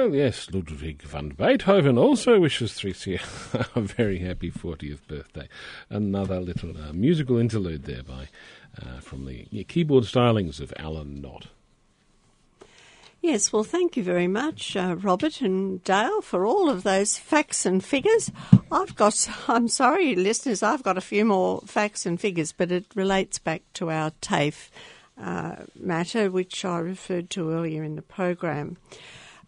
Well, 0.08 0.16
yes, 0.16 0.48
Ludwig 0.50 1.02
van 1.02 1.28
Beethoven 1.36 1.98
also 1.98 2.40
wishes 2.40 2.72
3CR 2.72 3.68
a 3.76 3.80
very 3.82 4.20
happy 4.20 4.50
40th 4.50 5.06
birthday. 5.06 5.50
Another 5.90 6.40
little 6.40 6.74
uh, 6.78 6.94
musical 6.94 7.36
interlude 7.36 7.84
there 7.84 8.02
by, 8.02 8.28
uh, 8.80 9.00
from 9.00 9.26
the 9.26 9.46
yeah, 9.50 9.64
keyboard 9.64 10.04
stylings 10.04 10.60
of 10.60 10.72
Alan 10.78 11.20
Knott. 11.20 11.48
Yes, 13.20 13.52
well, 13.52 13.64
thank 13.64 13.98
you 13.98 14.02
very 14.02 14.26
much, 14.26 14.76
uh, 14.76 14.96
Robert 14.98 15.42
and 15.42 15.84
Dale, 15.84 16.22
for 16.22 16.46
all 16.46 16.70
of 16.70 16.84
those 16.84 17.18
facts 17.18 17.66
and 17.66 17.84
figures. 17.84 18.32
I've 18.72 18.96
got, 18.96 19.28
I'm 19.46 19.68
sorry, 19.68 20.14
listeners, 20.14 20.62
I've 20.62 20.82
got 20.82 20.96
a 20.96 21.02
few 21.02 21.26
more 21.26 21.60
facts 21.66 22.06
and 22.06 22.18
figures, 22.18 22.52
but 22.52 22.72
it 22.72 22.86
relates 22.94 23.38
back 23.38 23.60
to 23.74 23.90
our 23.90 24.12
TAFE 24.22 24.70
uh, 25.20 25.56
matter, 25.78 26.30
which 26.30 26.64
I 26.64 26.78
referred 26.78 27.28
to 27.30 27.50
earlier 27.50 27.84
in 27.84 27.96
the 27.96 28.00
program. 28.00 28.78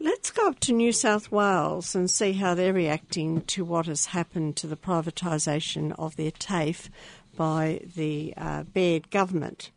Let's 0.03 0.31
go 0.31 0.49
up 0.49 0.61
to 0.61 0.73
New 0.73 0.93
South 0.93 1.31
Wales 1.31 1.95
and 1.95 2.11
see 2.11 2.33
how 2.33 2.55
they're 2.55 2.73
reacting 2.73 3.43
to 3.43 3.67
what 3.67 3.85
has 3.85 4.07
happened 4.07 4.57
to 4.57 4.67
the 4.67 4.77
privatisation 4.77 5.95
of 5.99 6.17
their 6.17 6.31
TAFE 6.31 6.89
by 7.37 7.83
the 7.95 8.33
uh, 8.35 8.63
Baird 8.63 9.11
government. 9.11 9.71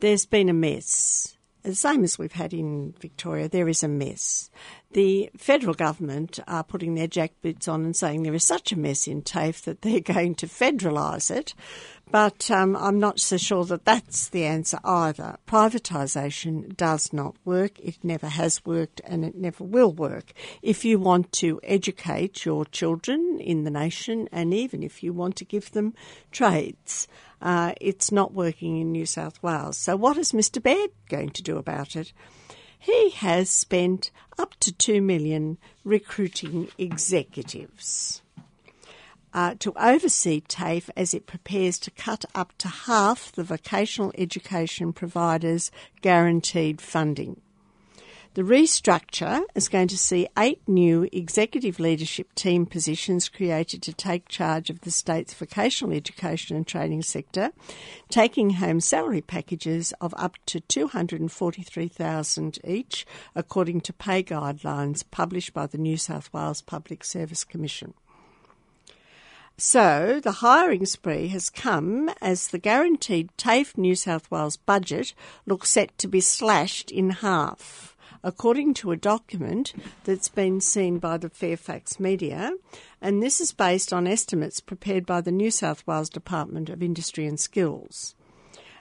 There's 0.00 0.26
been 0.26 0.48
a 0.48 0.52
mess. 0.52 1.36
The 1.62 1.76
same 1.76 2.02
as 2.02 2.18
we've 2.18 2.32
had 2.32 2.52
in 2.52 2.94
Victoria, 2.98 3.48
there 3.48 3.68
is 3.68 3.84
a 3.84 3.88
mess. 3.88 4.50
The 4.90 5.30
federal 5.36 5.74
government 5.74 6.40
are 6.48 6.64
putting 6.64 6.96
their 6.96 7.06
jackboots 7.06 7.68
on 7.68 7.84
and 7.84 7.94
saying 7.94 8.24
there 8.24 8.34
is 8.34 8.42
such 8.42 8.72
a 8.72 8.78
mess 8.78 9.06
in 9.06 9.22
TAFE 9.22 9.62
that 9.62 9.82
they're 9.82 10.00
going 10.14 10.34
to 10.36 10.48
federalise 10.48 11.30
it. 11.30 11.54
But 12.10 12.50
um, 12.50 12.74
I'm 12.74 12.98
not 12.98 13.20
so 13.20 13.36
sure 13.36 13.64
that 13.66 13.84
that's 13.84 14.30
the 14.30 14.44
answer 14.44 14.78
either. 14.82 15.36
Privatisation 15.46 16.74
does 16.74 17.12
not 17.12 17.36
work. 17.44 17.78
It 17.80 18.02
never 18.02 18.28
has 18.28 18.64
worked 18.64 19.02
and 19.04 19.26
it 19.26 19.34
never 19.34 19.62
will 19.62 19.92
work. 19.92 20.32
If 20.62 20.86
you 20.86 20.98
want 20.98 21.32
to 21.34 21.60
educate 21.62 22.46
your 22.46 22.64
children 22.64 23.38
in 23.40 23.64
the 23.64 23.70
nation 23.70 24.26
and 24.32 24.54
even 24.54 24.82
if 24.82 25.02
you 25.02 25.12
want 25.12 25.36
to 25.36 25.44
give 25.44 25.72
them 25.72 25.92
trades, 26.32 27.08
uh, 27.42 27.74
it's 27.78 28.10
not 28.10 28.32
working 28.32 28.80
in 28.80 28.90
New 28.90 29.06
South 29.06 29.42
Wales. 29.42 29.76
So, 29.76 29.94
what 29.94 30.16
is 30.16 30.32
Mr. 30.32 30.62
Baird 30.62 30.90
going 31.08 31.30
to 31.30 31.42
do 31.42 31.58
about 31.58 31.94
it? 31.94 32.12
He 32.78 33.10
has 33.10 33.50
spent 33.50 34.10
up 34.38 34.54
to 34.60 34.72
two 34.72 35.02
million 35.02 35.58
recruiting 35.84 36.68
executives 36.78 38.22
uh, 39.38 39.54
to 39.60 39.72
oversee 39.76 40.40
TAFE 40.40 40.90
as 40.96 41.14
it 41.14 41.28
prepares 41.28 41.78
to 41.78 41.92
cut 41.92 42.24
up 42.34 42.52
to 42.58 42.66
half 42.66 43.30
the 43.30 43.44
vocational 43.44 44.10
education 44.18 44.92
providers' 44.92 45.70
guaranteed 46.02 46.80
funding. 46.80 47.40
The 48.34 48.42
restructure 48.42 49.42
is 49.54 49.68
going 49.68 49.86
to 49.88 49.96
see 49.96 50.26
eight 50.36 50.60
new 50.66 51.08
executive 51.12 51.78
leadership 51.78 52.34
team 52.34 52.66
positions 52.66 53.28
created 53.28 53.80
to 53.82 53.92
take 53.92 54.26
charge 54.26 54.70
of 54.70 54.80
the 54.80 54.90
state's 54.90 55.34
vocational 55.34 55.96
education 55.96 56.56
and 56.56 56.66
training 56.66 57.02
sector, 57.02 57.52
taking 58.08 58.50
home 58.50 58.80
salary 58.80 59.20
packages 59.20 59.92
of 60.00 60.12
up 60.16 60.34
to 60.46 60.58
243,000 60.58 62.58
each 62.64 63.06
according 63.36 63.82
to 63.82 63.92
pay 63.92 64.20
guidelines 64.20 65.04
published 65.08 65.54
by 65.54 65.68
the 65.68 65.78
New 65.78 65.96
South 65.96 66.28
Wales 66.32 66.60
Public 66.60 67.04
Service 67.04 67.44
Commission. 67.44 67.94
So, 69.60 70.20
the 70.22 70.38
hiring 70.38 70.86
spree 70.86 71.26
has 71.28 71.50
come 71.50 72.12
as 72.22 72.46
the 72.46 72.60
guaranteed 72.60 73.36
TAFE 73.36 73.76
New 73.76 73.96
South 73.96 74.30
Wales 74.30 74.56
budget 74.56 75.14
looks 75.46 75.70
set 75.70 75.98
to 75.98 76.06
be 76.06 76.20
slashed 76.20 76.92
in 76.92 77.10
half, 77.10 77.96
according 78.22 78.74
to 78.74 78.92
a 78.92 78.96
document 78.96 79.72
that's 80.04 80.28
been 80.28 80.60
seen 80.60 81.00
by 81.00 81.16
the 81.16 81.28
Fairfax 81.28 81.98
media, 81.98 82.52
and 83.02 83.20
this 83.20 83.40
is 83.40 83.50
based 83.50 83.92
on 83.92 84.06
estimates 84.06 84.60
prepared 84.60 85.04
by 85.04 85.20
the 85.20 85.32
New 85.32 85.50
South 85.50 85.84
Wales 85.88 86.08
Department 86.08 86.68
of 86.68 86.80
Industry 86.80 87.26
and 87.26 87.40
Skills. 87.40 88.14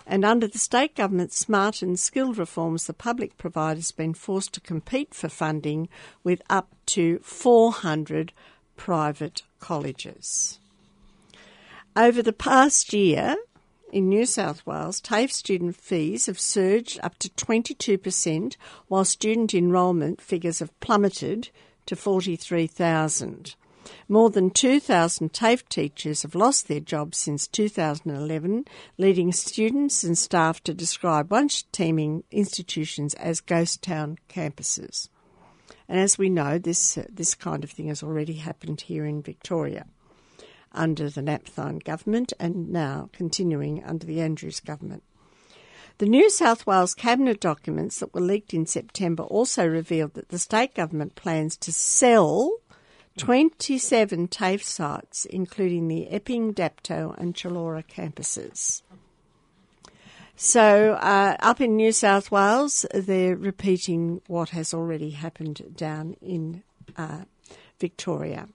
And 0.05 0.23
under 0.23 0.47
the 0.47 0.59
state 0.59 0.95
government's 0.95 1.39
smart 1.39 1.81
and 1.81 1.99
skilled 1.99 2.37
reforms, 2.37 2.85
the 2.85 2.93
public 2.93 3.39
provider's 3.39 3.91
been 3.91 4.13
forced 4.13 4.53
to 4.53 4.61
compete 4.61 5.15
for 5.15 5.27
funding 5.27 5.89
with 6.23 6.43
up 6.51 6.75
to 6.85 7.17
400 7.23 8.31
private 8.75 9.41
colleges. 9.59 10.59
Over 11.97 12.21
the 12.21 12.31
past 12.31 12.93
year, 12.93 13.37
in 13.91 14.07
New 14.07 14.27
South 14.27 14.63
Wales, 14.67 15.01
TAFE 15.01 15.31
student 15.31 15.75
fees 15.75 16.27
have 16.27 16.39
surged 16.39 16.99
up 17.01 17.17
to 17.17 17.29
22%, 17.29 18.55
while 18.87 19.03
student 19.03 19.55
enrolment 19.55 20.21
figures 20.21 20.59
have 20.59 20.79
plummeted 20.79 21.49
to 21.87 21.95
43,000. 21.95 23.55
More 24.07 24.29
than 24.29 24.51
2,000 24.51 25.33
TAFE 25.33 25.67
teachers 25.69 26.21
have 26.21 26.35
lost 26.35 26.67
their 26.67 26.79
jobs 26.79 27.17
since 27.17 27.47
2011, 27.47 28.65
leading 28.99 29.31
students 29.31 30.03
and 30.03 30.15
staff 30.15 30.61
to 30.65 30.75
describe 30.75 31.31
once 31.31 31.63
teeming 31.71 32.23
institutions 32.29 33.15
as 33.15 33.41
ghost 33.41 33.81
town 33.81 34.19
campuses. 34.29 35.09
And 35.89 35.99
as 35.99 36.19
we 36.19 36.29
know, 36.29 36.59
this, 36.59 36.99
this 37.11 37.33
kind 37.33 37.63
of 37.63 37.71
thing 37.71 37.87
has 37.87 38.03
already 38.03 38.33
happened 38.33 38.81
here 38.81 39.03
in 39.03 39.23
Victoria 39.23 39.87
under 40.77 41.09
the 41.09 41.21
Napthine 41.21 41.83
government 41.83 42.31
and 42.39 42.69
now 42.69 43.09
continuing 43.11 43.83
under 43.83 44.05
the 44.05 44.21
Andrews 44.21 44.59
government. 44.59 45.03
The 45.97 46.05
New 46.05 46.29
South 46.29 46.67
Wales 46.67 46.93
cabinet 46.93 47.39
documents 47.39 47.99
that 47.99 48.13
were 48.13 48.21
leaked 48.21 48.53
in 48.53 48.67
September 48.67 49.23
also 49.23 49.65
revealed 49.65 50.13
that 50.13 50.29
the 50.29 50.37
state 50.37 50.75
government 50.75 51.15
plans 51.15 51.57
to 51.57 51.73
sell 51.73 52.59
27 53.17 54.27
TAFE 54.27 54.63
sites, 54.63 55.25
including 55.25 55.87
the 55.87 56.07
Epping, 56.09 56.53
Dapto, 56.53 57.17
and 57.17 57.33
Chullora 57.33 57.83
campuses. 57.83 58.83
So, 60.35 60.93
uh, 60.93 61.35
up 61.39 61.59
in 61.59 61.75
New 61.75 61.91
South 61.91 62.29
Wales, 62.29 62.85
they're 62.93 63.35
repeating 63.35 64.21
what 64.27 64.49
has 64.49 64.71
already 64.71 65.09
happened 65.09 65.73
down 65.75 66.15
in 66.21 66.61
uh, 66.95 67.23
Victoria. 67.79 68.47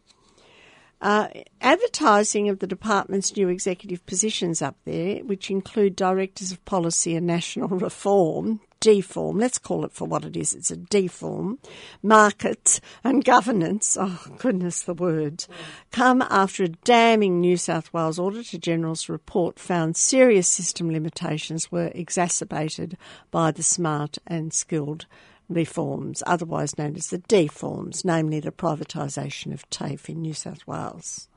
Uh, 1.03 1.27
advertising 1.61 2.49
of 2.49 2.61
the 2.61 2.67
department's 2.67 3.37
new 3.37 3.49
executive 3.49 4.07
positions 4.07 4.63
up 4.63 4.77
there, 4.85 5.17
which 5.25 5.51
include 5.51 5.97
directors 5.97 6.53
of 6.53 6.65
policy 6.65 7.17
and 7.17 7.27
national 7.27 7.67
reform, 7.77 8.61
deform, 8.79 9.37
let's 9.37 9.59
call 9.59 9.85
it 9.85 9.91
for 9.91 10.05
what 10.07 10.25
it 10.25 10.37
is, 10.37 10.55
it's 10.55 10.71
a 10.71 10.77
deform, 10.77 11.59
markets 12.05 12.81
and 13.03 13.25
governance, 13.25 13.97
oh 14.01 14.25
goodness 14.39 14.83
the 14.83 14.95
words, 14.95 15.49
come 15.91 16.23
after 16.23 16.63
a 16.63 16.69
damning 16.69 17.41
New 17.41 17.57
South 17.57 17.93
Wales 17.93 18.21
Auditor 18.21 18.59
General's 18.59 19.09
report 19.09 19.59
found 19.59 19.97
serious 19.97 20.49
system 20.49 20.89
limitations 20.89 21.73
were 21.73 21.91
exacerbated 21.97 22.97
by 23.33 23.51
the 23.51 23.65
smart 23.65 24.19
and 24.25 24.53
skilled 24.53 25.07
reforms, 25.49 26.23
otherwise 26.27 26.79
known 26.79 26.97
as 26.97 27.09
the 27.09 27.19
deforms, 27.19 28.05
namely 28.05 28.41
the 28.41 28.53
privatisation 28.53 29.53
of 29.53 29.69
TAFE 29.71 30.09
in 30.09 30.23
New 30.23 30.35
South 30.35 30.67
Wales. 30.67 31.29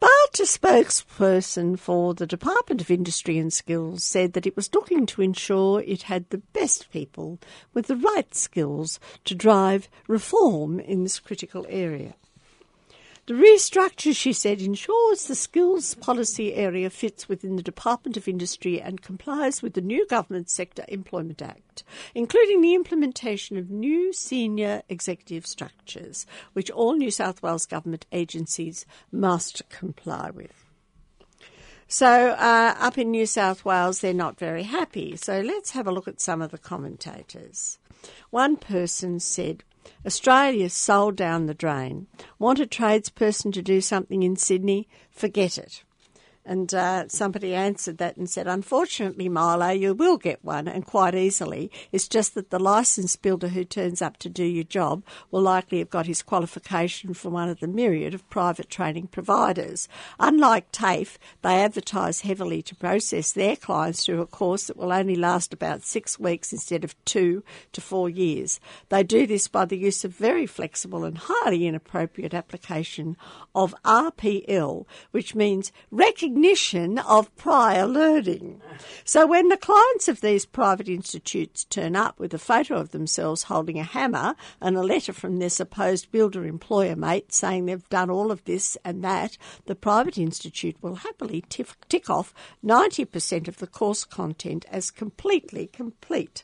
But 0.00 0.38
a 0.38 0.42
spokesperson 0.42 1.78
for 1.78 2.14
the 2.14 2.26
Department 2.26 2.80
of 2.80 2.90
Industry 2.90 3.38
and 3.38 3.52
Skills 3.52 4.04
said 4.04 4.32
that 4.32 4.46
it 4.46 4.56
was 4.56 4.74
looking 4.74 5.06
to 5.06 5.22
ensure 5.22 5.80
it 5.80 6.02
had 6.02 6.28
the 6.28 6.42
best 6.52 6.90
people 6.90 7.38
with 7.72 7.86
the 7.86 7.96
right 7.96 8.34
skills 8.34 8.98
to 9.24 9.34
drive 9.34 9.88
reform 10.06 10.80
in 10.80 11.04
this 11.04 11.20
critical 11.20 11.64
area. 11.68 12.16
The 13.26 13.32
restructure, 13.32 14.14
she 14.14 14.34
said, 14.34 14.60
ensures 14.60 15.24
the 15.24 15.34
skills 15.34 15.94
policy 15.94 16.52
area 16.52 16.90
fits 16.90 17.26
within 17.26 17.56
the 17.56 17.62
Department 17.62 18.18
of 18.18 18.28
Industry 18.28 18.82
and 18.82 19.00
complies 19.00 19.62
with 19.62 19.72
the 19.72 19.80
new 19.80 20.06
Government 20.06 20.50
Sector 20.50 20.84
Employment 20.88 21.40
Act, 21.40 21.84
including 22.14 22.60
the 22.60 22.74
implementation 22.74 23.56
of 23.56 23.70
new 23.70 24.12
senior 24.12 24.82
executive 24.90 25.46
structures, 25.46 26.26
which 26.52 26.70
all 26.70 26.96
New 26.96 27.10
South 27.10 27.42
Wales 27.42 27.64
government 27.64 28.04
agencies 28.12 28.84
must 29.10 29.66
comply 29.70 30.28
with. 30.28 30.66
So, 31.88 32.32
uh, 32.32 32.74
up 32.78 32.98
in 32.98 33.10
New 33.10 33.24
South 33.24 33.64
Wales, 33.64 34.00
they're 34.00 34.12
not 34.12 34.38
very 34.38 34.64
happy. 34.64 35.16
So, 35.16 35.40
let's 35.40 35.70
have 35.70 35.86
a 35.86 35.92
look 35.92 36.08
at 36.08 36.20
some 36.20 36.42
of 36.42 36.50
the 36.50 36.58
commentators. 36.58 37.78
One 38.28 38.56
person 38.56 39.18
said, 39.18 39.64
Australia 40.06 40.68
sold 40.70 41.16
down 41.16 41.46
the 41.46 41.54
drain. 41.54 42.06
Want 42.38 42.60
a 42.60 42.66
tradesperson 42.66 43.52
to 43.52 43.62
do 43.62 43.80
something 43.80 44.22
in 44.22 44.36
Sydney? 44.36 44.88
Forget 45.10 45.58
it. 45.58 45.84
And 46.46 46.74
uh, 46.74 47.08
somebody 47.08 47.54
answered 47.54 47.96
that 47.98 48.18
and 48.18 48.28
said, 48.28 48.46
Unfortunately, 48.46 49.30
Milo, 49.30 49.70
you 49.70 49.94
will 49.94 50.18
get 50.18 50.44
one 50.44 50.68
and 50.68 50.84
quite 50.84 51.14
easily. 51.14 51.70
It's 51.90 52.06
just 52.06 52.34
that 52.34 52.50
the 52.50 52.58
licensed 52.58 53.22
builder 53.22 53.48
who 53.48 53.64
turns 53.64 54.02
up 54.02 54.18
to 54.18 54.28
do 54.28 54.44
your 54.44 54.64
job 54.64 55.04
will 55.30 55.40
likely 55.40 55.78
have 55.78 55.88
got 55.88 56.06
his 56.06 56.22
qualification 56.22 57.14
from 57.14 57.32
one 57.32 57.48
of 57.48 57.60
the 57.60 57.66
myriad 57.66 58.12
of 58.12 58.28
private 58.28 58.68
training 58.68 59.06
providers. 59.06 59.88
Unlike 60.20 60.70
TAFE, 60.70 61.18
they 61.40 61.62
advertise 61.62 62.20
heavily 62.20 62.60
to 62.62 62.76
process 62.76 63.32
their 63.32 63.56
clients 63.56 64.04
through 64.04 64.20
a 64.20 64.26
course 64.26 64.66
that 64.66 64.76
will 64.76 64.92
only 64.92 65.16
last 65.16 65.54
about 65.54 65.82
six 65.82 66.18
weeks 66.18 66.52
instead 66.52 66.84
of 66.84 66.94
two 67.06 67.42
to 67.72 67.80
four 67.80 68.10
years. 68.10 68.60
They 68.90 69.02
do 69.02 69.26
this 69.26 69.48
by 69.48 69.64
the 69.64 69.78
use 69.78 70.04
of 70.04 70.14
very 70.14 70.46
flexible 70.46 71.04
and 71.04 71.16
highly 71.18 71.66
inappropriate 71.66 72.34
application 72.34 73.16
of 73.54 73.74
RPL, 73.82 74.84
which 75.10 75.34
means 75.34 75.72
recognition 75.90 76.33
recognition 76.34 76.98
of 76.98 77.34
prior 77.36 77.86
learning. 77.86 78.60
So 79.04 79.24
when 79.24 79.48
the 79.48 79.56
clients 79.56 80.08
of 80.08 80.20
these 80.20 80.44
private 80.44 80.88
institutes 80.88 81.64
turn 81.64 81.94
up 81.94 82.18
with 82.18 82.34
a 82.34 82.38
photo 82.38 82.76
of 82.76 82.90
themselves 82.90 83.44
holding 83.44 83.78
a 83.78 83.84
hammer 83.84 84.34
and 84.60 84.76
a 84.76 84.82
letter 84.82 85.12
from 85.12 85.38
their 85.38 85.48
supposed 85.48 86.10
builder 86.10 86.44
employer 86.44 86.96
mate 86.96 87.32
saying 87.32 87.66
they've 87.66 87.88
done 87.88 88.10
all 88.10 88.32
of 88.32 88.44
this 88.46 88.76
and 88.84 89.04
that, 89.04 89.38
the 89.66 89.76
private 89.76 90.18
institute 90.18 90.76
will 90.82 90.96
happily 90.96 91.44
tick 91.48 92.10
off 92.10 92.34
90% 92.64 93.46
of 93.46 93.58
the 93.58 93.68
course 93.68 94.04
content 94.04 94.64
as 94.72 94.90
completely 94.90 95.68
complete. 95.68 96.42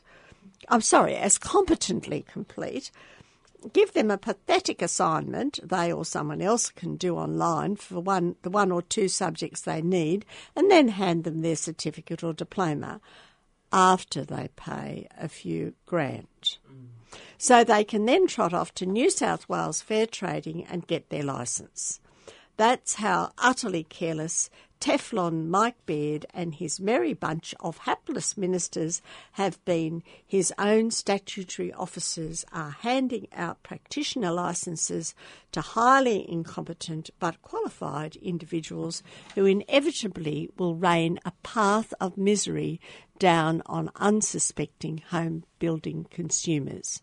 I'm 0.69 0.81
sorry, 0.81 1.17
as 1.17 1.37
competently 1.37 2.23
complete 2.31 2.91
give 3.73 3.93
them 3.93 4.11
a 4.11 4.17
pathetic 4.17 4.81
assignment 4.81 5.59
they 5.63 5.91
or 5.91 6.03
someone 6.03 6.41
else 6.41 6.69
can 6.69 6.95
do 6.95 7.15
online 7.15 7.75
for 7.75 7.99
one 7.99 8.35
the 8.41 8.49
one 8.49 8.71
or 8.71 8.81
two 8.81 9.07
subjects 9.07 9.61
they 9.61 9.81
need 9.81 10.25
and 10.55 10.69
then 10.69 10.89
hand 10.89 11.23
them 11.23 11.41
their 11.41 11.55
certificate 11.55 12.23
or 12.23 12.33
diploma 12.33 12.99
after 13.71 14.25
they 14.25 14.49
pay 14.55 15.07
a 15.17 15.29
few 15.29 15.73
grand. 15.85 16.57
Mm. 16.69 16.87
So 17.37 17.63
they 17.63 17.83
can 17.83 18.05
then 18.05 18.27
trot 18.27 18.53
off 18.53 18.73
to 18.75 18.85
New 18.85 19.09
South 19.09 19.47
Wales 19.47 19.81
Fair 19.81 20.05
Trading 20.05 20.65
and 20.65 20.87
get 20.87 21.09
their 21.09 21.23
licence. 21.23 22.00
That's 22.61 22.93
how 22.93 23.31
utterly 23.39 23.83
careless 23.85 24.51
Teflon 24.79 25.47
Mike 25.47 25.83
Baird 25.87 26.27
and 26.31 26.53
his 26.53 26.79
merry 26.79 27.15
bunch 27.15 27.55
of 27.59 27.79
hapless 27.79 28.37
ministers 28.37 29.01
have 29.31 29.65
been 29.65 30.03
his 30.27 30.53
own 30.59 30.91
statutory 30.91 31.73
officers 31.73 32.45
are 32.53 32.69
handing 32.69 33.27
out 33.35 33.63
practitioner 33.63 34.31
licences 34.31 35.15
to 35.53 35.61
highly 35.61 36.23
incompetent 36.31 37.09
but 37.17 37.41
qualified 37.41 38.15
individuals 38.17 39.01
who 39.33 39.47
inevitably 39.47 40.47
will 40.55 40.75
rain 40.75 41.17
a 41.25 41.31
path 41.41 41.95
of 41.99 42.15
misery 42.15 42.79
down 43.17 43.63
on 43.65 43.89
unsuspecting 43.95 44.99
home 45.09 45.45
building 45.57 46.05
consumers. 46.11 47.01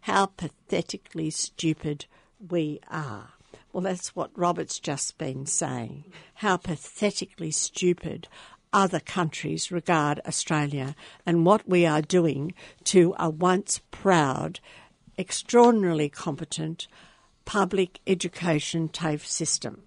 How 0.00 0.26
pathetically 0.26 1.30
stupid 1.30 2.06
we 2.40 2.80
are. 2.90 3.34
Well, 3.78 3.84
that's 3.84 4.16
what 4.16 4.36
Robert's 4.36 4.80
just 4.80 5.18
been 5.18 5.46
saying. 5.46 6.06
How 6.34 6.56
pathetically 6.56 7.52
stupid 7.52 8.26
other 8.72 8.98
countries 8.98 9.70
regard 9.70 10.20
Australia 10.26 10.96
and 11.24 11.46
what 11.46 11.68
we 11.68 11.86
are 11.86 12.02
doing 12.02 12.54
to 12.86 13.14
a 13.20 13.30
once 13.30 13.80
proud, 13.92 14.58
extraordinarily 15.16 16.08
competent 16.08 16.88
public 17.44 18.00
education 18.04 18.88
TAFE 18.88 19.24
system. 19.24 19.84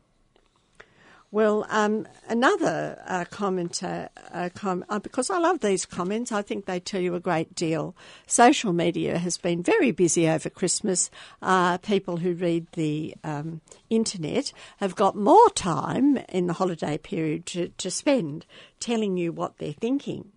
Well, 1.34 1.66
um, 1.70 2.10
another 2.28 3.02
uh, 3.08 3.24
commenter, 3.24 4.10
uh, 4.34 4.50
com- 4.54 4.84
uh, 4.90 5.00
because 5.00 5.30
I 5.30 5.38
love 5.38 5.62
these 5.62 5.86
comments, 5.86 6.34
I 6.34 6.42
think 6.42 6.66
they 6.66 6.82
tell 6.82 7.00
you 7.00 7.16
a 7.16 7.22
great 7.22 7.56
deal. 7.56 7.96
Social 8.28 8.74
media 8.74 9.18
has 9.18 9.38
been 9.38 9.64
very 9.64 9.92
busy 9.92 10.28
over 10.28 10.50
Christmas. 10.50 11.10
Uh, 11.42 11.78
people 11.78 12.18
who 12.18 12.34
read 12.34 12.68
the 12.74 13.16
um, 13.24 13.62
internet 13.90 14.52
have 14.78 14.98
got 14.98 15.16
more 15.16 15.50
time 15.52 16.18
in 16.28 16.48
the 16.48 16.54
holiday 16.54 16.98
period 16.98 17.46
to, 17.46 17.70
to 17.70 17.90
spend 17.90 18.46
telling 18.82 19.16
you 19.16 19.32
what 19.32 19.58
they're 19.58 19.72
thinking. 19.72 20.34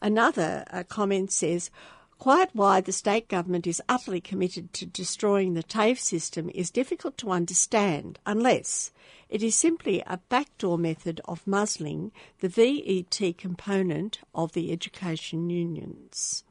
Another 0.00 0.64
uh, 0.70 0.84
comment 0.84 1.32
says, 1.32 1.70
Quite 2.18 2.54
why 2.54 2.82
the 2.82 2.92
state 2.92 3.28
government 3.28 3.66
is 3.66 3.82
utterly 3.88 4.20
committed 4.20 4.72
to 4.74 4.84
destroying 4.84 5.54
the 5.54 5.62
TAFE 5.62 5.98
system 5.98 6.50
is 6.54 6.70
difficult 6.70 7.16
to 7.18 7.30
understand 7.30 8.18
unless 8.26 8.90
it 9.30 9.42
is 9.42 9.54
simply 9.54 10.02
a 10.06 10.18
backdoor 10.28 10.76
method 10.76 11.20
of 11.24 11.46
muzzling 11.46 12.10
the 12.40 12.48
VET 12.48 13.38
component 13.38 14.18
of 14.34 14.52
the 14.52 14.72
education 14.72 15.48
unions. 15.48 16.44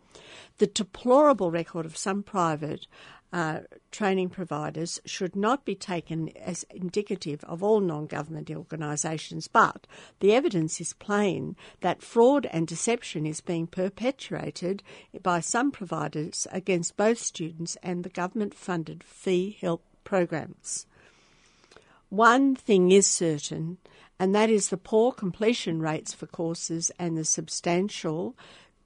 The 0.58 0.68
deplorable 0.68 1.52
record 1.52 1.86
of 1.86 1.98
some 1.98 2.24
private 2.24 2.88
uh, 3.32 3.60
training 3.92 4.30
providers 4.30 5.00
should 5.06 5.36
not 5.36 5.66
be 5.66 5.76
taken 5.76 6.30
as 6.38 6.66
indicative 6.72 7.44
of 7.44 7.62
all 7.62 7.80
non 7.80 8.08
government 8.08 8.50
organisations, 8.50 9.48
but 9.48 9.86
the 10.20 10.34
evidence 10.34 10.82
is 10.82 10.94
plain 10.94 11.56
that 11.82 12.02
fraud 12.02 12.48
and 12.48 12.66
deception 12.66 13.26
is 13.26 13.42
being 13.42 13.68
perpetuated 13.68 14.82
by 15.22 15.42
some 15.42 15.70
providers 15.70 16.48
against 16.52 16.98
both 16.98 17.20
students 17.20 17.78
and 17.84 18.04
the 18.04 18.10
government 18.10 18.54
funded 18.54 19.04
fee 19.04 19.58
help 19.62 19.84
programs. 20.04 20.88
One 22.10 22.56
thing 22.56 22.92
is 22.92 23.06
certain, 23.06 23.78
and 24.18 24.34
that 24.34 24.50
is 24.50 24.70
the 24.70 24.78
poor 24.78 25.12
completion 25.12 25.80
rates 25.80 26.12
for 26.12 26.26
courses 26.26 26.92
and 26.98 27.16
the 27.16 27.24
substantial 27.24 28.36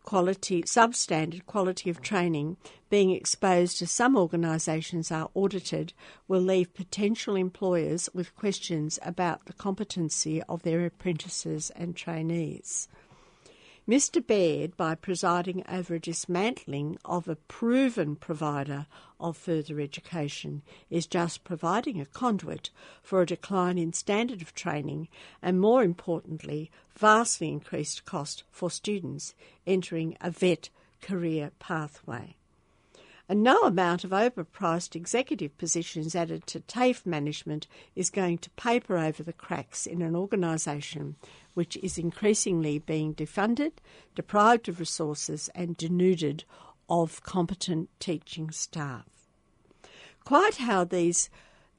quality, 0.04 0.64
substandard 0.64 1.46
quality 1.46 1.90
of 1.90 2.02
training 2.02 2.58
being 2.90 3.12
exposed 3.12 3.82
as 3.82 3.90
some 3.90 4.18
organisations 4.18 5.10
are 5.10 5.30
audited 5.34 5.94
will 6.28 6.42
leave 6.42 6.74
potential 6.74 7.38
employers 7.38 8.10
with 8.14 8.36
questions 8.36 9.00
about 9.02 9.46
the 9.46 9.54
competency 9.54 10.44
of 10.44 10.64
their 10.64 10.86
apprentices 10.86 11.72
and 11.78 11.96
trainees. 11.96 12.90
Mr. 13.86 14.26
Baird, 14.26 14.78
by 14.78 14.96
presiding 14.96 15.62
over 15.68 15.96
a 15.96 16.00
dismantling 16.00 16.98
of 17.04 17.28
a 17.28 17.36
proven 17.36 18.16
provider 18.16 18.88
of 19.20 19.36
further 19.36 19.82
education, 19.82 20.62
is 20.90 21.06
just 21.06 21.44
providing 21.44 22.00
a 22.00 22.06
conduit 22.06 22.70
for 23.02 23.22
a 23.22 23.26
decline 23.26 23.78
in 23.78 23.92
standard 23.92 24.42
of 24.42 24.56
training 24.56 25.10
and, 25.42 25.60
more 25.60 25.84
importantly, 25.84 26.72
vastly 26.96 27.50
increased 27.50 28.06
cost 28.06 28.44
for 28.52 28.72
students 28.72 29.36
entering 29.68 30.16
a 30.22 30.32
VET 30.32 30.70
career 31.02 31.52
pathway 31.60 32.36
and 33.30 33.42
no 33.42 33.62
amount 33.62 34.04
of 34.04 34.12
overpriced 34.12 34.96
executive 34.96 35.58
positions 35.58 36.16
added 36.16 36.46
to 36.46 36.60
TAFE 36.60 37.06
management 37.06 37.68
is 37.96 38.10
going 38.10 38.38
to 38.40 38.50
paper 38.52 38.98
over 38.98 39.24
the 39.24 39.34
cracks 39.34 39.86
in 39.86 40.02
an 40.02 40.16
organisation 40.16 41.16
which 41.54 41.78
is 41.78 41.98
increasingly 41.98 42.80
being 42.80 43.14
defunded, 43.14 43.74
deprived 44.16 44.68
of 44.70 44.80
resources, 44.80 45.50
and 45.54 45.78
denuded 45.78 46.44
of 46.90 47.24
competent 47.24 47.90
teaching 48.00 48.52
staff. 48.52 49.06
Quite 50.24 50.58
how 50.58 50.84
these, 50.84 51.30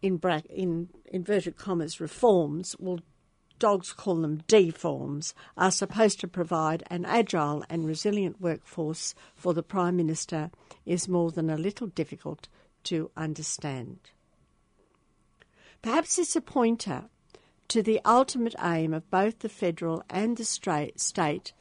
in, 0.03 0.21
in 0.51 0.89
inverted 1.07 1.57
commas, 1.57 2.01
reforms 2.01 2.77
will 2.79 3.01
dogs 3.59 3.93
call 3.93 4.17
them 4.17 4.43
deforms, 4.47 5.35
are 5.57 5.71
supposed 5.71 6.21
to 6.21 6.29
provide 6.29 6.83
an 6.89 7.05
agile 7.05 7.65
and 7.71 7.87
resilient 7.87 8.41
workforce 8.41 9.15
for 9.35 9.55
the 9.55 9.63
Prime 9.63 9.97
Minister 9.97 10.51
is 10.85 11.09
more 11.09 11.31
than 11.31 11.49
a 11.49 11.57
little 11.57 11.87
difficult 11.87 12.49
to 12.85 13.11
understand. 13.17 13.99
Perhaps 15.83 16.19
it's 16.19 16.37
a 16.37 16.41
pointer 16.41 17.05
to 17.69 17.83
the 17.83 18.01
ultimate 18.05 18.55
aim 18.63 18.93
of 18.95 19.11
both 19.11 19.41
the 19.41 19.49
federal 19.49 20.03
and 20.11 20.37
the 20.37 20.45
state 20.45 21.53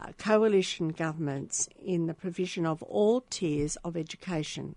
uh, 0.00 0.12
coalition 0.18 0.88
governments 0.88 1.68
in 1.82 2.06
the 2.06 2.14
provision 2.14 2.66
of 2.66 2.82
all 2.84 3.22
tiers 3.30 3.76
of 3.76 3.96
education. 3.96 4.74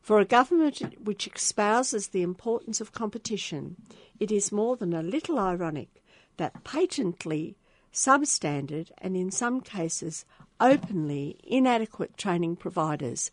For 0.00 0.20
a 0.20 0.26
government 0.26 0.82
which 1.02 1.28
espouses 1.34 2.08
the 2.08 2.22
importance 2.22 2.80
of 2.80 2.92
competition, 2.92 3.76
it 4.20 4.30
is 4.30 4.52
more 4.52 4.76
than 4.76 4.92
a 4.92 5.02
little 5.02 5.38
ironic 5.38 6.02
that 6.36 6.62
patently 6.62 7.56
substandard 7.92 8.90
and 8.98 9.16
in 9.16 9.30
some 9.30 9.60
cases 9.60 10.24
openly 10.60 11.38
inadequate 11.44 12.16
training 12.16 12.56
providers 12.56 13.30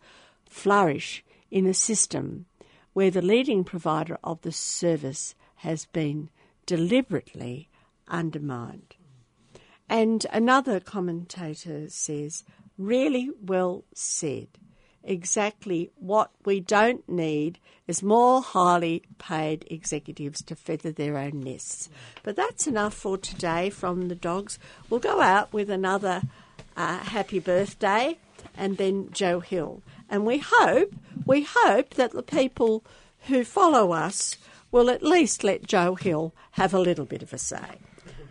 flourish 0.47 1.23
in 1.49 1.65
a 1.65 1.73
system 1.73 2.45
where 2.93 3.11
the 3.11 3.21
leading 3.21 3.63
provider 3.63 4.17
of 4.23 4.41
the 4.41 4.51
service 4.51 5.35
has 5.61 5.85
been 5.85 6.29
deliberately 6.65 7.69
undermined. 8.07 8.95
And 9.89 10.25
another 10.31 10.79
commentator 10.79 11.89
says, 11.89 12.43
really 12.77 13.29
well 13.41 13.83
said 13.93 14.47
exactly 15.03 15.89
what 15.95 16.31
we 16.45 16.59
don't 16.59 17.07
need 17.09 17.59
is 17.87 18.03
more 18.03 18.41
highly 18.41 19.03
paid 19.17 19.65
executives 19.69 20.41
to 20.43 20.55
feather 20.55 20.91
their 20.91 21.17
own 21.17 21.39
nests. 21.39 21.89
But 22.23 22.35
that's 22.35 22.67
enough 22.67 22.93
for 22.93 23.17
today 23.17 23.69
from 23.69 24.07
the 24.07 24.15
dogs. 24.15 24.59
We'll 24.89 24.99
go 24.99 25.21
out 25.21 25.51
with 25.51 25.69
another 25.69 26.21
uh, 26.77 26.97
happy 26.99 27.39
birthday 27.39 28.17
and 28.55 28.77
then 28.77 29.09
Joe 29.11 29.39
Hill. 29.39 29.81
And 30.09 30.25
we 30.25 30.41
hope, 30.43 30.93
we 31.25 31.47
hope 31.49 31.95
that 31.95 32.11
the 32.11 32.23
people 32.23 32.83
who 33.27 33.43
follow 33.43 33.91
us 33.91 34.37
will 34.71 34.89
at 34.89 35.03
least 35.03 35.43
let 35.43 35.67
Joe 35.67 35.95
Hill 35.95 36.33
have 36.51 36.73
a 36.73 36.79
little 36.79 37.05
bit 37.05 37.21
of 37.21 37.33
a 37.33 37.37
say. 37.37 37.79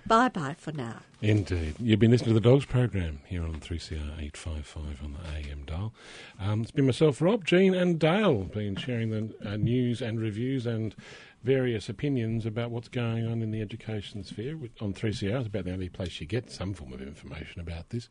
Bye 0.06 0.28
bye 0.28 0.56
for 0.58 0.72
now. 0.72 1.02
Indeed. 1.22 1.74
You've 1.78 2.00
been 2.00 2.10
listening 2.10 2.34
to 2.34 2.40
the 2.40 2.48
Dogs 2.48 2.64
program 2.64 3.20
here 3.26 3.44
on 3.44 3.60
3CR 3.60 4.18
855 4.18 5.04
on 5.04 5.12
the 5.12 5.50
AM 5.50 5.64
dial. 5.66 5.94
Um, 6.40 6.62
it's 6.62 6.70
been 6.70 6.86
myself, 6.86 7.20
Rob, 7.20 7.44
Jean, 7.44 7.74
and 7.74 7.98
Dale, 7.98 8.44
been 8.44 8.74
sharing 8.74 9.10
the 9.10 9.34
uh, 9.46 9.56
news 9.56 10.00
and 10.00 10.18
reviews 10.18 10.66
and 10.66 10.96
various 11.44 11.88
opinions 11.88 12.46
about 12.46 12.70
what's 12.70 12.88
going 12.88 13.26
on 13.26 13.42
in 13.42 13.50
the 13.50 13.60
education 13.60 14.24
sphere 14.24 14.58
on 14.80 14.94
3CR. 14.94 15.38
It's 15.38 15.46
about 15.46 15.64
the 15.64 15.72
only 15.72 15.90
place 15.90 16.20
you 16.20 16.26
get 16.26 16.50
some 16.50 16.74
form 16.74 16.92
of 16.92 17.02
information 17.02 17.60
about 17.60 17.90
this, 17.90 18.08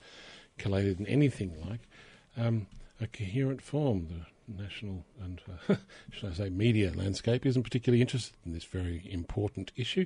collated 0.58 1.00
in 1.00 1.08
anything 1.08 1.60
like 1.68 1.82
um, 2.38 2.68
a 3.02 3.08
coherent 3.08 3.62
form. 3.62 4.08
The 4.08 4.26
national 4.58 5.06
and, 5.22 5.42
uh, 5.70 5.76
should 6.12 6.30
I 6.30 6.34
say, 6.34 6.50
media 6.50 6.92
landscape 6.94 7.46
isn't 7.46 7.64
particularly 7.64 8.02
interested 8.02 8.36
in 8.46 8.54
this 8.54 8.64
very 8.64 9.08
important 9.12 9.72
issue. 9.76 10.06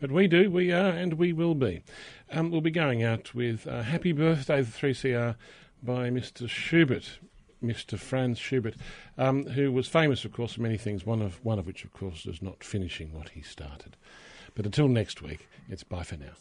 But 0.00 0.10
we 0.10 0.28
do, 0.28 0.50
we 0.50 0.72
are, 0.72 0.90
and 0.90 1.14
we 1.14 1.32
will 1.32 1.54
be. 1.54 1.82
Um, 2.30 2.50
we'll 2.50 2.60
be 2.60 2.70
going 2.70 3.02
out 3.02 3.34
with 3.34 3.66
uh, 3.66 3.82
Happy 3.82 4.12
Birthday, 4.12 4.62
the 4.62 4.70
3CR, 4.70 5.36
by 5.82 6.10
Mr. 6.10 6.48
Schubert. 6.48 7.18
Mr. 7.62 7.96
Franz 7.96 8.40
Schubert, 8.40 8.74
um, 9.16 9.46
who 9.46 9.70
was 9.70 9.86
famous, 9.86 10.24
of 10.24 10.32
course, 10.32 10.54
for 10.54 10.62
many 10.62 10.76
things. 10.76 11.06
One 11.06 11.22
of 11.22 11.38
one 11.44 11.60
of 11.60 11.66
which, 11.68 11.84
of 11.84 11.92
course, 11.92 12.26
is 12.26 12.42
not 12.42 12.64
finishing 12.64 13.12
what 13.12 13.28
he 13.28 13.40
started. 13.40 13.96
But 14.56 14.66
until 14.66 14.88
next 14.88 15.22
week, 15.22 15.48
it's 15.68 15.84
bye 15.84 16.02
for 16.02 16.16
now. 16.16 16.32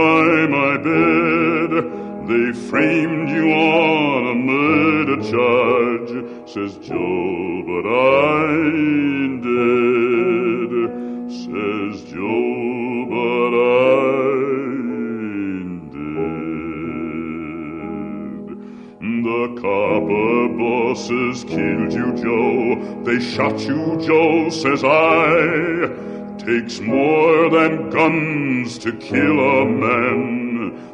They 2.51 2.59
framed 2.67 3.29
you 3.29 3.49
on 3.49 4.27
a 4.27 4.35
murder 4.35 5.15
charge, 5.23 6.09
says 6.49 6.75
Joe, 6.85 7.63
but 7.65 7.85
I 7.87 8.43
ain't 8.67 9.41
dead, 9.41 10.71
says 11.31 12.03
Joe, 12.11 13.05
but 13.07 13.53
I 13.55 13.63
ain't 15.61 15.91
dead. 15.93 16.57
The 19.23 19.43
copper 19.61 20.49
bosses 20.59 21.37
killed 21.45 21.93
you, 21.93 22.11
Joe. 22.21 23.03
They 23.05 23.19
shot 23.21 23.61
you, 23.61 23.97
Joe, 24.05 24.49
says 24.49 24.83
I. 24.83 25.87
Takes 26.37 26.81
more 26.81 27.49
than 27.49 27.89
guns 27.91 28.77
to 28.79 28.91
kill 28.97 29.39
a 29.39 29.65
man, 29.65 30.40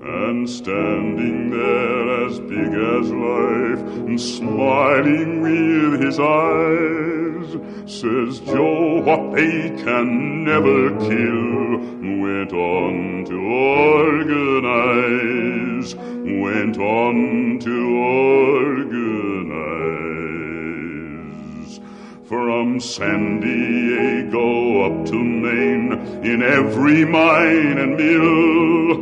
And 0.00 0.48
standing 0.48 1.50
there 1.50 2.26
as 2.26 2.40
big 2.40 2.72
as 2.72 3.10
life, 3.10 3.82
and 4.06 4.18
smiling 4.20 5.40
with 5.42 6.00
his 6.00 6.18
eyes 6.18 7.08
says 7.90 8.40
Joe, 8.40 9.00
what 9.02 9.32
they 9.34 9.70
can 9.82 10.44
never 10.44 10.90
kill. 10.98 11.48
Went 12.20 12.52
on 12.52 13.24
to 13.26 13.36
organize, 14.04 14.88
went 15.94 16.76
on 16.78 17.58
to 17.60 17.96
organize. 17.96 19.78
From 22.28 22.80
San 22.80 23.40
Diego 23.40 24.82
up 24.82 25.06
to 25.06 25.14
Maine, 25.14 25.92
in 26.24 26.42
every 26.42 27.04
mine 27.04 27.78
and 27.78 27.96
mill, 27.96 29.00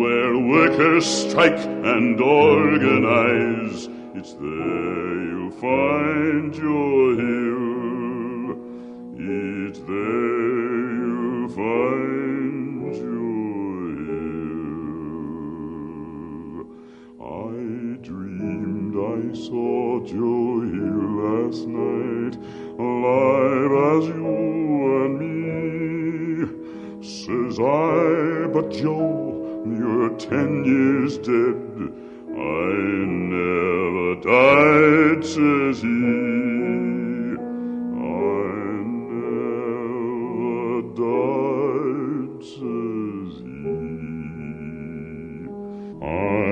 where 0.00 0.38
workers 0.38 1.06
strike 1.06 1.58
and 1.58 2.20
organize, 2.20 3.88
it's 4.14 4.34
there 4.34 5.24
you'll 5.28 5.50
find 5.50 6.54
your 6.56 7.14
hill. 7.16 8.56
It's 9.18 9.80
there 9.80 10.94
you'll 10.94 11.48
find 11.48 12.21
saw 19.34 20.00
Joe 20.04 20.60
here 20.60 21.08
last 21.24 21.66
night, 21.66 22.36
alive 22.78 23.72
as 23.92 24.04
you 24.08 25.04
and 25.04 25.14
me. 25.20 25.36
Says 27.02 27.58
I, 27.58 28.46
but 28.52 28.70
Joe, 28.70 29.64
you're 29.66 30.10
ten 30.18 30.64
years 30.64 31.18
dead. 31.18 31.56
I 32.34 32.72
never 33.32 34.14
died 34.16 35.24
says 35.24 35.80
he 35.80 35.88
I 37.94 38.20
died, 40.94 42.42
says 42.42 43.34
he. 43.40 43.62
I 46.02 46.51